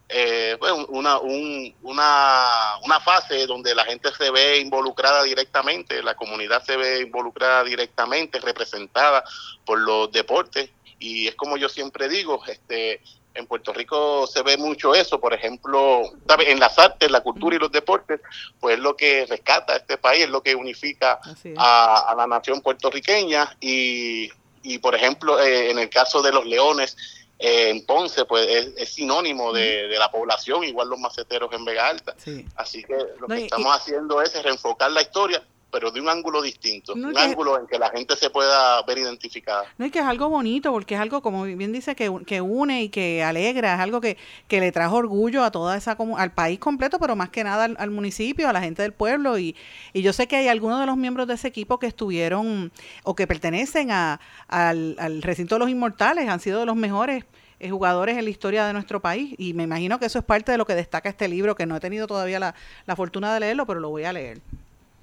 eh, 0.08 0.56
pues, 0.58 0.72
una, 0.88 1.18
una, 1.18 2.78
una 2.82 3.00
fase 3.00 3.46
donde 3.46 3.74
la 3.74 3.84
gente 3.84 4.10
se 4.16 4.30
ve 4.30 4.58
involucrada 4.58 5.22
directamente, 5.22 6.02
la 6.02 6.14
comunidad 6.14 6.64
se 6.64 6.76
ve 6.76 7.00
involucrada 7.00 7.64
directamente, 7.64 8.40
representada 8.40 9.22
por 9.64 9.78
los 9.78 10.10
deportes. 10.10 10.70
Y 10.98 11.28
es 11.28 11.34
como 11.34 11.56
yo 11.56 11.68
siempre 11.68 12.08
digo, 12.08 12.42
este, 12.46 13.02
en 13.34 13.46
Puerto 13.46 13.72
Rico 13.72 14.26
se 14.26 14.42
ve 14.42 14.56
mucho 14.56 14.94
eso, 14.94 15.20
por 15.20 15.34
ejemplo, 15.34 16.02
en 16.40 16.58
las 16.58 16.78
artes, 16.78 17.10
la 17.10 17.20
cultura 17.20 17.56
y 17.56 17.58
los 17.58 17.70
deportes, 17.70 18.20
pues 18.58 18.76
es 18.76 18.80
lo 18.80 18.96
que 18.96 19.26
rescata 19.26 19.74
a 19.74 19.76
este 19.76 19.98
país, 19.98 20.24
es 20.24 20.30
lo 20.30 20.42
que 20.42 20.54
unifica 20.54 21.20
a, 21.56 22.14
la 22.16 22.26
nación 22.26 22.62
puertorriqueña. 22.62 23.56
Y, 23.60 24.30
y 24.62 24.78
por 24.78 24.94
ejemplo, 24.94 25.38
eh, 25.40 25.70
en 25.70 25.78
el 25.78 25.88
caso 25.88 26.20
de 26.20 26.32
los 26.32 26.46
leones, 26.46 26.96
eh, 27.38 27.70
en 27.70 27.86
Ponce, 27.86 28.24
pues 28.24 28.74
es, 28.76 28.88
sinónimo 28.88 29.52
de, 29.52 29.88
la 29.98 30.10
población, 30.10 30.64
igual 30.64 30.88
los 30.88 30.98
maceteros 30.98 31.52
en 31.52 31.64
Vega 31.64 31.88
Alta. 31.88 32.14
Así 32.56 32.82
que 32.82 32.96
lo 33.20 33.28
que 33.28 33.44
estamos 33.44 33.74
haciendo 33.74 34.20
es 34.22 34.42
reenfocar 34.42 34.90
la 34.90 35.02
historia 35.02 35.42
pero 35.70 35.90
de 35.90 36.00
un 36.00 36.08
ángulo 36.08 36.40
distinto, 36.40 36.94
un 36.94 37.16
ángulo 37.16 37.58
en 37.58 37.66
que 37.66 37.78
la 37.78 37.90
gente 37.90 38.16
se 38.16 38.30
pueda 38.30 38.82
ver 38.82 38.98
identificada. 38.98 39.64
No, 39.76 39.86
y 39.86 39.90
que 39.90 39.98
es 39.98 40.04
algo 40.04 40.28
bonito, 40.28 40.72
porque 40.72 40.94
es 40.94 41.00
algo, 41.00 41.20
como 41.20 41.44
bien 41.44 41.72
dice, 41.72 41.94
que, 41.94 42.10
que 42.26 42.40
une 42.40 42.84
y 42.84 42.88
que 42.88 43.22
alegra, 43.22 43.74
es 43.74 43.80
algo 43.80 44.00
que, 44.00 44.16
que 44.48 44.60
le 44.60 44.72
trajo 44.72 44.96
orgullo 44.96 45.44
a 45.44 45.50
toda 45.50 45.76
esa 45.76 45.96
al 46.16 46.32
país 46.32 46.58
completo, 46.58 46.98
pero 46.98 47.16
más 47.16 47.30
que 47.30 47.44
nada 47.44 47.64
al, 47.64 47.90
municipio, 47.90 48.48
a 48.48 48.52
la 48.52 48.60
gente 48.60 48.82
del 48.82 48.92
pueblo, 48.92 49.38
y, 49.38 49.56
y 49.92 50.02
yo 50.02 50.12
sé 50.12 50.26
que 50.26 50.36
hay 50.36 50.48
algunos 50.48 50.80
de 50.80 50.86
los 50.86 50.96
miembros 50.96 51.26
de 51.26 51.34
ese 51.34 51.48
equipo 51.48 51.78
que 51.78 51.86
estuvieron 51.86 52.72
o 53.02 53.14
que 53.14 53.26
pertenecen 53.26 53.90
a, 53.90 54.20
al, 54.48 54.96
al 54.98 55.22
recinto 55.22 55.56
de 55.56 55.58
los 55.60 55.70
inmortales, 55.70 56.28
han 56.28 56.40
sido 56.40 56.60
de 56.60 56.66
los 56.66 56.76
mejores 56.76 57.24
eh, 57.60 57.70
jugadores 57.70 58.16
en 58.16 58.24
la 58.24 58.30
historia 58.30 58.66
de 58.66 58.72
nuestro 58.72 59.00
país 59.00 59.34
y 59.36 59.52
me 59.52 59.64
imagino 59.64 59.98
que 59.98 60.06
eso 60.06 60.20
es 60.20 60.24
parte 60.24 60.52
de 60.52 60.58
lo 60.58 60.64
que 60.64 60.76
destaca 60.76 61.08
este 61.08 61.26
libro, 61.26 61.56
que 61.56 61.66
no 61.66 61.76
he 61.76 61.80
tenido 61.80 62.06
todavía 62.06 62.38
la, 62.38 62.54
la 62.86 62.94
fortuna 62.94 63.34
de 63.34 63.40
leerlo, 63.40 63.66
pero 63.66 63.80
lo 63.80 63.90
voy 63.90 64.04
a 64.04 64.12
leer. 64.12 64.40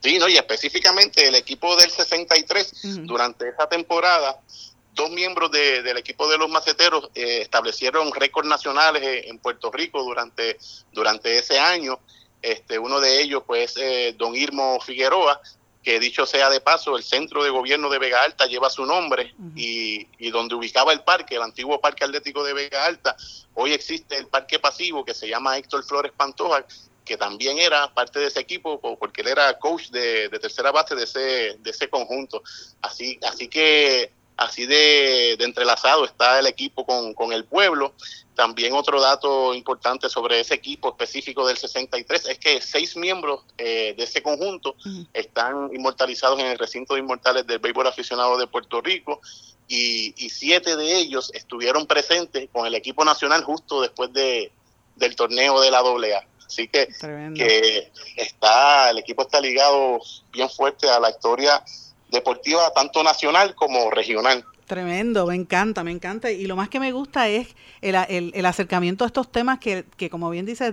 Sí, 0.06 0.20
no, 0.20 0.30
y 0.30 0.38
específicamente 0.38 1.28
el 1.28 1.34
equipo 1.34 1.76
del 1.76 1.90
63, 1.90 3.06
durante 3.08 3.50
esa 3.50 3.68
temporada, 3.68 4.40
dos 4.94 5.10
miembros 5.10 5.50
del 5.50 5.98
equipo 5.98 6.30
de 6.30 6.38
los 6.38 6.48
maceteros 6.48 7.10
eh, 7.16 7.40
establecieron 7.42 8.14
récords 8.14 8.48
nacionales 8.48 9.26
en 9.26 9.40
Puerto 9.40 9.72
Rico 9.72 10.04
durante, 10.04 10.60
durante 10.92 11.40
ese 11.40 11.58
año. 11.58 11.98
Este, 12.40 12.78
uno 12.78 13.00
de 13.00 13.20
ellos, 13.20 13.42
pues, 13.48 13.78
eh, 13.78 14.14
don 14.16 14.36
Irmo 14.36 14.80
Figueroa, 14.80 15.42
que 15.82 16.00
dicho 16.00 16.28
sea 16.28 16.52
de 16.52 16.62
paso, 16.62 16.98
el 16.98 17.04
centro 17.04 17.44
de 17.44 17.50
gobierno 17.50 17.90
de 17.90 17.98
Vega 17.98 18.22
Alta 18.22 18.46
lleva 18.46 18.70
su 18.70 18.86
nombre 18.86 19.34
y, 19.56 20.08
y, 20.20 20.30
donde 20.30 20.54
ubicaba 20.54 20.94
el 20.94 21.02
parque, 21.02 21.38
el 21.38 21.42
antiguo 21.42 21.82
parque 21.82 22.04
atlético 22.04 22.44
de 22.44 22.54
Vega 22.54 22.86
Alta, 22.86 23.18
hoy 23.56 23.74
existe 23.74 24.18
el 24.18 24.28
parque 24.28 24.60
pasivo 24.60 25.04
que 25.04 25.16
se 25.16 25.28
llama 25.28 25.58
Héctor 25.58 25.84
Flores 25.84 26.12
Pantoja, 26.16 26.64
que 27.06 27.18
también 27.18 27.60
era 27.60 27.94
parte 27.94 28.20
de 28.20 28.28
ese 28.28 28.40
equipo, 28.40 28.80
porque 28.98 29.22
él 29.22 29.28
era 29.28 29.58
coach 29.60 29.90
de, 29.90 30.28
tercera 30.42 30.72
base 30.72 30.96
de 30.96 31.04
ese, 31.04 31.58
de 31.60 31.70
ese 31.70 31.88
conjunto. 31.90 32.44
Así, 32.82 33.20
así 33.24 33.48
que 33.48 34.12
así 34.38 34.66
de, 34.66 35.34
entrelazado 35.34 36.04
está 36.04 36.40
el 36.40 36.48
equipo 36.48 36.86
con, 36.86 37.14
con, 37.14 37.32
el 37.32 37.46
pueblo. 37.46 37.94
También 38.34 38.74
otro 38.74 39.00
dato 39.00 39.54
importante 39.54 40.10
sobre 40.10 40.42
ese 40.42 40.56
equipo 40.56 40.90
específico 40.90 41.48
del 41.48 41.58
63 41.58 42.28
es 42.28 42.40
que 42.40 42.62
seis 42.62 42.98
miembros 42.98 43.44
eh, 43.58 43.94
de 43.96 44.04
ese 44.04 44.22
conjunto 44.22 44.76
están 45.14 45.70
inmortalizados 45.74 46.40
en 46.40 46.48
el 46.48 46.58
recinto 46.58 46.96
de 46.96 47.00
inmortales 47.00 47.48
del 47.48 47.60
béisbol 47.60 47.88
aficionado 47.88 48.38
de 48.38 48.48
Puerto 48.48 48.82
Rico 48.82 49.22
y, 49.70 50.14
y 50.18 50.30
siete 50.30 50.76
de 50.76 50.98
ellos 50.98 51.32
estuvieron 51.34 51.88
presentes 51.88 52.50
con 52.52 52.66
el 52.66 52.76
equipo 52.76 53.06
nacional 53.06 53.44
justo 53.46 53.82
después 53.82 54.12
de, 54.12 54.52
del 54.96 55.16
torneo 55.16 55.60
de 55.62 55.72
la 55.72 55.80
AA. 55.80 56.28
Así 56.46 56.68
que, 56.68 56.88
que 57.36 57.92
está, 58.18 58.92
el 58.92 59.00
equipo 59.00 59.24
está 59.24 59.42
ligado 59.42 60.00
bien 60.32 60.50
fuerte 60.50 60.88
a 60.90 61.00
la 61.00 61.10
historia 61.10 61.64
deportiva, 62.10 62.72
tanto 62.74 63.04
nacional 63.04 63.56
como 63.56 63.90
regional. 63.90 64.46
Tremendo, 64.66 65.28
me 65.28 65.36
encanta, 65.36 65.84
me 65.84 65.92
encanta. 65.92 66.32
Y 66.32 66.46
lo 66.48 66.56
más 66.56 66.70
que 66.70 66.80
me 66.80 66.92
gusta 66.92 67.28
es 67.28 67.56
el, 67.82 67.96
el, 68.34 68.46
acercamiento 68.46 69.04
a 69.04 69.08
estos 69.08 69.32
temas 69.32 69.60
que, 69.60 69.86
que 69.96 70.10
como 70.10 70.30
bien 70.32 70.46
dice, 70.46 70.72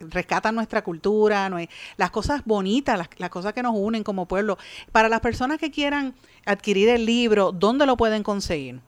rescatan 0.00 0.54
nuestra 0.54 0.82
cultura, 0.82 1.50
las 1.98 2.10
cosas 2.10 2.42
bonitas, 2.46 2.96
las, 2.96 3.08
las, 3.18 3.28
cosas 3.28 3.52
que 3.52 3.62
nos 3.62 3.74
unen 3.76 4.02
como 4.02 4.26
pueblo. 4.26 4.56
Para 4.92 5.10
las 5.10 5.20
personas 5.20 5.58
que 5.58 5.70
quieran 5.70 6.14
adquirir 6.46 6.88
el 6.88 7.04
libro, 7.04 7.52
¿dónde 7.52 7.84
lo 7.84 7.98
pueden 7.98 8.22
conseguir? 8.22 8.80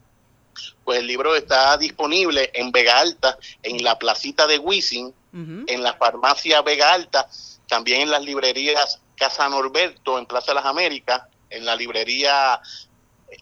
Pues 0.85 0.99
el 0.99 1.07
libro 1.07 1.35
está 1.37 1.77
disponible 1.77 2.51
en 2.55 2.73
Vega 2.73 2.99
Alta, 3.01 3.39
en 3.63 3.83
la 3.83 3.99
placita 3.99 4.47
de 4.47 4.59
Wisin, 4.59 5.15
en 5.33 5.83
la 5.83 5.95
farmacia 5.95 6.61
Vega 6.63 6.93
Alta, 6.93 7.29
también 7.69 8.03
en 8.03 8.11
las 8.11 8.25
librerías 8.25 9.01
Casa 9.17 9.49
Norberto 9.49 10.19
en 10.19 10.27
Plaza 10.27 10.53
de 10.53 10.57
las 10.57 10.65
Américas, 10.65 11.23
en 11.51 11.65
la 11.65 11.77
librería 11.77 12.61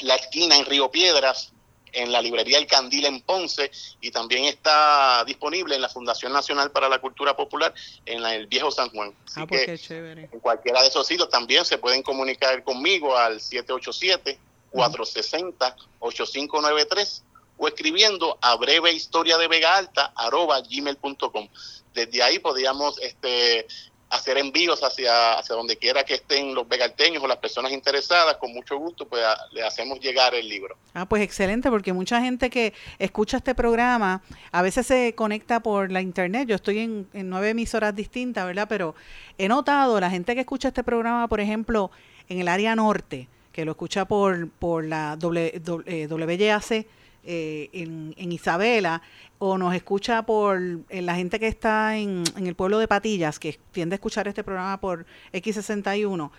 La 0.00 0.14
Esquina 0.16 0.56
en 0.56 0.66
Río 0.66 0.90
Piedras, 0.90 1.52
en 1.92 2.12
la 2.12 2.20
librería 2.20 2.58
El 2.58 2.66
Candil 2.66 3.06
en 3.06 3.20
Ponce 3.22 3.70
y 4.00 4.10
también 4.10 4.44
está 4.44 5.24
disponible 5.24 5.76
en 5.76 5.82
la 5.82 5.88
Fundación 5.88 6.32
Nacional 6.32 6.70
para 6.70 6.88
la 6.88 7.00
Cultura 7.00 7.36
Popular 7.36 7.72
en 8.04 8.24
el 8.24 8.46
Viejo 8.46 8.70
San 8.70 8.90
Juan. 8.90 9.14
ah, 9.36 9.46
pues 9.46 9.82
chévere. 9.82 10.28
En 10.32 10.40
cualquiera 10.40 10.82
de 10.82 10.88
esos 10.88 11.06
sitios 11.06 11.30
también 11.30 11.64
se 11.64 11.78
pueden 11.78 12.02
comunicar 12.02 12.62
conmigo 12.64 13.16
al 13.16 13.40
787 13.40 14.38
460 14.70 15.76
8593 16.00 17.24
o 17.58 17.68
escribiendo 17.68 18.38
a 18.40 18.56
breve 18.56 18.92
historia 18.92 19.36
de 19.36 19.48
Vega 19.48 19.76
Alta 19.76 20.12
arroba 20.14 20.60
gmail.com. 20.60 21.48
Desde 21.92 22.22
ahí 22.22 22.38
podríamos 22.38 22.98
este, 23.00 23.66
hacer 24.10 24.38
envíos 24.38 24.80
hacia, 24.82 25.34
hacia 25.34 25.56
donde 25.56 25.76
quiera 25.76 26.04
que 26.04 26.14
estén 26.14 26.54
los 26.54 26.68
vegalteños 26.68 27.22
o 27.22 27.26
las 27.26 27.38
personas 27.38 27.72
interesadas, 27.72 28.36
con 28.36 28.52
mucho 28.52 28.78
gusto 28.78 29.06
pues 29.08 29.22
le 29.52 29.62
hacemos 29.62 30.00
llegar 30.00 30.34
el 30.34 30.48
libro. 30.48 30.76
Ah, 30.94 31.06
pues 31.06 31.22
excelente, 31.22 31.68
porque 31.68 31.92
mucha 31.92 32.20
gente 32.20 32.48
que 32.48 32.72
escucha 32.98 33.38
este 33.38 33.54
programa 33.54 34.22
a 34.52 34.62
veces 34.62 34.86
se 34.86 35.14
conecta 35.14 35.60
por 35.60 35.90
la 35.90 36.00
internet. 36.00 36.48
Yo 36.48 36.54
estoy 36.54 36.78
en 36.78 37.08
nueve 37.12 37.50
emisoras 37.50 37.94
distintas, 37.94 38.46
¿verdad? 38.46 38.66
Pero 38.68 38.94
he 39.36 39.48
notado, 39.48 39.98
la 40.00 40.10
gente 40.10 40.34
que 40.34 40.40
escucha 40.40 40.68
este 40.68 40.84
programa, 40.84 41.28
por 41.28 41.40
ejemplo, 41.40 41.90
en 42.28 42.40
el 42.40 42.48
área 42.48 42.76
norte, 42.76 43.28
que 43.52 43.64
lo 43.64 43.72
escucha 43.72 44.04
por, 44.04 44.48
por 44.48 44.84
la 44.84 45.16
w, 45.16 45.60
WYAC 46.08 46.86
eh, 47.24 47.68
en, 47.72 48.14
en, 48.16 48.32
Isabela, 48.32 49.02
o 49.38 49.58
nos 49.58 49.74
escucha 49.74 50.22
por 50.22 50.60
la 50.90 51.14
gente 51.14 51.38
que 51.38 51.48
está 51.48 51.96
en, 51.96 52.24
en 52.36 52.46
el 52.46 52.54
pueblo 52.54 52.78
de 52.78 52.88
Patillas, 52.88 53.38
que 53.38 53.58
tiende 53.72 53.94
a 53.94 53.96
escuchar 53.96 54.28
este 54.28 54.44
programa 54.44 54.80
por 54.80 55.04
X61, 55.32 56.30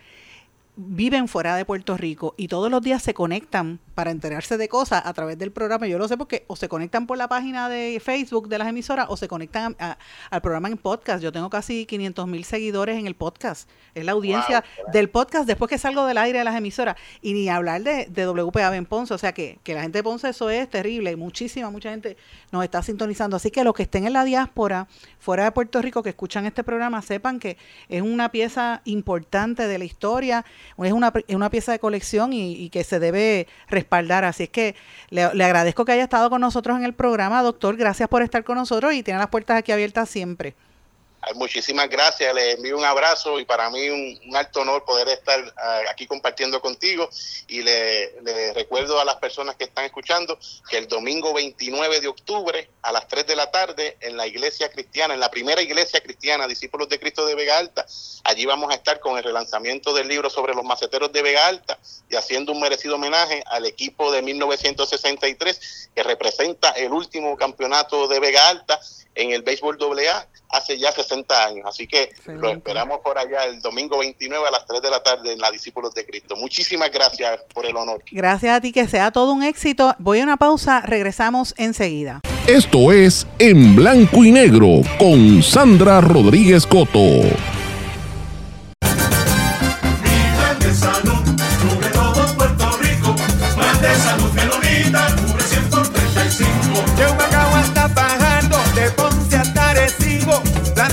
viven 0.76 1.28
fuera 1.28 1.56
de 1.56 1.66
Puerto 1.66 1.98
Rico 1.98 2.36
y 2.38 2.48
todos 2.48 2.72
los 2.72 2.82
días 2.82 3.04
se 3.04 3.14
conectan 3.14 3.80
para 3.96 4.12
enterarse 4.12 4.58
de 4.58 4.70
cosas 4.70 5.02
a 5.06 5.12
través 5.12 5.38
del 5.38 5.52
programa. 5.52 5.88
Yo 5.88 5.98
lo 5.98 6.08
sé 6.08 6.16
porque 6.16 6.46
o 6.48 6.56
se 6.56 6.70
conectan 6.70 7.06
por 7.06 7.18
la 7.18 7.28
página 7.28 7.68
de 7.68 8.02
Facebook 8.04 8.48
de 8.48 8.58
las 8.58 8.70
emisoras 8.70 9.08
o 9.10 9.18
se 9.18 9.28
conectan 9.28 9.76
al 9.78 10.42
programa 10.42 10.70
en 10.70 10.78
podcast. 10.78 11.22
Yo 11.22 11.34
tengo 11.34 11.50
casi 11.50 11.86
500 11.86 12.28
mil 12.28 12.46
seguidores 12.46 12.98
en 12.98 13.08
el 13.08 13.16
podcast. 13.16 13.70
Es 13.94 14.06
la 14.06 14.14
audiencia 14.14 14.64
del 14.94 15.10
podcast 15.10 15.46
después 15.46 15.68
que 15.70 15.78
salgo 15.78 16.06
del 16.06 16.18
aire 16.18 16.40
de 16.40 16.46
las 16.46 16.56
emisoras. 16.56 16.96
Y 17.22 17.34
ni 17.34 17.50
hablar 17.50 17.84
de, 17.84 18.06
de 18.06 18.26
WPAB 18.26 18.74
en 18.76 18.86
Ponce. 18.86 19.14
O 19.14 19.18
sea 19.18 19.34
que, 19.34 19.60
que 19.64 19.74
la 19.74 19.82
gente 19.82 19.98
de 19.98 20.04
Ponce 20.04 20.30
eso 20.30 20.50
es 20.50 20.70
terrible. 20.70 21.12
Y 21.12 21.18
muchísima, 21.18 21.70
mucha 21.70 21.90
gente 21.90 22.16
nos 22.54 22.64
está 22.64 22.82
sintonizando. 22.82 23.36
Así 23.36 23.52
que 23.52 23.66
los 23.66 23.74
que 23.74 23.84
estén 23.84 24.08
en 24.08 24.14
la 24.14 24.24
diáspora, 24.24 24.88
fuera 25.20 25.44
de 25.44 25.52
Puerto 25.52 25.82
Rico, 25.82 26.04
que 26.04 26.10
escuchan 26.10 26.46
este 26.46 26.64
programa, 26.64 27.02
sepan 27.02 27.38
que 27.38 27.58
es 27.90 28.02
una 28.02 28.32
pieza 28.32 28.82
importante 28.86 29.68
de 29.68 29.78
la 29.78 29.84
historia 29.84 30.46
es 30.78 30.94
una, 30.94 31.12
una 31.30 31.50
pieza 31.50 31.72
de 31.72 31.80
colección 31.80 32.34
y, 32.34 32.70
que 32.70 32.84
se 32.84 33.00
debe 33.00 33.48
respaldar. 33.68 34.26
Así 34.26 34.44
es 34.44 34.50
que 34.50 34.76
le, 35.10 35.34
le, 35.34 35.44
agradezco 35.44 35.86
que 35.86 35.92
haya 35.92 36.04
estado 36.04 36.30
con 36.30 36.42
nosotros 36.42 36.78
en 36.78 36.86
el 36.86 36.94
programa, 36.94 37.42
doctor. 37.42 37.76
Gracias 37.78 38.08
por 38.10 38.22
estar 38.22 38.44
con 38.44 38.58
nosotros 38.58 38.94
y 38.94 39.04
tiene 39.04 39.20
las 39.20 39.30
puertas 39.30 39.58
aquí 39.58 39.72
abiertas 39.72 40.10
siempre. 40.10 40.56
Muchísimas 41.36 41.90
gracias, 41.90 42.34
le 42.34 42.54
envío 42.54 42.78
un 42.78 42.86
abrazo 42.86 43.40
y 43.40 43.46
para 43.46 43.70
mí 43.70 43.90
un, 43.90 44.36
alto 44.36 44.62
honor 44.62 44.86
poder 44.86 45.10
estar 45.10 45.40
uh, 45.44 45.90
aquí 45.90 46.08
compartiendo 46.08 46.62
contigo 46.62 47.10
y 47.48 47.62
le, 47.62 48.22
le, 48.22 48.54
recuerdo 48.54 49.00
a 49.00 49.06
las 49.06 49.18
personas 49.18 49.56
que 49.58 49.66
están 49.66 49.84
escuchando 49.84 50.40
que 50.70 50.78
el 50.78 50.88
domingo 50.88 51.34
29 51.34 52.00
de 52.00 52.08
octubre 52.08 52.70
a 52.82 52.92
las 52.94 53.08
3 53.10 53.28
de 53.28 53.36
la 53.36 53.52
tarde 53.52 53.98
en 54.00 54.16
la 54.16 54.28
iglesia 54.28 54.72
cristiana, 54.72 55.14
en 55.14 55.20
la 55.20 55.30
primera 55.30 55.62
iglesia 55.62 56.02
cristiana, 56.02 56.48
Discípulos 56.48 56.88
de 56.88 57.00
Cristo 57.00 57.26
de 57.26 57.36
Vega 57.36 57.58
Alta, 57.58 57.86
allí 58.24 58.46
vamos 58.46 58.72
a 58.72 58.76
estar 58.76 59.00
con 59.00 59.18
el 59.18 59.24
relanzamiento 59.24 59.94
del 59.94 60.08
libro 60.08 60.30
sobre 60.30 60.56
los 60.56 60.64
maceteros 60.64 61.12
de 61.12 61.22
Vega 61.22 61.48
Alta 61.48 61.78
y 62.10 62.16
haciendo 62.16 62.54
un 62.54 62.62
merecido 62.62 62.96
homenaje 62.96 63.44
al 63.48 63.66
equipo 63.66 64.12
de 64.12 64.22
1963 64.22 65.90
que 65.94 66.04
representa 66.04 66.72
el 66.72 66.94
último 66.94 67.36
campeonato 67.36 68.08
de 68.08 68.20
Vega 68.20 68.48
Alta 68.48 68.80
en 69.20 69.32
el 69.32 69.42
béisbol 69.42 69.78
AA 69.82 70.28
hace 70.50 70.78
ya 70.78 70.92
60 70.92 71.46
años. 71.46 71.66
Así 71.68 71.88
que 71.88 72.12
lo 72.26 72.50
esperamos 72.50 73.00
por 73.02 73.18
allá 73.18 73.46
el 73.46 73.62
domingo 73.62 74.00
29 74.00 74.48
a 74.48 74.52
las 74.52 74.66
3 74.66 74.82
de 74.82 74.90
la 74.90 75.04
tarde 75.04 75.34
en 75.34 75.40
la 75.40 75.52
Discípulos 75.52 75.94
de 75.94 76.06
Cristo. 76.06 76.36
Muchísimas 76.36 76.92
gracias 76.92 77.42
por 77.54 77.66
el 77.66 77.76
honor. 77.76 78.04
Gracias 78.12 78.58
a 78.58 78.62
ti, 78.62 78.72
que 78.72 78.88
sea 78.88 79.12
todo 79.12 79.32
un 79.32 79.44
éxito. 79.44 79.94
Voy 80.00 80.22
a 80.22 80.24
una 80.24 80.38
pausa, 80.38 80.82
regresamos 80.82 81.54
enseguida. 81.58 82.22
Esto 82.48 82.92
es 82.92 83.28
En 83.38 83.76
Blanco 83.76 84.24
y 84.24 84.32
Negro 84.32 84.82
con 84.98 85.44
Sandra 85.44 86.02
Rodríguez 86.02 86.66
Coto. 86.66 87.59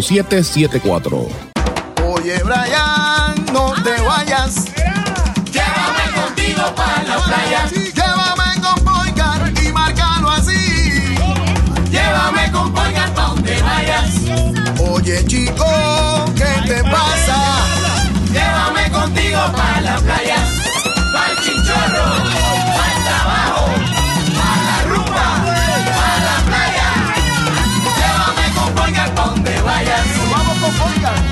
5774. 0.00 1.28
Oye, 2.06 2.38
Brian, 2.42 3.34
no 3.52 3.72
te 3.82 4.00
vayas. 4.02 4.66
Llévame 5.52 6.06
contigo 6.14 6.74
para 6.74 7.02
la 7.02 7.16
playa. 7.18 7.68
Llévame 7.70 8.60
con 8.62 8.84
Boycar 8.84 9.52
y 9.62 9.72
márcalo 9.72 10.30
así. 10.30 11.14
Llévame 11.90 12.50
con 12.52 12.72
pa' 12.72 12.90
donde 13.14 13.60
vayas. 13.62 14.10
Oye, 14.90 15.24
chico, 15.26 15.66
¿qué 16.36 16.68
te 16.68 16.82
pasa? 16.84 17.38
Llévame 18.32 18.90
contigo 18.90 19.40
para 19.52 19.80
la 19.82 19.96
playa. 19.98 20.36
Pa'l 21.12 21.36
chinchorro, 21.44 22.04
Vamos 30.72 30.78
con 30.78 31.02
Boycar. 31.02 31.31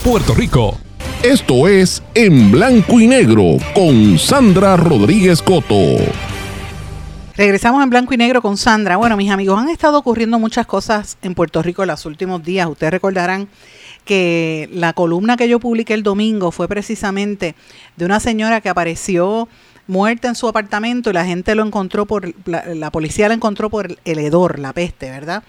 Puerto 0.00 0.34
Rico. 0.34 0.78
Esto 1.22 1.66
es 1.66 2.02
En 2.14 2.52
Blanco 2.52 3.00
y 3.00 3.06
Negro 3.06 3.56
con 3.74 4.18
Sandra 4.18 4.76
Rodríguez 4.76 5.42
Coto. 5.42 5.96
Regresamos 7.36 7.82
en 7.84 7.90
blanco 7.90 8.14
y 8.14 8.16
negro 8.16 8.42
con 8.42 8.56
Sandra. 8.56 8.96
Bueno, 8.96 9.16
mis 9.16 9.30
amigos, 9.30 9.60
han 9.60 9.68
estado 9.68 9.98
ocurriendo 9.98 10.40
muchas 10.40 10.66
cosas 10.66 11.18
en 11.22 11.34
Puerto 11.34 11.62
Rico 11.62 11.82
en 11.82 11.88
los 11.88 12.04
últimos 12.04 12.42
días. 12.42 12.66
Ustedes 12.68 12.92
recordarán 12.92 13.48
que 14.04 14.68
la 14.72 14.92
columna 14.92 15.36
que 15.36 15.48
yo 15.48 15.60
publiqué 15.60 15.94
el 15.94 16.02
domingo 16.02 16.50
fue 16.50 16.66
precisamente 16.66 17.54
de 17.96 18.04
una 18.04 18.18
señora 18.18 18.60
que 18.60 18.68
apareció 18.68 19.48
muerta 19.86 20.28
en 20.28 20.34
su 20.34 20.48
apartamento 20.48 21.10
y 21.10 21.12
la 21.12 21.24
gente 21.24 21.54
lo 21.54 21.64
encontró 21.64 22.06
por, 22.06 22.34
la, 22.44 22.64
la 22.74 22.90
policía 22.90 23.28
la 23.28 23.34
encontró 23.34 23.70
por 23.70 23.96
el 24.04 24.18
hedor, 24.18 24.58
la 24.58 24.72
peste, 24.72 25.10
¿verdad? 25.10 25.44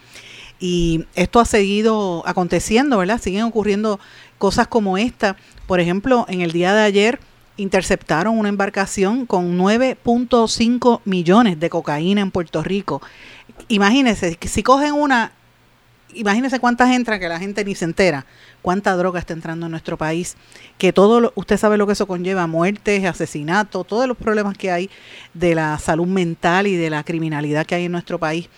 Y 0.59 1.05
esto 1.15 1.39
ha 1.39 1.45
seguido 1.45 2.21
aconteciendo, 2.25 2.97
¿verdad? 2.97 3.21
Siguen 3.21 3.43
ocurriendo 3.43 3.99
cosas 4.39 4.67
como 4.67 4.97
esta. 4.97 5.35
Por 5.67 5.79
ejemplo, 5.79 6.25
en 6.27 6.41
el 6.41 6.51
día 6.51 6.73
de 6.73 6.81
ayer 6.81 7.19
interceptaron 7.57 8.39
una 8.39 8.49
embarcación 8.49 9.27
con 9.27 9.59
9.5 9.59 11.01
millones 11.05 11.59
de 11.59 11.69
cocaína 11.69 12.21
en 12.21 12.31
Puerto 12.31 12.63
Rico. 12.63 13.01
Imagínense, 13.67 14.39
si 14.41 14.63
cogen 14.63 14.93
una, 14.93 15.33
imagínense 16.13 16.59
cuántas 16.59 16.89
entran 16.91 17.19
que 17.19 17.27
la 17.27 17.37
gente 17.37 17.65
ni 17.65 17.75
se 17.75 17.83
entera, 17.85 18.25
cuánta 18.61 18.95
droga 18.95 19.19
está 19.19 19.33
entrando 19.33 19.65
en 19.65 19.71
nuestro 19.71 19.97
país, 19.97 20.37
que 20.77 20.93
todo, 20.93 21.19
lo, 21.19 21.33
usted 21.35 21.57
sabe 21.57 21.77
lo 21.77 21.85
que 21.85 21.93
eso 21.93 22.07
conlleva, 22.07 22.47
muertes, 22.47 23.03
asesinatos, 23.03 23.85
todos 23.85 24.07
los 24.07 24.15
problemas 24.15 24.57
que 24.57 24.71
hay 24.71 24.89
de 25.33 25.53
la 25.53 25.77
salud 25.79 26.07
mental 26.07 26.65
y 26.65 26.77
de 26.77 26.89
la 26.89 27.03
criminalidad 27.03 27.65
que 27.65 27.75
hay 27.75 27.85
en 27.85 27.91
nuestro 27.91 28.17
país 28.17 28.49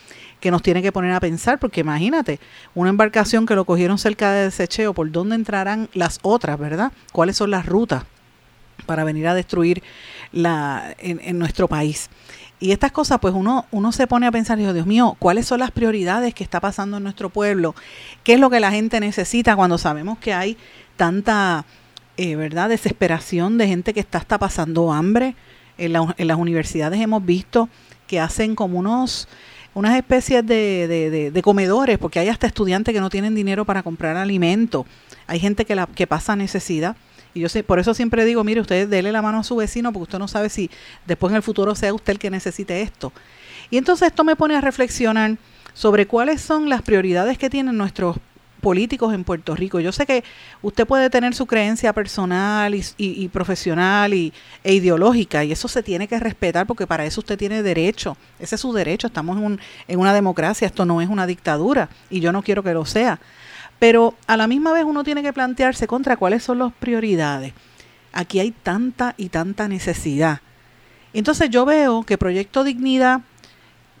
que 0.42 0.50
nos 0.50 0.60
tiene 0.60 0.82
que 0.82 0.90
poner 0.90 1.12
a 1.12 1.20
pensar, 1.20 1.60
porque 1.60 1.82
imagínate, 1.82 2.40
una 2.74 2.90
embarcación 2.90 3.46
que 3.46 3.54
lo 3.54 3.64
cogieron 3.64 3.96
cerca 3.96 4.32
de 4.32 4.44
desecheo, 4.46 4.92
¿por 4.92 5.10
dónde 5.12 5.36
entrarán 5.36 5.88
las 5.94 6.18
otras, 6.22 6.58
verdad? 6.58 6.90
¿Cuáles 7.12 7.36
son 7.36 7.52
las 7.52 7.64
rutas 7.64 8.02
para 8.84 9.04
venir 9.04 9.28
a 9.28 9.34
destruir 9.34 9.84
la, 10.32 10.96
en, 10.98 11.38
nuestro 11.38 11.68
país? 11.68 12.10
Y 12.58 12.72
estas 12.72 12.90
cosas, 12.90 13.20
pues 13.20 13.32
uno, 13.34 13.66
uno 13.70 13.92
se 13.92 14.08
pone 14.08 14.26
a 14.26 14.32
pensar, 14.32 14.58
Dios, 14.58 14.74
Dios 14.74 14.84
mío, 14.84 15.16
¿cuáles 15.20 15.46
son 15.46 15.60
las 15.60 15.70
prioridades 15.70 16.34
que 16.34 16.42
está 16.42 16.58
pasando 16.58 16.96
en 16.96 17.04
nuestro 17.04 17.30
pueblo? 17.30 17.76
¿Qué 18.24 18.34
es 18.34 18.40
lo 18.40 18.50
que 18.50 18.58
la 18.58 18.72
gente 18.72 18.98
necesita 18.98 19.54
cuando 19.54 19.78
sabemos 19.78 20.18
que 20.18 20.34
hay 20.34 20.58
tanta, 20.96 21.66
eh, 22.16 22.34
¿verdad?, 22.34 22.68
desesperación 22.68 23.58
de 23.58 23.68
gente 23.68 23.94
que 23.94 24.00
está 24.00 24.18
hasta 24.18 24.38
pasando 24.38 24.92
hambre. 24.92 25.36
En, 25.78 25.94
en 25.94 26.28
las 26.28 26.36
universidades 26.36 27.00
hemos 27.00 27.24
visto 27.24 27.68
que 28.08 28.18
hacen 28.18 28.56
como 28.56 28.80
unos 28.80 29.28
unas 29.74 29.96
especies 29.96 30.46
de, 30.46 31.30
de, 31.32 31.42
comedores, 31.42 31.98
porque 31.98 32.18
hay 32.18 32.28
hasta 32.28 32.46
estudiantes 32.46 32.92
que 32.92 33.00
no 33.00 33.10
tienen 33.10 33.34
dinero 33.34 33.64
para 33.64 33.82
comprar 33.82 34.16
alimento. 34.16 34.86
Hay 35.26 35.40
gente 35.40 35.64
que, 35.64 35.74
la, 35.74 35.86
que 35.86 36.06
pasa 36.06 36.36
necesidad. 36.36 36.96
Y 37.34 37.40
yo 37.40 37.48
sé, 37.48 37.62
por 37.64 37.78
eso 37.78 37.94
siempre 37.94 38.24
digo, 38.24 38.44
mire, 38.44 38.60
usted 38.60 38.88
dele 38.88 39.12
la 39.12 39.22
mano 39.22 39.38
a 39.38 39.44
su 39.44 39.56
vecino, 39.56 39.92
porque 39.92 40.02
usted 40.02 40.18
no 40.18 40.28
sabe 40.28 40.50
si 40.50 40.70
después 41.06 41.30
en 41.30 41.36
el 41.36 41.42
futuro 41.42 41.74
sea 41.74 41.94
usted 41.94 42.12
el 42.12 42.18
que 42.18 42.30
necesite 42.30 42.82
esto. 42.82 43.12
Y 43.70 43.78
entonces 43.78 44.08
esto 44.08 44.24
me 44.24 44.36
pone 44.36 44.54
a 44.54 44.60
reflexionar 44.60 45.38
sobre 45.72 46.06
cuáles 46.06 46.42
son 46.42 46.68
las 46.68 46.82
prioridades 46.82 47.38
que 47.38 47.48
tienen 47.48 47.78
nuestros 47.78 48.18
políticos 48.62 49.12
en 49.12 49.24
Puerto 49.24 49.54
Rico. 49.54 49.80
Yo 49.80 49.92
sé 49.92 50.06
que 50.06 50.24
usted 50.62 50.86
puede 50.86 51.10
tener 51.10 51.34
su 51.34 51.46
creencia 51.46 51.92
personal 51.92 52.74
y, 52.74 53.28
profesional 53.28 54.14
y, 54.14 54.32
e 54.62 54.72
ideológica 54.72 55.44
y 55.44 55.52
eso 55.52 55.68
se 55.68 55.82
tiene 55.82 56.08
que 56.08 56.18
respetar 56.18 56.66
porque 56.66 56.86
para 56.86 57.04
eso 57.04 57.20
usted 57.20 57.36
tiene 57.36 57.62
derecho. 57.62 58.16
Ese 58.38 58.54
es 58.54 58.60
su 58.60 58.72
derecho. 58.72 59.08
Estamos 59.08 59.36
en, 59.36 59.60
en 59.88 60.00
una 60.00 60.14
democracia, 60.14 60.66
esto 60.66 60.86
no 60.86 61.02
es 61.02 61.08
una 61.10 61.26
dictadura 61.26 61.90
y 62.08 62.20
yo 62.20 62.32
no 62.32 62.42
quiero 62.42 62.62
que 62.62 62.72
lo 62.72 62.86
sea. 62.86 63.20
Pero 63.80 64.14
a 64.28 64.36
la 64.36 64.46
misma 64.46 64.72
vez 64.72 64.84
uno 64.84 65.02
tiene 65.02 65.22
que 65.22 65.32
plantearse 65.32 65.88
contra 65.88 66.16
cuáles 66.16 66.44
son 66.44 66.60
las 66.60 66.72
prioridades. 66.72 67.52
Aquí 68.12 68.38
hay 68.38 68.52
tanta 68.52 69.14
y 69.16 69.28
tanta 69.28 69.66
necesidad. 69.66 70.40
Entonces 71.12 71.50
yo 71.50 71.66
veo 71.66 72.04
que 72.04 72.16
Proyecto 72.16 72.62
Dignidad 72.62 73.22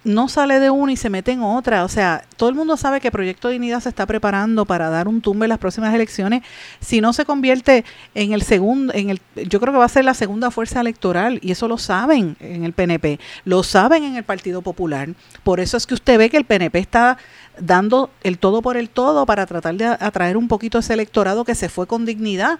no 0.04 0.28
sale 0.28 0.58
de 0.58 0.70
una 0.70 0.92
y 0.92 0.96
se 0.96 1.10
mete 1.10 1.32
en 1.32 1.42
otra. 1.42 1.84
O 1.84 1.88
sea, 1.88 2.24
todo 2.36 2.48
el 2.48 2.54
mundo 2.54 2.76
sabe 2.76 3.00
que 3.00 3.10
Proyecto 3.10 3.48
Dignidad 3.48 3.80
se 3.80 3.88
está 3.88 4.06
preparando 4.06 4.64
para 4.64 4.90
dar 4.90 5.08
un 5.08 5.20
tumbe 5.20 5.46
en 5.46 5.50
las 5.50 5.58
próximas 5.58 5.94
elecciones. 5.94 6.42
Si 6.80 7.00
no 7.00 7.12
se 7.12 7.24
convierte 7.24 7.84
en 8.14 8.32
el 8.32 8.42
segundo, 8.42 8.92
en 8.94 9.10
el, 9.10 9.20
yo 9.48 9.60
creo 9.60 9.72
que 9.72 9.78
va 9.78 9.84
a 9.84 9.88
ser 9.88 10.04
la 10.04 10.14
segunda 10.14 10.50
fuerza 10.50 10.80
electoral 10.80 11.38
y 11.42 11.52
eso 11.52 11.68
lo 11.68 11.78
saben 11.78 12.36
en 12.40 12.64
el 12.64 12.72
PNP, 12.72 13.20
lo 13.44 13.62
saben 13.62 14.04
en 14.04 14.16
el 14.16 14.24
Partido 14.24 14.62
Popular. 14.62 15.08
Por 15.44 15.60
eso 15.60 15.76
es 15.76 15.86
que 15.86 15.94
usted 15.94 16.18
ve 16.18 16.30
que 16.30 16.36
el 16.36 16.44
PNP 16.44 16.78
está 16.78 17.18
dando 17.58 18.10
el 18.22 18.38
todo 18.38 18.62
por 18.62 18.76
el 18.76 18.88
todo 18.88 19.26
para 19.26 19.46
tratar 19.46 19.74
de 19.74 19.84
atraer 19.86 20.36
un 20.36 20.48
poquito 20.48 20.78
ese 20.78 20.94
electorado 20.94 21.44
que 21.44 21.54
se 21.54 21.68
fue 21.68 21.86
con 21.86 22.06
dignidad 22.06 22.58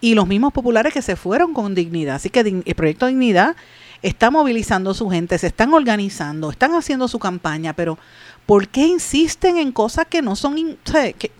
y 0.00 0.14
los 0.14 0.26
mismos 0.26 0.52
populares 0.52 0.92
que 0.92 1.02
se 1.02 1.16
fueron 1.16 1.52
con 1.52 1.74
dignidad. 1.74 2.16
Así 2.16 2.30
que 2.30 2.40
el 2.40 2.74
Proyecto 2.74 3.06
Dignidad 3.06 3.56
está 4.02 4.30
movilizando 4.30 4.94
su 4.94 5.08
gente, 5.10 5.38
se 5.38 5.48
están 5.48 5.72
organizando, 5.74 6.50
están 6.50 6.74
haciendo 6.74 7.08
su 7.08 7.18
campaña, 7.18 7.72
pero 7.72 7.98
¿por 8.46 8.68
qué 8.68 8.86
insisten 8.86 9.58
en 9.58 9.72
cosas 9.72 10.06
que 10.06 10.22
no 10.22 10.36
son 10.36 10.78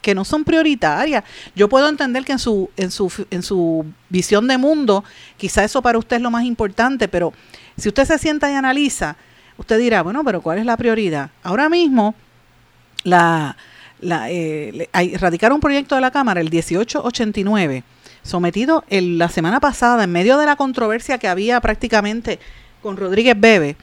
que, 0.02 0.14
no 0.14 0.24
son 0.24 0.44
prioritarias? 0.44 1.24
Yo 1.54 1.68
puedo 1.68 1.88
entender 1.88 2.24
que 2.24 2.32
en 2.32 2.38
su 2.38 2.70
en 2.76 2.90
su 2.90 3.12
en 3.30 3.42
su 3.42 3.86
visión 4.08 4.46
de 4.48 4.58
mundo, 4.58 5.04
quizá 5.36 5.64
eso 5.64 5.82
para 5.82 5.98
usted 5.98 6.16
es 6.16 6.22
lo 6.22 6.30
más 6.30 6.44
importante, 6.44 7.08
pero 7.08 7.32
si 7.76 7.88
usted 7.88 8.04
se 8.04 8.18
sienta 8.18 8.50
y 8.50 8.54
analiza, 8.54 9.16
usted 9.56 9.78
dirá, 9.78 10.02
bueno, 10.02 10.24
pero 10.24 10.40
¿cuál 10.40 10.58
es 10.58 10.66
la 10.66 10.76
prioridad? 10.76 11.30
Ahora 11.42 11.68
mismo 11.68 12.14
la 13.04 13.56
la, 14.00 14.30
eh, 14.30 14.88
un 15.52 15.60
proyecto 15.60 15.94
de 15.94 16.00
la 16.00 16.10
Cámara, 16.10 16.40
el 16.40 16.50
1889, 16.50 17.84
sometido 18.22 18.84
el, 18.88 19.18
la 19.18 19.28
semana 19.28 19.60
pasada 19.60 20.04
en 20.04 20.12
medio 20.12 20.38
de 20.38 20.46
la 20.46 20.56
controversia 20.56 21.18
que 21.18 21.28
había 21.28 21.60
prácticamente 21.60 22.38
con 22.82 22.96
Rodríguez 22.96 23.38
Bebe, 23.38 23.76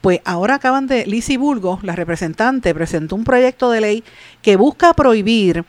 pues 0.00 0.20
ahora 0.24 0.56
acaban 0.56 0.88
de, 0.88 1.06
Lizzie 1.06 1.38
Burgos, 1.38 1.84
la 1.84 1.94
representante, 1.94 2.74
presentó 2.74 3.14
un 3.14 3.24
proyecto 3.24 3.70
de 3.70 3.80
ley 3.80 4.04
que 4.42 4.56
busca 4.56 4.92
prohibir 4.94 5.64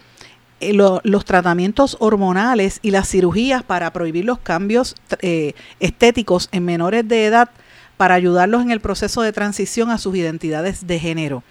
eh, 0.60 0.74
los 0.74 1.26
tratamientos 1.26 1.98
hormonales 2.00 2.80
y 2.82 2.92
las 2.92 3.08
cirugías 3.08 3.64
para 3.64 3.94
prohibir 3.94 4.26
los 4.26 4.40
cambios 4.40 4.96
eh, 5.22 5.54
estéticos 5.80 6.50
en 6.52 6.66
menores 6.66 7.08
de 7.08 7.26
edad 7.26 7.50
para 7.96 8.16
ayudarlos 8.16 8.64
en 8.64 8.72
el 8.72 8.82
proceso 8.82 9.22
de 9.22 9.34
transición 9.34 9.92
a 9.92 10.00
sus 10.00 10.16
identidades 10.16 10.88
de 10.88 11.00
género. 11.00 11.44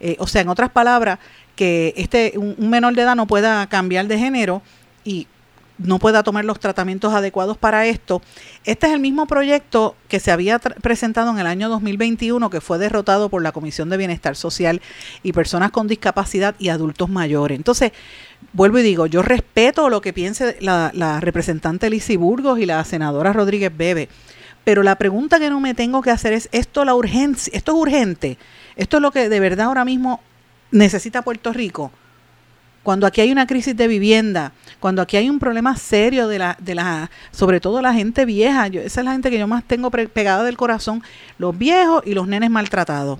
Eh, 0.00 0.16
o 0.18 0.26
sea, 0.26 0.40
en 0.40 0.48
otras 0.48 0.70
palabras, 0.70 1.18
que 1.56 1.92
este 1.96 2.32
un 2.36 2.70
menor 2.70 2.94
de 2.94 3.02
edad 3.02 3.16
no 3.16 3.26
pueda 3.26 3.66
cambiar 3.66 4.06
de 4.06 4.18
género 4.18 4.62
y 5.04 5.26
no 5.82 5.98
pueda 5.98 6.22
tomar 6.22 6.44
los 6.44 6.60
tratamientos 6.60 7.12
adecuados 7.14 7.56
para 7.56 7.86
esto. 7.86 8.22
Este 8.64 8.86
es 8.86 8.92
el 8.92 9.00
mismo 9.00 9.26
proyecto 9.26 9.96
que 10.08 10.20
se 10.20 10.30
había 10.30 10.58
presentado 10.58 11.30
en 11.30 11.38
el 11.38 11.46
año 11.46 11.68
2021, 11.68 12.50
que 12.50 12.60
fue 12.60 12.78
derrotado 12.78 13.28
por 13.28 13.42
la 13.42 13.52
Comisión 13.52 13.88
de 13.88 13.96
Bienestar 13.96 14.36
Social 14.36 14.80
y 15.22 15.32
Personas 15.32 15.70
con 15.70 15.88
Discapacidad 15.88 16.54
y 16.58 16.68
Adultos 16.68 17.08
Mayores. 17.08 17.56
Entonces, 17.56 17.92
vuelvo 18.52 18.78
y 18.78 18.82
digo, 18.82 19.06
yo 19.06 19.22
respeto 19.22 19.88
lo 19.88 20.00
que 20.00 20.12
piense 20.12 20.56
la, 20.60 21.20
representante 21.20 21.90
Lizy 21.90 22.16
Burgos 22.16 22.58
y 22.58 22.66
la 22.66 22.84
senadora 22.84 23.32
Rodríguez 23.32 23.72
Bebe, 23.76 24.08
pero 24.64 24.82
la 24.82 24.96
pregunta 24.96 25.38
que 25.38 25.50
no 25.50 25.60
me 25.60 25.74
tengo 25.74 26.02
que 26.02 26.10
hacer 26.10 26.32
es, 26.32 26.48
¿esto, 26.52 26.84
la 26.84 26.94
urgencia, 26.94 27.50
¿esto 27.56 27.72
es 27.72 27.78
urgente? 27.78 28.38
¿Esto 28.76 28.98
es 28.98 29.02
lo 29.02 29.10
que 29.10 29.28
de 29.28 29.40
verdad 29.40 29.66
ahora 29.66 29.84
mismo 29.84 30.20
necesita 30.70 31.22
Puerto 31.22 31.52
Rico? 31.52 31.90
Cuando 32.82 33.06
aquí 33.06 33.20
hay 33.20 33.30
una 33.30 33.46
crisis 33.46 33.76
de 33.76 33.88
vivienda, 33.88 34.52
cuando 34.78 35.02
aquí 35.02 35.16
hay 35.16 35.28
un 35.28 35.38
problema 35.38 35.76
serio 35.76 36.28
de 36.28 36.38
la, 36.38 36.56
de 36.60 36.74
la, 36.74 37.10
sobre 37.30 37.60
todo 37.60 37.82
la 37.82 37.92
gente 37.92 38.24
vieja, 38.24 38.68
yo, 38.68 38.80
esa 38.80 39.00
es 39.00 39.04
la 39.04 39.12
gente 39.12 39.30
que 39.30 39.38
yo 39.38 39.46
más 39.46 39.64
tengo 39.64 39.90
pegada 39.90 40.44
del 40.44 40.56
corazón, 40.56 41.02
los 41.38 41.56
viejos 41.56 42.02
y 42.06 42.14
los 42.14 42.26
nenes 42.26 42.50
maltratados. 42.50 43.18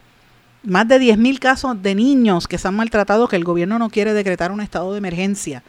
Más 0.63 0.87
de 0.89 1.01
10.000 1.01 1.39
casos 1.39 1.83
de 1.83 1.95
niños 1.95 2.47
que 2.47 2.59
se 2.59 2.69
han 2.69 2.77
maltratado 2.77 3.29
que 3.29 3.37
el 3.37 3.45
gobierno 3.45 3.79
no 3.79 3.91
quiere 3.91 4.13
decretar 4.13 4.53
un 4.53 4.61
estado 4.61 4.93
de 4.93 4.99
emergencia. 4.99 5.63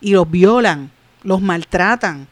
Y 0.00 0.12
los 0.12 0.30
violan, 0.30 0.90
los 1.22 1.42
maltratan, 1.42 2.26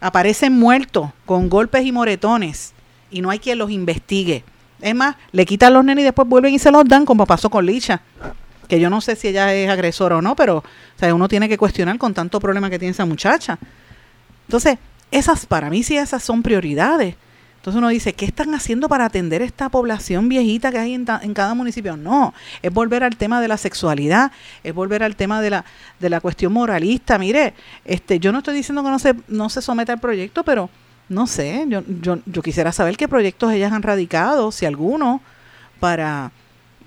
aparecen 0.00 0.58
muertos 0.58 1.10
con 1.24 1.48
golpes 1.48 1.84
y 1.84 1.92
moretones 1.92 2.74
y 3.10 3.22
no 3.22 3.30
hay 3.30 3.38
quien 3.38 3.58
los 3.58 3.70
investigue. 3.70 4.44
Es 4.80 4.94
más, 4.94 5.16
le 5.32 5.44
quitan 5.46 5.74
los 5.74 5.84
nenes 5.84 6.02
y 6.02 6.04
después 6.04 6.28
vuelven 6.28 6.54
y 6.54 6.58
se 6.58 6.70
los 6.70 6.84
dan 6.86 7.04
como 7.04 7.26
pasó 7.26 7.50
con 7.50 7.64
Licha 7.64 8.02
que 8.70 8.80
yo 8.80 8.88
no 8.88 9.00
sé 9.00 9.16
si 9.16 9.28
ella 9.28 9.52
es 9.52 9.68
agresora 9.68 10.16
o 10.16 10.22
no, 10.22 10.36
pero 10.36 10.58
o 10.58 10.64
sea, 10.98 11.12
uno 11.12 11.28
tiene 11.28 11.48
que 11.48 11.58
cuestionar 11.58 11.98
con 11.98 12.14
tanto 12.14 12.38
problema 12.38 12.70
que 12.70 12.78
tiene 12.78 12.92
esa 12.92 13.04
muchacha. 13.04 13.58
Entonces, 14.46 14.78
esas 15.10 15.44
para 15.44 15.68
mí 15.68 15.82
sí 15.82 15.96
esas 15.96 16.22
son 16.22 16.40
prioridades. 16.42 17.16
Entonces 17.56 17.76
uno 17.78 17.88
dice, 17.88 18.14
¿qué 18.14 18.24
están 18.24 18.54
haciendo 18.54 18.88
para 18.88 19.04
atender 19.04 19.42
esta 19.42 19.68
población 19.68 20.28
viejita 20.28 20.70
que 20.70 20.78
hay 20.78 20.94
en, 20.94 21.04
cada 21.04 21.52
municipio? 21.52 21.96
No, 21.96 22.32
es 22.62 22.72
volver 22.72 23.02
al 23.02 23.16
tema 23.16 23.40
de 23.42 23.48
la 23.48 23.58
sexualidad, 23.58 24.30
es 24.62 24.72
volver 24.72 25.02
al 25.02 25.16
tema 25.16 25.42
de 25.42 25.50
la, 25.50 25.64
de 25.98 26.08
la 26.08 26.20
cuestión 26.20 26.52
moralista. 26.52 27.18
Mire, 27.18 27.52
este, 27.84 28.20
yo 28.20 28.30
no 28.32 28.38
estoy 28.38 28.54
diciendo 28.54 28.82
que 28.82 28.88
no 28.88 28.98
se, 28.98 29.14
no 29.28 29.50
se 29.50 29.60
someta 29.60 29.92
al 29.92 30.00
proyecto, 30.00 30.42
pero 30.44 30.70
no 31.08 31.26
sé, 31.26 31.64
yo, 31.68 31.82
yo, 32.00 32.20
yo 32.24 32.40
quisiera 32.40 32.72
saber 32.72 32.96
qué 32.96 33.08
proyectos 33.08 33.52
ellas 33.52 33.72
han 33.72 33.82
radicado, 33.82 34.52
si 34.52 34.64
alguno, 34.64 35.20
para 35.80 36.30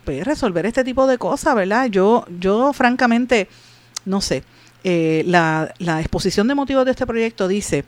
pues, 0.03 0.25
resolver 0.25 0.65
este 0.65 0.83
tipo 0.83 1.07
de 1.07 1.17
cosas, 1.17 1.55
¿verdad? 1.55 1.87
Yo, 1.87 2.25
yo 2.39 2.73
francamente, 2.73 3.47
no 4.05 4.21
sé, 4.21 4.43
eh, 4.83 5.23
la, 5.25 5.73
la 5.79 5.99
exposición 6.01 6.47
de 6.47 6.55
motivos 6.55 6.85
de 6.85 6.91
este 6.91 7.07
proyecto 7.07 7.47
dice 7.47 7.85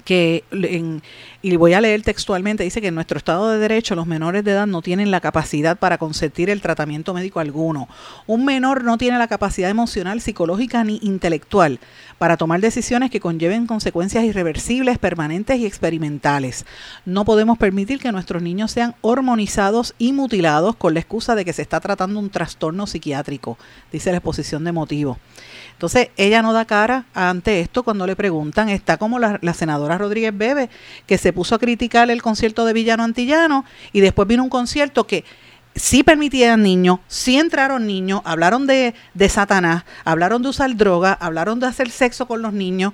que, 0.00 0.44
en, 0.50 1.02
y 1.42 1.56
voy 1.56 1.74
a 1.74 1.80
leer 1.80 2.02
textualmente, 2.02 2.64
dice 2.64 2.80
que 2.80 2.88
en 2.88 2.94
nuestro 2.94 3.18
Estado 3.18 3.50
de 3.50 3.58
Derecho 3.58 3.94
los 3.94 4.06
menores 4.06 4.44
de 4.44 4.52
edad 4.52 4.66
no 4.66 4.82
tienen 4.82 5.10
la 5.10 5.20
capacidad 5.20 5.78
para 5.78 5.98
consentir 5.98 6.50
el 6.50 6.60
tratamiento 6.60 7.14
médico 7.14 7.40
alguno. 7.40 7.88
Un 8.26 8.44
menor 8.44 8.84
no 8.84 8.98
tiene 8.98 9.18
la 9.18 9.28
capacidad 9.28 9.70
emocional, 9.70 10.20
psicológica 10.20 10.84
ni 10.84 10.98
intelectual 11.02 11.78
para 12.20 12.36
tomar 12.36 12.60
decisiones 12.60 13.10
que 13.10 13.18
conlleven 13.18 13.66
consecuencias 13.66 14.24
irreversibles, 14.24 14.98
permanentes 14.98 15.58
y 15.58 15.64
experimentales. 15.64 16.66
No 17.06 17.24
podemos 17.24 17.56
permitir 17.56 17.98
que 17.98 18.12
nuestros 18.12 18.42
niños 18.42 18.72
sean 18.72 18.94
hormonizados 19.00 19.94
y 19.96 20.12
mutilados 20.12 20.76
con 20.76 20.92
la 20.92 21.00
excusa 21.00 21.34
de 21.34 21.46
que 21.46 21.54
se 21.54 21.62
está 21.62 21.80
tratando 21.80 22.20
un 22.20 22.28
trastorno 22.28 22.86
psiquiátrico, 22.86 23.56
dice 23.90 24.10
la 24.10 24.18
exposición 24.18 24.64
de 24.64 24.72
motivos. 24.72 25.16
Entonces, 25.72 26.10
ella 26.18 26.42
no 26.42 26.52
da 26.52 26.66
cara 26.66 27.06
ante 27.14 27.60
esto 27.60 27.84
cuando 27.84 28.06
le 28.06 28.16
preguntan, 28.16 28.68
está 28.68 28.98
como 28.98 29.18
la, 29.18 29.38
la, 29.40 29.54
senadora 29.54 29.96
Rodríguez 29.96 30.36
Bebe, 30.36 30.68
que 31.06 31.16
se 31.16 31.32
puso 31.32 31.54
a 31.54 31.58
criticar 31.58 32.10
el 32.10 32.20
concierto 32.20 32.66
de 32.66 32.74
Villano 32.74 33.02
Antillano 33.02 33.64
y 33.94 34.00
después 34.00 34.28
vino 34.28 34.42
un 34.42 34.50
concierto 34.50 35.06
que 35.06 35.24
sí 35.74 36.02
permitían 36.02 36.62
niños, 36.62 36.98
sí 37.08 37.38
entraron 37.38 37.86
niños, 37.86 38.20
hablaron 38.24 38.66
de, 38.66 38.94
de 39.14 39.28
Satanás, 39.28 39.84
hablaron 40.04 40.42
de 40.42 40.48
usar 40.48 40.76
droga, 40.76 41.12
hablaron 41.12 41.60
de 41.60 41.66
hacer 41.66 41.90
sexo 41.90 42.26
con 42.26 42.42
los 42.42 42.52
niños 42.52 42.92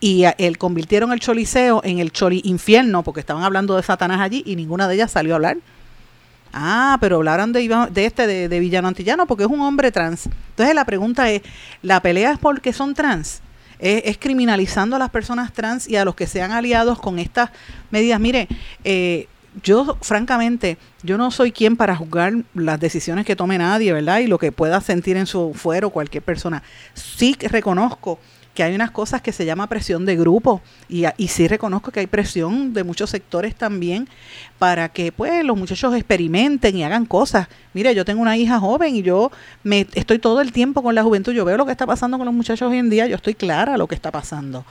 y 0.00 0.24
él 0.38 0.58
convirtieron 0.58 1.12
el 1.12 1.20
choliseo 1.20 1.80
en 1.84 1.98
el 1.98 2.12
choli 2.12 2.40
infierno 2.44 3.02
porque 3.02 3.20
estaban 3.20 3.42
hablando 3.42 3.76
de 3.76 3.82
Satanás 3.82 4.20
allí 4.20 4.42
y 4.46 4.56
ninguna 4.56 4.86
de 4.86 4.94
ellas 4.94 5.10
salió 5.10 5.34
a 5.34 5.36
hablar. 5.36 5.56
Ah, 6.52 6.96
pero 7.00 7.16
hablaron 7.16 7.52
de, 7.52 7.88
de 7.90 8.06
este, 8.06 8.48
de, 8.48 8.60
Villano 8.60 8.88
Antillano, 8.88 9.26
porque 9.26 9.44
es 9.44 9.50
un 9.50 9.60
hombre 9.60 9.92
trans. 9.92 10.26
Entonces 10.50 10.74
la 10.74 10.84
pregunta 10.84 11.30
es, 11.30 11.42
¿la 11.82 12.00
pelea 12.00 12.32
es 12.32 12.38
porque 12.38 12.72
son 12.72 12.94
trans? 12.94 13.42
Es, 13.78 14.18
criminalizando 14.18 14.96
a 14.96 14.98
las 14.98 15.10
personas 15.10 15.52
trans 15.52 15.88
y 15.88 15.96
a 15.96 16.04
los 16.04 16.14
que 16.14 16.26
sean 16.26 16.52
aliados 16.52 16.98
con 16.98 17.18
estas 17.18 17.50
medidas. 17.90 18.18
Mire, 18.18 18.48
eh, 18.82 19.28
yo 19.62 19.96
francamente, 20.00 20.78
yo 21.02 21.18
no 21.18 21.30
soy 21.30 21.52
quien 21.52 21.76
para 21.76 21.96
juzgar 21.96 22.32
las 22.54 22.80
decisiones 22.80 23.26
que 23.26 23.36
tome 23.36 23.58
nadie, 23.58 23.92
¿verdad? 23.92 24.18
Y 24.20 24.26
lo 24.26 24.38
que 24.38 24.52
pueda 24.52 24.80
sentir 24.80 25.16
en 25.16 25.26
su 25.26 25.52
fuero 25.54 25.90
cualquier 25.90 26.22
persona. 26.22 26.62
Sí 26.94 27.36
reconozco 27.40 28.18
que 28.58 28.64
hay 28.64 28.74
unas 28.74 28.90
cosas 28.90 29.22
que 29.22 29.30
se 29.30 29.44
llama 29.44 29.68
presión 29.68 30.04
de 30.04 30.16
grupo 30.16 30.60
y, 30.88 31.04
y 31.16 31.28
sí 31.28 31.46
reconozco 31.46 31.92
que 31.92 32.00
hay 32.00 32.08
presión 32.08 32.74
de 32.74 32.82
muchos 32.82 33.10
sectores 33.10 33.54
también 33.54 34.08
para 34.58 34.88
que 34.88 35.12
pues 35.12 35.44
los 35.44 35.56
muchachos 35.56 35.94
experimenten 35.94 36.76
y 36.76 36.82
hagan 36.82 37.06
cosas. 37.06 37.46
Mire, 37.72 37.94
yo 37.94 38.04
tengo 38.04 38.20
una 38.20 38.36
hija 38.36 38.58
joven 38.58 38.96
y 38.96 39.02
yo 39.02 39.30
me 39.62 39.86
estoy 39.94 40.18
todo 40.18 40.40
el 40.40 40.50
tiempo 40.50 40.82
con 40.82 40.96
la 40.96 41.04
juventud, 41.04 41.32
yo 41.32 41.44
veo 41.44 41.56
lo 41.56 41.66
que 41.66 41.70
está 41.70 41.86
pasando 41.86 42.16
con 42.18 42.26
los 42.26 42.34
muchachos 42.34 42.68
hoy 42.68 42.78
en 42.78 42.90
día, 42.90 43.06
yo 43.06 43.14
estoy 43.14 43.36
clara 43.36 43.76
lo 43.76 43.86
que 43.86 43.94
está 43.94 44.10
pasando. 44.10 44.64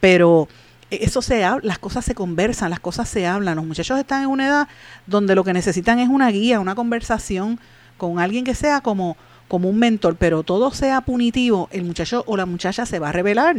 Pero 0.00 0.46
eso 0.90 1.22
se 1.22 1.46
las 1.62 1.78
cosas 1.78 2.04
se 2.04 2.14
conversan, 2.14 2.70
las 2.70 2.80
cosas 2.80 3.08
se 3.08 3.26
hablan. 3.26 3.56
Los 3.56 3.64
muchachos 3.64 3.98
están 3.98 4.22
en 4.22 4.28
una 4.28 4.46
edad 4.46 4.68
donde 5.06 5.34
lo 5.34 5.44
que 5.44 5.52
necesitan 5.52 5.98
es 5.98 6.08
una 6.08 6.30
guía, 6.30 6.60
una 6.60 6.74
conversación 6.74 7.60
con 7.96 8.18
alguien 8.18 8.44
que 8.44 8.54
sea 8.54 8.80
como, 8.80 9.16
como 9.46 9.68
un 9.68 9.78
mentor, 9.78 10.16
pero 10.16 10.42
todo 10.42 10.72
sea 10.72 11.00
punitivo, 11.02 11.68
el 11.70 11.84
muchacho 11.84 12.24
o 12.26 12.36
la 12.36 12.46
muchacha 12.46 12.86
se 12.86 12.98
va 12.98 13.10
a 13.10 13.12
rebelar. 13.12 13.56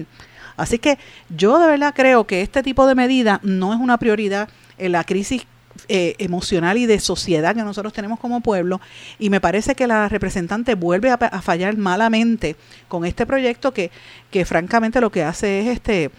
Así 0.58 0.80
que 0.80 0.98
yo 1.30 1.60
de 1.60 1.68
verdad 1.68 1.94
creo 1.96 2.26
que 2.26 2.42
este 2.42 2.64
tipo 2.64 2.86
de 2.86 2.96
medida 2.96 3.40
no 3.44 3.74
es 3.74 3.80
una 3.80 3.98
prioridad 3.98 4.50
en 4.78 4.92
la 4.92 5.04
crisis 5.04 5.46
eh, 5.88 6.16
emocional 6.18 6.78
y 6.78 6.86
de 6.86 7.00
sociedad 7.00 7.56
que 7.56 7.64
nosotros 7.64 7.94
tenemos 7.94 8.20
como 8.20 8.42
pueblo 8.42 8.82
y 9.20 9.30
me 9.30 9.40
parece 9.40 9.74
que 9.74 9.88
la 9.88 10.10
representante 10.10 10.76
vuelve 10.76 11.10
a, 11.10 11.14
a 11.14 11.42
fallar 11.42 11.78
malamente 11.78 12.58
con 12.90 13.06
este 13.06 13.26
proyecto 13.26 13.74
que, 13.74 13.90
que 14.32 14.44
francamente 14.44 15.00
lo 15.00 15.12
que 15.12 15.24
hace 15.24 15.62
es 15.62 15.68
este 15.68 16.12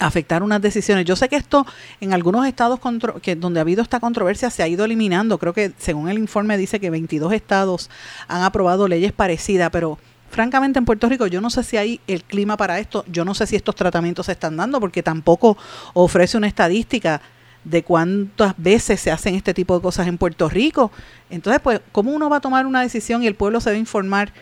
afectar 0.00 0.42
unas 0.42 0.60
decisiones. 0.60 1.04
Yo 1.04 1.14
sé 1.14 1.28
que 1.28 1.36
esto 1.36 1.66
en 2.00 2.12
algunos 2.12 2.46
estados 2.46 2.80
que 3.22 3.36
donde 3.36 3.60
ha 3.60 3.62
habido 3.62 3.82
esta 3.82 4.00
controversia 4.00 4.50
se 4.50 4.62
ha 4.62 4.68
ido 4.68 4.84
eliminando. 4.84 5.38
Creo 5.38 5.52
que 5.52 5.72
según 5.78 6.08
el 6.08 6.18
informe 6.18 6.56
dice 6.56 6.80
que 6.80 6.90
22 6.90 7.32
estados 7.32 7.90
han 8.26 8.42
aprobado 8.42 8.88
leyes 8.88 9.12
parecidas, 9.12 9.70
pero 9.70 9.98
francamente 10.30 10.78
en 10.78 10.84
Puerto 10.84 11.08
Rico 11.08 11.26
yo 11.26 11.40
no 11.40 11.50
sé 11.50 11.62
si 11.62 11.76
hay 11.76 12.00
el 12.06 12.24
clima 12.24 12.56
para 12.56 12.80
esto. 12.80 13.04
Yo 13.06 13.24
no 13.24 13.34
sé 13.34 13.46
si 13.46 13.56
estos 13.56 13.76
tratamientos 13.76 14.26
se 14.26 14.32
están 14.32 14.56
dando 14.56 14.80
porque 14.80 15.02
tampoco 15.02 15.56
ofrece 15.92 16.36
una 16.36 16.48
estadística 16.48 17.20
de 17.62 17.82
cuántas 17.82 18.54
veces 18.56 19.00
se 19.00 19.10
hacen 19.10 19.34
este 19.34 19.52
tipo 19.52 19.76
de 19.76 19.82
cosas 19.82 20.06
en 20.06 20.16
Puerto 20.16 20.48
Rico. 20.48 20.90
Entonces, 21.28 21.60
pues, 21.62 21.80
¿cómo 21.92 22.10
uno 22.10 22.30
va 22.30 22.38
a 22.38 22.40
tomar 22.40 22.66
una 22.66 22.80
decisión 22.80 23.22
y 23.22 23.26
el 23.26 23.34
pueblo 23.34 23.60
se 23.60 23.70
va 23.70 23.76
a 23.76 23.78
informar 23.78 24.32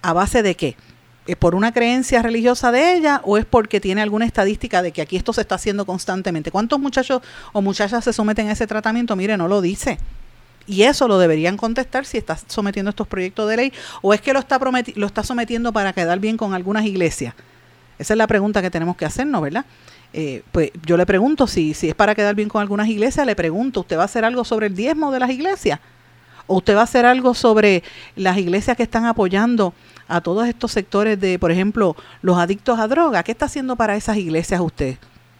a 0.00 0.12
base 0.12 0.42
de 0.42 0.54
qué? 0.54 0.76
¿Es 1.28 1.36
por 1.36 1.54
una 1.54 1.72
creencia 1.72 2.22
religiosa 2.22 2.72
de 2.72 2.94
ella 2.94 3.20
o 3.22 3.36
es 3.36 3.44
porque 3.44 3.80
tiene 3.80 4.00
alguna 4.00 4.24
estadística 4.24 4.80
de 4.80 4.92
que 4.92 5.02
aquí 5.02 5.14
esto 5.14 5.34
se 5.34 5.42
está 5.42 5.56
haciendo 5.56 5.84
constantemente? 5.84 6.50
¿Cuántos 6.50 6.80
muchachos 6.80 7.20
o 7.52 7.60
muchachas 7.60 8.02
se 8.02 8.14
someten 8.14 8.48
a 8.48 8.52
ese 8.52 8.66
tratamiento? 8.66 9.14
Mire, 9.14 9.36
no 9.36 9.46
lo 9.46 9.60
dice. 9.60 9.98
Y 10.66 10.84
eso 10.84 11.06
lo 11.06 11.18
deberían 11.18 11.58
contestar 11.58 12.06
si 12.06 12.16
está 12.16 12.38
sometiendo 12.46 12.88
estos 12.88 13.06
proyectos 13.06 13.46
de 13.50 13.56
ley 13.58 13.72
o 14.00 14.14
es 14.14 14.22
que 14.22 14.32
lo 14.32 14.38
está, 14.38 14.58
lo 14.94 15.06
está 15.06 15.22
sometiendo 15.22 15.70
para 15.70 15.92
quedar 15.92 16.18
bien 16.18 16.38
con 16.38 16.54
algunas 16.54 16.86
iglesias. 16.86 17.34
Esa 17.98 18.14
es 18.14 18.18
la 18.18 18.26
pregunta 18.26 18.62
que 18.62 18.70
tenemos 18.70 18.96
que 18.96 19.04
hacernos, 19.04 19.42
¿verdad? 19.42 19.66
Eh, 20.14 20.42
pues 20.50 20.70
yo 20.86 20.96
le 20.96 21.04
pregunto, 21.04 21.46
si, 21.46 21.74
si 21.74 21.90
es 21.90 21.94
para 21.94 22.14
quedar 22.14 22.36
bien 22.36 22.48
con 22.48 22.62
algunas 22.62 22.88
iglesias, 22.88 23.26
le 23.26 23.36
pregunto, 23.36 23.80
¿usted 23.80 23.98
va 23.98 24.02
a 24.02 24.06
hacer 24.06 24.24
algo 24.24 24.44
sobre 24.44 24.68
el 24.68 24.74
diezmo 24.74 25.12
de 25.12 25.20
las 25.20 25.28
iglesias? 25.28 25.78
¿O 26.46 26.56
usted 26.56 26.74
va 26.74 26.80
a 26.80 26.84
hacer 26.84 27.04
algo 27.04 27.34
sobre 27.34 27.82
las 28.16 28.38
iglesias 28.38 28.74
que 28.78 28.82
están 28.82 29.04
apoyando 29.04 29.74
a 30.08 30.20
todos 30.20 30.48
estos 30.48 30.72
sectores 30.72 31.20
de, 31.20 31.38
por 31.38 31.52
ejemplo, 31.52 31.94
los 32.22 32.38
adictos 32.38 32.78
a 32.78 32.88
droga. 32.88 33.22
¿Qué 33.22 33.32
está 33.32 33.44
haciendo 33.44 33.76
para 33.76 33.94
esas 33.94 34.16
iglesias 34.16 34.60
usted? 34.60 34.96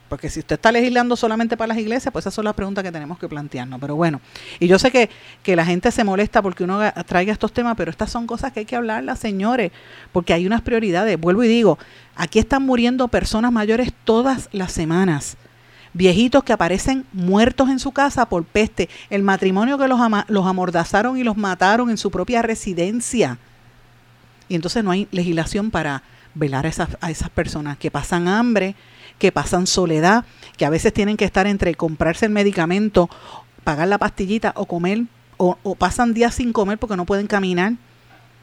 Porque 0.08 0.30
si 0.30 0.40
usted 0.40 0.54
está 0.54 0.72
legislando 0.72 1.16
solamente 1.16 1.56
para 1.56 1.68
las 1.68 1.78
iglesias, 1.78 2.10
pues 2.12 2.22
esas 2.22 2.34
son 2.34 2.44
las 2.44 2.54
preguntas 2.54 2.82
que 2.82 2.90
tenemos 2.90 3.18
que 3.18 3.28
plantearnos. 3.28 3.78
Pero 3.80 3.94
bueno, 3.94 4.20
y 4.58 4.66
yo 4.66 4.78
sé 4.78 4.90
que, 4.90 5.10
que 5.42 5.54
la 5.54 5.66
gente 5.66 5.90
se 5.90 6.02
molesta 6.02 6.40
porque 6.40 6.64
uno 6.64 6.80
traiga 7.06 7.32
estos 7.32 7.52
temas, 7.52 7.74
pero 7.76 7.90
estas 7.90 8.10
son 8.10 8.26
cosas 8.26 8.52
que 8.52 8.60
hay 8.60 8.66
que 8.66 8.76
hablarlas, 8.76 9.18
señores, 9.18 9.70
porque 10.12 10.32
hay 10.32 10.46
unas 10.46 10.62
prioridades. 10.62 11.20
Vuelvo 11.20 11.44
y 11.44 11.48
digo, 11.48 11.78
aquí 12.16 12.38
están 12.38 12.62
muriendo 12.62 13.08
personas 13.08 13.52
mayores 13.52 13.92
todas 14.04 14.48
las 14.52 14.72
semanas. 14.72 15.36
Viejitos 15.92 16.44
que 16.44 16.52
aparecen 16.52 17.04
muertos 17.12 17.68
en 17.68 17.78
su 17.78 17.92
casa 17.92 18.26
por 18.28 18.44
peste. 18.44 18.88
El 19.10 19.22
matrimonio 19.22 19.76
que 19.76 19.88
los, 19.88 20.00
los 20.28 20.46
amordazaron 20.46 21.18
y 21.18 21.24
los 21.24 21.36
mataron 21.36 21.90
en 21.90 21.98
su 21.98 22.10
propia 22.10 22.40
residencia 22.40 23.38
y 24.48 24.54
entonces 24.54 24.84
no 24.84 24.90
hay 24.90 25.08
legislación 25.10 25.70
para 25.70 26.02
velar 26.34 26.66
a 26.66 26.68
esas, 26.68 26.96
a 27.00 27.10
esas 27.10 27.30
personas 27.30 27.78
que 27.78 27.90
pasan 27.90 28.28
hambre, 28.28 28.74
que 29.18 29.32
pasan 29.32 29.66
soledad, 29.66 30.24
que 30.56 30.64
a 30.64 30.70
veces 30.70 30.92
tienen 30.92 31.16
que 31.16 31.24
estar 31.24 31.46
entre 31.46 31.74
comprarse 31.74 32.26
el 32.26 32.32
medicamento, 32.32 33.10
pagar 33.64 33.88
la 33.88 33.98
pastillita 33.98 34.52
o 34.56 34.66
comer, 34.66 35.04
o, 35.36 35.56
pasan 35.76 36.14
días 36.14 36.34
sin 36.34 36.52
comer 36.52 36.78
porque 36.78 36.96
no 36.96 37.04
pueden 37.04 37.26
caminar. 37.26 37.74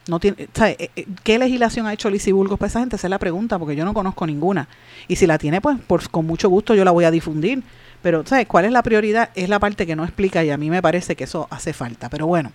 No 0.08 0.20
tiene, 0.20 0.38
eh, 0.40 0.92
eh, 0.96 1.06
¿Qué 1.24 1.40
legislación 1.40 1.88
ha 1.88 1.94
hecho 1.94 2.12
Lizy 2.12 2.32
Burgos 2.32 2.60
para 2.60 2.68
esa 2.68 2.80
gente? 2.80 2.96
Esa 2.96 3.08
es 3.08 3.10
la 3.10 3.18
pregunta, 3.18 3.58
porque 3.58 3.76
yo 3.76 3.84
no 3.86 3.94
conozco 3.94 4.28
ninguna. 4.28 4.68
Y 5.08 5.16
si 5.16 5.26
la 5.26 5.40
tiene, 5.40 5.62
pues 5.62 5.80
por, 5.80 6.08
con 6.10 6.28
mucho 6.28 6.48
gusto 6.48 6.76
yo 6.76 6.86
la 6.86 6.92
voy 6.92 7.06
a 7.06 7.12
difundir. 7.12 7.64
Pero, 8.04 8.24
¿sabes 8.24 8.46
cuál 8.46 8.66
es 8.66 8.72
la 8.72 8.84
prioridad? 8.84 9.32
Es 9.34 9.50
la 9.50 9.60
parte 9.60 9.88
que 9.88 9.96
no 9.96 10.04
explica 10.04 10.44
y 10.44 10.52
a 10.52 10.58
mí 10.58 10.70
me 10.70 10.82
parece 10.82 11.16
que 11.16 11.24
eso 11.24 11.48
hace 11.50 11.74
falta. 11.74 12.08
Pero 12.10 12.28
bueno, 12.28 12.52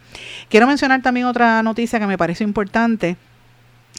quiero 0.49 0.69
mencionar 0.69 1.03
también 1.03 1.27
otra 1.27 1.61
noticia 1.65 1.99
que 1.99 2.07
me 2.07 2.17
parece 2.17 2.45
importante 2.45 3.17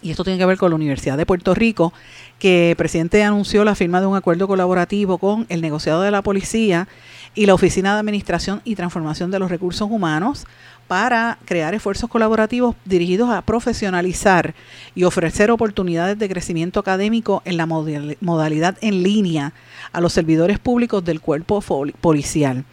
y 0.01 0.11
esto 0.11 0.23
tiene 0.23 0.39
que 0.39 0.45
ver 0.45 0.57
con 0.57 0.69
la 0.69 0.75
Universidad 0.75 1.17
de 1.17 1.25
Puerto 1.25 1.53
Rico, 1.53 1.93
que 2.39 2.71
el 2.71 2.75
presidente 2.75 3.23
anunció 3.23 3.63
la 3.63 3.75
firma 3.75 4.01
de 4.01 4.07
un 4.07 4.15
acuerdo 4.15 4.47
colaborativo 4.47 5.17
con 5.17 5.45
el 5.49 5.61
negociado 5.61 6.01
de 6.01 6.11
la 6.11 6.21
policía 6.21 6.87
y 7.35 7.45
la 7.45 7.53
Oficina 7.53 7.93
de 7.93 7.99
Administración 7.99 8.61
y 8.63 8.75
Transformación 8.75 9.31
de 9.31 9.39
los 9.39 9.51
Recursos 9.51 9.89
Humanos 9.89 10.45
para 10.87 11.37
crear 11.45 11.73
esfuerzos 11.73 12.09
colaborativos 12.09 12.75
dirigidos 12.83 13.29
a 13.29 13.41
profesionalizar 13.43 14.53
y 14.93 15.05
ofrecer 15.05 15.49
oportunidades 15.49 16.19
de 16.19 16.27
crecimiento 16.27 16.81
académico 16.81 17.41
en 17.45 17.55
la 17.55 17.65
modalidad 17.65 18.77
en 18.81 19.01
línea 19.01 19.53
a 19.93 20.01
los 20.01 20.11
servidores 20.11 20.59
públicos 20.59 21.05
del 21.05 21.21
cuerpo 21.21 21.63
policial. 22.01 22.65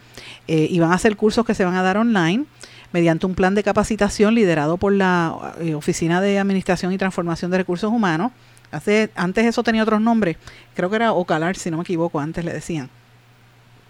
Eh, 0.47 0.67
y 0.69 0.79
van 0.79 0.91
a 0.91 0.97
ser 0.97 1.15
cursos 1.15 1.45
que 1.45 1.53
se 1.53 1.63
van 1.63 1.75
a 1.75 1.83
dar 1.83 1.95
online 1.95 2.45
mediante 2.91 3.25
un 3.25 3.35
plan 3.35 3.55
de 3.55 3.63
capacitación 3.63 4.35
liderado 4.35 4.77
por 4.77 4.93
la 4.93 5.53
eh, 5.59 5.75
Oficina 5.75 6.21
de 6.21 6.39
Administración 6.39 6.91
y 6.93 6.97
Transformación 6.97 7.51
de 7.51 7.57
Recursos 7.57 7.91
Humanos. 7.91 8.31
Hace, 8.71 9.09
antes 9.15 9.45
eso 9.45 9.63
tenía 9.63 9.83
otros 9.83 10.01
nombres, 10.01 10.37
creo 10.75 10.89
que 10.89 10.97
era 10.97 11.13
Ocalar, 11.13 11.55
si 11.55 11.71
no 11.71 11.77
me 11.77 11.83
equivoco, 11.83 12.19
antes 12.19 12.45
le 12.45 12.53
decían. 12.53 12.89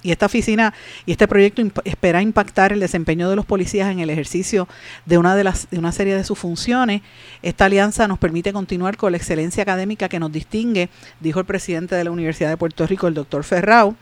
Y 0.01 0.11
esta 0.11 0.27
oficina 0.27 0.73
y 1.05 1.11
este 1.11 1.27
proyecto 1.27 1.61
espera 1.83 2.21
impactar 2.21 2.71
el 2.71 2.79
desempeño 2.79 3.29
de 3.29 3.35
los 3.35 3.45
policías 3.45 3.91
en 3.91 3.99
el 3.99 4.09
ejercicio 4.09 4.67
de 5.05 5.17
una 5.17 5.35
de 5.35 5.43
las 5.43 5.69
de 5.69 5.77
una 5.77 5.91
serie 5.91 6.15
de 6.15 6.23
sus 6.23 6.39
funciones. 6.39 7.01
Esta 7.41 7.65
alianza 7.65 8.07
nos 8.07 8.17
permite 8.17 8.53
continuar 8.53 8.95
con 8.95 9.11
la 9.11 9.17
excelencia 9.17 9.63
académica 9.63 10.07
que 10.07 10.19
nos 10.19 10.31
distingue, 10.31 10.89
dijo 11.19 11.41
el 11.41 11.45
presidente 11.45 11.95
de 11.95 12.05
la 12.05 12.11
Universidad 12.11 12.49
de 12.49 12.55
Puerto 12.55 12.87
Rico, 12.87 13.07
el 13.07 13.13
doctor 13.13 13.43
Ferrao. 13.43 13.95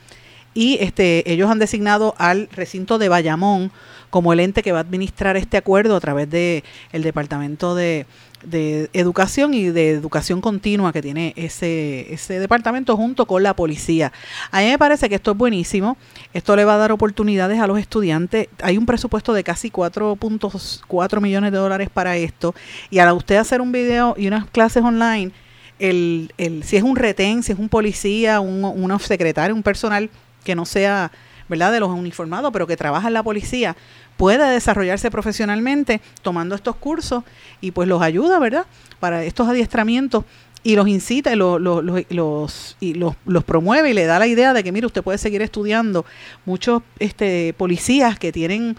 Y 0.57 0.79
este, 0.81 1.31
ellos 1.31 1.51
han 1.51 1.59
designado 1.59 2.15
al 2.17 2.49
recinto 2.51 2.97
de 2.97 3.09
Bayamón 3.09 3.71
como 4.09 4.33
el 4.33 4.39
ente 4.39 4.63
que 4.63 4.71
va 4.71 4.79
a 4.79 4.81
administrar 4.81 5.37
este 5.37 5.55
acuerdo 5.55 5.95
a 5.95 5.99
través 5.99 6.31
de 6.31 6.63
el 6.91 7.03
Departamento 7.03 7.75
de, 7.75 8.07
Educación 8.41 9.53
y 9.53 9.69
de 9.69 9.91
Educación 9.91 10.41
Continua 10.41 10.91
que 10.91 11.03
tiene 11.03 11.33
ese, 11.35 12.11
ese 12.11 12.39
departamento 12.39 12.97
junto 12.97 13.27
con 13.27 13.43
la 13.43 13.55
policía. 13.55 14.11
A 14.49 14.61
mí 14.61 14.65
me 14.65 14.79
parece 14.79 15.07
que 15.09 15.15
esto 15.15 15.29
es 15.29 15.37
buenísimo. 15.37 15.95
Esto 16.33 16.55
le 16.55 16.65
va 16.65 16.73
a 16.73 16.77
dar 16.77 16.91
oportunidades 16.91 17.59
a 17.59 17.67
los 17.67 17.77
estudiantes. 17.77 18.47
Hay 18.63 18.79
un 18.79 18.87
presupuesto 18.87 19.33
de 19.33 19.43
casi 19.43 19.69
4.4 19.69 21.21
millones 21.21 21.51
de 21.51 21.57
dólares 21.59 21.89
para 21.93 22.17
esto. 22.17 22.55
Y 22.89 22.97
a 22.97 23.13
usted 23.13 23.35
hacer 23.35 23.61
un 23.61 23.71
video 23.71 24.15
y 24.17 24.25
unas 24.25 24.49
clases 24.49 24.83
online, 24.83 25.31
el, 25.77 26.33
el, 26.39 26.63
si 26.63 26.77
es 26.77 26.83
un 26.83 26.95
retén, 26.95 27.43
si 27.43 27.51
es 27.51 27.59
un 27.59 27.69
policía, 27.69 28.39
un, 28.39 28.65
un 28.65 28.99
secretario, 28.99 29.55
un 29.55 29.61
personal 29.61 30.09
que 30.47 30.55
no 30.55 30.65
sea 30.65 31.11
¿verdad? 31.49 31.73
de 31.73 31.81
los 31.81 31.89
uniformados, 31.89 32.51
pero 32.53 32.65
que 32.67 32.77
trabaja 32.77 33.09
en 33.09 33.13
la 33.13 33.21
policía, 33.21 33.75
puede 34.15 34.49
desarrollarse 34.49 35.11
profesionalmente 35.11 35.99
tomando 36.21 36.55
estos 36.55 36.77
cursos 36.77 37.25
y 37.59 37.71
pues 37.71 37.89
los 37.89 38.01
ayuda, 38.01 38.39
¿verdad? 38.39 38.65
Para 39.01 39.25
estos 39.25 39.45
adiestramientos 39.49 40.23
y 40.63 40.77
los 40.77 40.87
incita 40.87 41.33
y 41.33 41.35
los, 41.35 41.59
los, 41.59 41.83
los, 41.83 42.77
y 42.79 42.93
los, 42.93 43.15
los, 43.25 43.43
promueve 43.43 43.89
y 43.89 43.93
le 43.93 44.05
da 44.05 44.19
la 44.19 44.27
idea 44.27 44.53
de 44.53 44.63
que, 44.63 44.71
mire, 44.71 44.87
usted 44.87 45.03
puede 45.03 45.17
seguir 45.17 45.41
estudiando. 45.41 46.05
Muchos 46.45 46.81
este, 46.97 47.53
policías 47.57 48.17
que 48.17 48.31
tienen, 48.31 48.77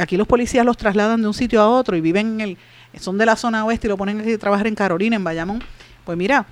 aquí 0.00 0.16
los 0.16 0.26
policías 0.26 0.66
los 0.66 0.76
trasladan 0.76 1.22
de 1.22 1.28
un 1.28 1.34
sitio 1.34 1.62
a 1.62 1.68
otro 1.68 1.96
y 1.96 2.00
viven 2.00 2.40
en 2.40 2.48
el, 2.50 2.58
son 3.00 3.18
de 3.18 3.26
la 3.26 3.36
zona 3.36 3.64
oeste 3.64 3.86
y 3.86 3.90
lo 3.90 3.96
ponen 3.96 4.20
a 4.20 4.38
trabajar 4.38 4.66
en 4.66 4.74
Carolina, 4.74 5.14
en 5.14 5.22
Bayamón. 5.22 5.62
Pues 6.04 6.18
mira, 6.18 6.44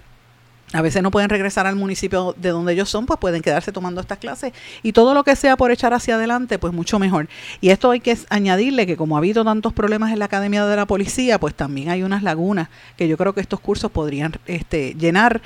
a 0.72 0.82
veces 0.82 1.02
no 1.02 1.10
pueden 1.10 1.28
regresar 1.28 1.66
al 1.66 1.76
municipio 1.76 2.34
de 2.38 2.50
donde 2.50 2.72
ellos 2.72 2.88
son, 2.88 3.06
pues 3.06 3.18
pueden 3.18 3.42
quedarse 3.42 3.72
tomando 3.72 4.00
estas 4.00 4.18
clases 4.18 4.52
y 4.82 4.92
todo 4.92 5.14
lo 5.14 5.24
que 5.24 5.36
sea 5.36 5.56
por 5.56 5.70
echar 5.70 5.92
hacia 5.92 6.14
adelante, 6.14 6.58
pues 6.58 6.72
mucho 6.72 6.98
mejor. 6.98 7.28
Y 7.60 7.70
esto 7.70 7.90
hay 7.90 8.00
que 8.00 8.16
añadirle 8.30 8.86
que 8.86 8.96
como 8.96 9.16
ha 9.16 9.18
habido 9.18 9.44
tantos 9.44 9.72
problemas 9.72 10.12
en 10.12 10.18
la 10.18 10.26
Academia 10.26 10.64
de 10.64 10.76
la 10.76 10.86
Policía, 10.86 11.38
pues 11.38 11.54
también 11.54 11.90
hay 11.90 12.02
unas 12.02 12.22
lagunas 12.22 12.68
que 12.96 13.08
yo 13.08 13.16
creo 13.16 13.34
que 13.34 13.40
estos 13.40 13.60
cursos 13.60 13.90
podrían 13.90 14.32
este, 14.46 14.94
llenar 14.94 15.42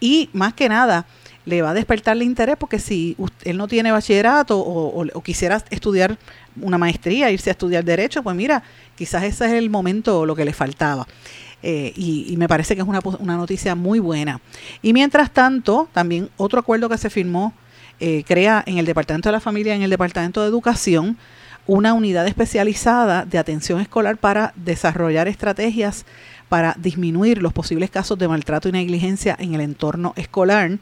y 0.00 0.30
más 0.32 0.54
que 0.54 0.68
nada 0.68 1.06
le 1.46 1.62
va 1.62 1.70
a 1.70 1.74
despertarle 1.74 2.24
interés 2.24 2.56
porque 2.58 2.78
si 2.78 3.16
él 3.44 3.56
no 3.56 3.66
tiene 3.66 3.92
bachillerato 3.92 4.58
o, 4.58 5.06
o, 5.12 5.22
quisiera 5.22 5.62
estudiar 5.70 6.18
una 6.60 6.78
maestría, 6.78 7.30
irse 7.30 7.50
a 7.50 7.52
estudiar 7.52 7.84
derecho, 7.84 8.22
pues 8.22 8.36
mira, 8.36 8.62
quizás 8.96 9.24
ese 9.24 9.46
es 9.46 9.52
el 9.52 9.70
momento 9.70 10.26
lo 10.26 10.36
que 10.36 10.44
le 10.44 10.52
faltaba. 10.52 11.06
Eh, 11.62 11.92
y, 11.96 12.34
me 12.36 12.48
parece 12.48 12.74
que 12.74 12.82
es 12.82 12.88
una, 12.88 13.00
una, 13.18 13.36
noticia 13.36 13.74
muy 13.74 13.98
buena. 13.98 14.40
Y 14.82 14.92
mientras 14.92 15.30
tanto, 15.30 15.88
también 15.92 16.30
otro 16.36 16.58
acuerdo 16.58 16.88
que 16.88 16.98
se 16.98 17.10
firmó 17.10 17.52
eh, 17.98 18.24
crea 18.26 18.62
en 18.66 18.78
el 18.78 18.86
Departamento 18.86 19.28
de 19.28 19.34
la 19.34 19.40
Familia, 19.40 19.74
en 19.74 19.82
el 19.82 19.90
Departamento 19.90 20.40
de 20.40 20.48
Educación, 20.48 21.18
una 21.66 21.92
unidad 21.92 22.26
especializada 22.26 23.24
de 23.26 23.38
atención 23.38 23.80
escolar 23.80 24.16
para 24.16 24.52
desarrollar 24.56 25.28
estrategias 25.28 26.06
para 26.48 26.74
disminuir 26.78 27.40
los 27.40 27.52
posibles 27.52 27.90
casos 27.90 28.18
de 28.18 28.26
maltrato 28.26 28.68
y 28.68 28.72
negligencia 28.72 29.36
en 29.38 29.54
el 29.54 29.60
entorno 29.60 30.14
escolar 30.16 30.78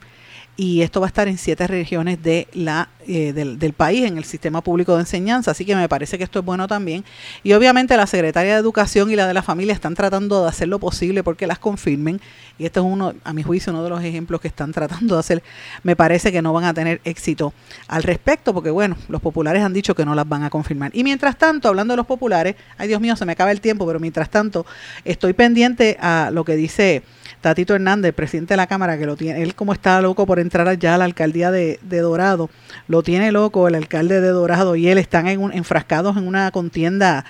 y 0.61 0.82
esto 0.82 1.00
va 1.00 1.06
a 1.06 1.09
estar 1.09 1.28
en 1.28 1.38
siete 1.38 1.68
regiones 1.68 2.20
de 2.20 2.48
la, 2.52 2.88
eh, 3.06 3.32
del, 3.32 3.61
del, 3.61 3.74
país 3.74 4.04
en 4.04 4.18
el 4.18 4.24
sistema 4.24 4.61
público 4.61 4.96
de 4.96 5.02
enseñanza, 5.02 5.52
así 5.52 5.64
que 5.64 5.76
me 5.76 5.88
parece 5.88 6.18
que 6.18 6.24
esto 6.24 6.40
es 6.40 6.44
bueno 6.44 6.66
también. 6.66 7.04
Y 7.44 7.52
obviamente 7.52 7.96
la 7.96 8.09
Secretaría 8.09 8.54
de 8.54 8.59
Educación 8.59 9.09
y 9.09 9.14
la 9.14 9.28
de 9.28 9.34
la 9.34 9.42
Familia 9.44 9.72
están 9.72 9.94
tratando 9.94 10.42
de 10.42 10.48
hacer 10.48 10.66
lo 10.66 10.80
posible 10.80 11.22
porque 11.22 11.46
las 11.46 11.61
confirmen, 11.61 12.20
y 12.59 12.66
este 12.66 12.80
es 12.80 12.84
uno, 12.84 13.14
a 13.22 13.32
mi 13.32 13.44
juicio, 13.44 13.72
uno 13.72 13.84
de 13.84 13.90
los 13.90 14.02
ejemplos 14.02 14.40
que 14.40 14.48
están 14.48 14.72
tratando 14.72 15.14
de 15.14 15.20
hacer. 15.20 15.44
Me 15.84 15.94
parece 15.94 16.32
que 16.32 16.42
no 16.42 16.52
van 16.52 16.64
a 16.64 16.74
tener 16.74 17.00
éxito 17.04 17.54
al 17.86 18.02
respecto, 18.02 18.52
porque 18.52 18.70
bueno, 18.70 18.96
los 19.09 19.20
populares 19.20 19.62
han 19.62 19.72
dicho 19.72 19.94
que 19.94 20.04
no 20.04 20.16
las 20.16 20.28
van 20.28 20.42
a 20.42 20.50
confirmar. 20.50 20.90
Y 20.92 21.04
mientras 21.04 21.38
tanto, 21.38 21.68
hablando 21.68 21.92
de 21.92 21.98
los 21.98 22.06
populares, 22.06 22.56
ay 22.78 22.88
Dios 22.88 23.00
mío, 23.00 23.14
se 23.14 23.24
me 23.24 23.30
acaba 23.30 23.52
el 23.52 23.61
tiempo, 23.61 23.86
pero 23.86 24.00
mientras 24.00 24.28
tanto, 24.28 24.66
estoy 25.04 25.34
pendiente 25.34 25.96
a 26.00 26.30
lo 26.32 26.44
que 26.44 26.56
dice 26.56 27.04
Tatito 27.40 27.76
Hernández, 27.76 28.12
presidente 28.12 28.54
de 28.54 28.56
la 28.56 28.66
Cámara, 28.66 28.98
que 28.98 29.06
lo 29.06 29.16
tiene, 29.16 29.42
él 29.42 29.54
como 29.54 29.72
está 29.72 30.02
loco 30.02 30.26
por 30.26 30.40
entrar 30.49 30.78
ya 30.78 30.94
a 30.94 30.99
la 30.99 31.05
alcaldía 31.05 31.51
de, 31.51 31.78
Dorado, 31.82 32.51
lo 32.88 33.03
tiene 33.03 33.32
loco 33.32 33.68
el 33.68 33.74
alcalde 33.74 34.20
de 34.20 34.28
Dorado 34.28 34.76
y 34.76 34.88
él 34.88 34.99
están 34.99 35.28
en 35.28 35.53
enfrascados 35.53 36.16
en 36.16 36.26
una 36.26 36.51
contienda 36.51 37.24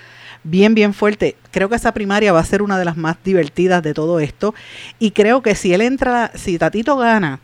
bien, 0.44 0.74
bien 0.74 0.94
fuerte. 0.94 1.36
Creo 1.50 1.68
que 1.68 1.76
esa 1.76 1.92
primaria 1.92 2.32
va 2.32 2.40
a 2.40 2.44
ser 2.44 2.62
una 2.62 2.78
de 2.78 2.84
las 2.84 2.96
más 2.96 3.16
divertidas 3.24 3.82
de 3.82 3.94
todo 3.94 4.20
esto. 4.20 4.54
Y 4.98 5.10
creo 5.10 5.42
que 5.42 5.54
si 5.54 5.74
él 5.74 5.80
entra, 5.80 6.30
si 6.34 6.58
Tatito 6.58 6.96
gana, 6.96 7.40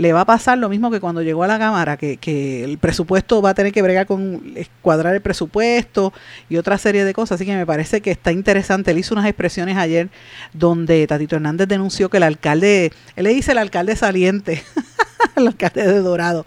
le 0.00 0.14
va 0.14 0.22
a 0.22 0.24
pasar 0.24 0.56
lo 0.56 0.70
mismo 0.70 0.90
que 0.90 0.98
cuando 0.98 1.20
llegó 1.20 1.44
a 1.44 1.46
la 1.46 1.58
Cámara, 1.58 1.98
que, 1.98 2.16
que 2.16 2.64
el 2.64 2.78
presupuesto 2.78 3.42
va 3.42 3.50
a 3.50 3.54
tener 3.54 3.70
que 3.70 3.82
bregar 3.82 4.06
con 4.06 4.42
cuadrar 4.80 5.14
el 5.14 5.20
presupuesto 5.20 6.14
y 6.48 6.56
otra 6.56 6.78
serie 6.78 7.04
de 7.04 7.12
cosas. 7.12 7.36
Así 7.36 7.44
que 7.44 7.54
me 7.54 7.66
parece 7.66 8.00
que 8.00 8.10
está 8.10 8.32
interesante. 8.32 8.92
Él 8.92 8.98
hizo 8.98 9.14
unas 9.14 9.26
expresiones 9.26 9.76
ayer 9.76 10.08
donde 10.54 11.06
Tatito 11.06 11.36
Hernández 11.36 11.68
denunció 11.68 12.08
que 12.08 12.16
el 12.16 12.22
alcalde, 12.22 12.92
él 13.14 13.24
le 13.24 13.34
dice 13.34 13.52
el 13.52 13.58
alcalde 13.58 13.94
saliente. 13.94 14.62
el 15.36 15.48
alcalde 15.48 15.86
de 15.86 16.00
Dorado. 16.00 16.44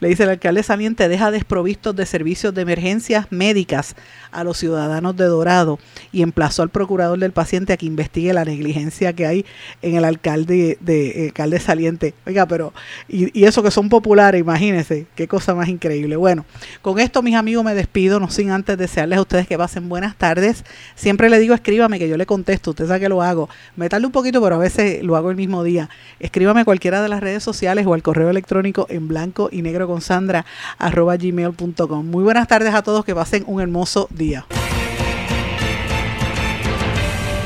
Le 0.00 0.08
dice 0.08 0.24
el 0.24 0.30
alcalde 0.30 0.62
saliente, 0.62 1.08
deja 1.08 1.30
desprovistos 1.30 1.94
de 1.94 2.06
servicios 2.06 2.54
de 2.54 2.62
emergencias 2.62 3.26
médicas 3.30 3.96
a 4.32 4.44
los 4.44 4.58
ciudadanos 4.58 5.16
de 5.16 5.24
Dorado 5.24 5.78
y 6.12 6.22
emplazó 6.22 6.62
al 6.62 6.68
procurador 6.68 7.18
del 7.18 7.32
paciente 7.32 7.72
a 7.72 7.76
que 7.76 7.86
investigue 7.86 8.32
la 8.32 8.44
negligencia 8.44 9.12
que 9.12 9.26
hay 9.26 9.46
en 9.82 9.96
el 9.96 10.04
alcalde 10.04 10.78
de 10.80 11.26
alcalde 11.28 11.60
saliente. 11.60 12.14
Oiga, 12.26 12.46
pero 12.46 12.72
y, 13.08 13.44
eso 13.44 13.62
que 13.62 13.70
son 13.70 13.88
populares, 13.88 14.40
imagínense, 14.40 15.06
qué 15.14 15.28
cosa 15.28 15.54
más 15.54 15.68
increíble. 15.68 16.16
Bueno, 16.16 16.44
con 16.82 16.98
esto 16.98 17.22
mis 17.22 17.34
amigos 17.34 17.64
me 17.64 17.74
despido, 17.74 18.20
no 18.20 18.30
sin 18.30 18.50
antes 18.50 18.76
desearles 18.76 19.18
a 19.18 19.22
ustedes 19.22 19.46
que 19.46 19.56
pasen 19.56 19.88
buenas 19.88 20.16
tardes. 20.16 20.64
Siempre 20.94 21.30
le 21.30 21.38
digo 21.38 21.54
escríbame 21.54 21.98
que 21.98 22.08
yo 22.08 22.16
le 22.16 22.26
contesto, 22.26 22.70
usted 22.70 22.86
sabe 22.86 23.00
que 23.00 23.08
lo 23.08 23.22
hago. 23.22 23.48
Me 23.76 23.88
tarde 23.88 24.06
un 24.06 24.12
poquito, 24.12 24.42
pero 24.42 24.56
a 24.56 24.58
veces 24.58 25.02
lo 25.02 25.16
hago 25.16 25.30
el 25.30 25.36
mismo 25.36 25.62
día. 25.62 25.88
Escríbame 26.20 26.64
cualquiera 26.64 27.02
de 27.02 27.08
las 27.08 27.20
redes 27.20 27.42
sociales 27.42 27.86
o 27.86 27.94
al 27.94 28.02
correo 28.16 28.30
electrónico 28.30 28.86
en 28.88 29.08
blanco 29.08 29.50
y 29.52 29.60
negro 29.60 29.86
con 29.86 30.00
Sandra 30.00 30.46
arroba 30.78 31.18
gmail.com. 31.18 32.06
Muy 32.06 32.24
buenas 32.24 32.48
tardes 32.48 32.72
a 32.72 32.82
todos, 32.82 33.04
que 33.04 33.14
pasen 33.14 33.44
un 33.46 33.60
hermoso 33.60 34.08
día. 34.10 34.46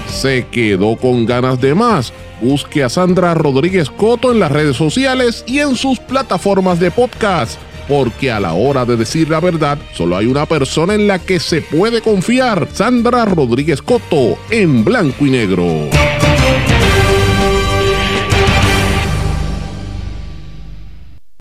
Se 0.07 0.47
quedó 0.47 0.97
con 0.97 1.27
ganas 1.27 1.61
de 1.61 1.75
más. 1.75 2.13
Busque 2.41 2.85
a 2.85 2.89
Sandra 2.89 3.35
Rodríguez 3.35 3.91
Coto 3.91 4.31
en 4.31 4.39
las 4.39 4.53
redes 4.53 4.77
sociales 4.77 5.43
y 5.45 5.59
en 5.59 5.75
sus 5.75 5.99
plataformas 5.99 6.79
de 6.79 6.93
podcast, 6.93 7.59
porque 7.89 8.31
a 8.31 8.39
la 8.39 8.53
hora 8.53 8.85
de 8.85 8.97
decir 8.97 9.29
la 9.29 9.41
verdad, 9.41 9.77
solo 9.93 10.17
hay 10.17 10.27
una 10.27 10.47
persona 10.47 10.95
en 10.95 11.09
la 11.09 11.19
que 11.19 11.41
se 11.41 11.63
puede 11.63 12.01
confiar, 12.01 12.69
Sandra 12.73 13.25
Rodríguez 13.25 13.83
Coto, 13.83 14.39
en 14.51 14.85
blanco 14.85 15.27
y 15.27 15.31
negro. 15.31 16.10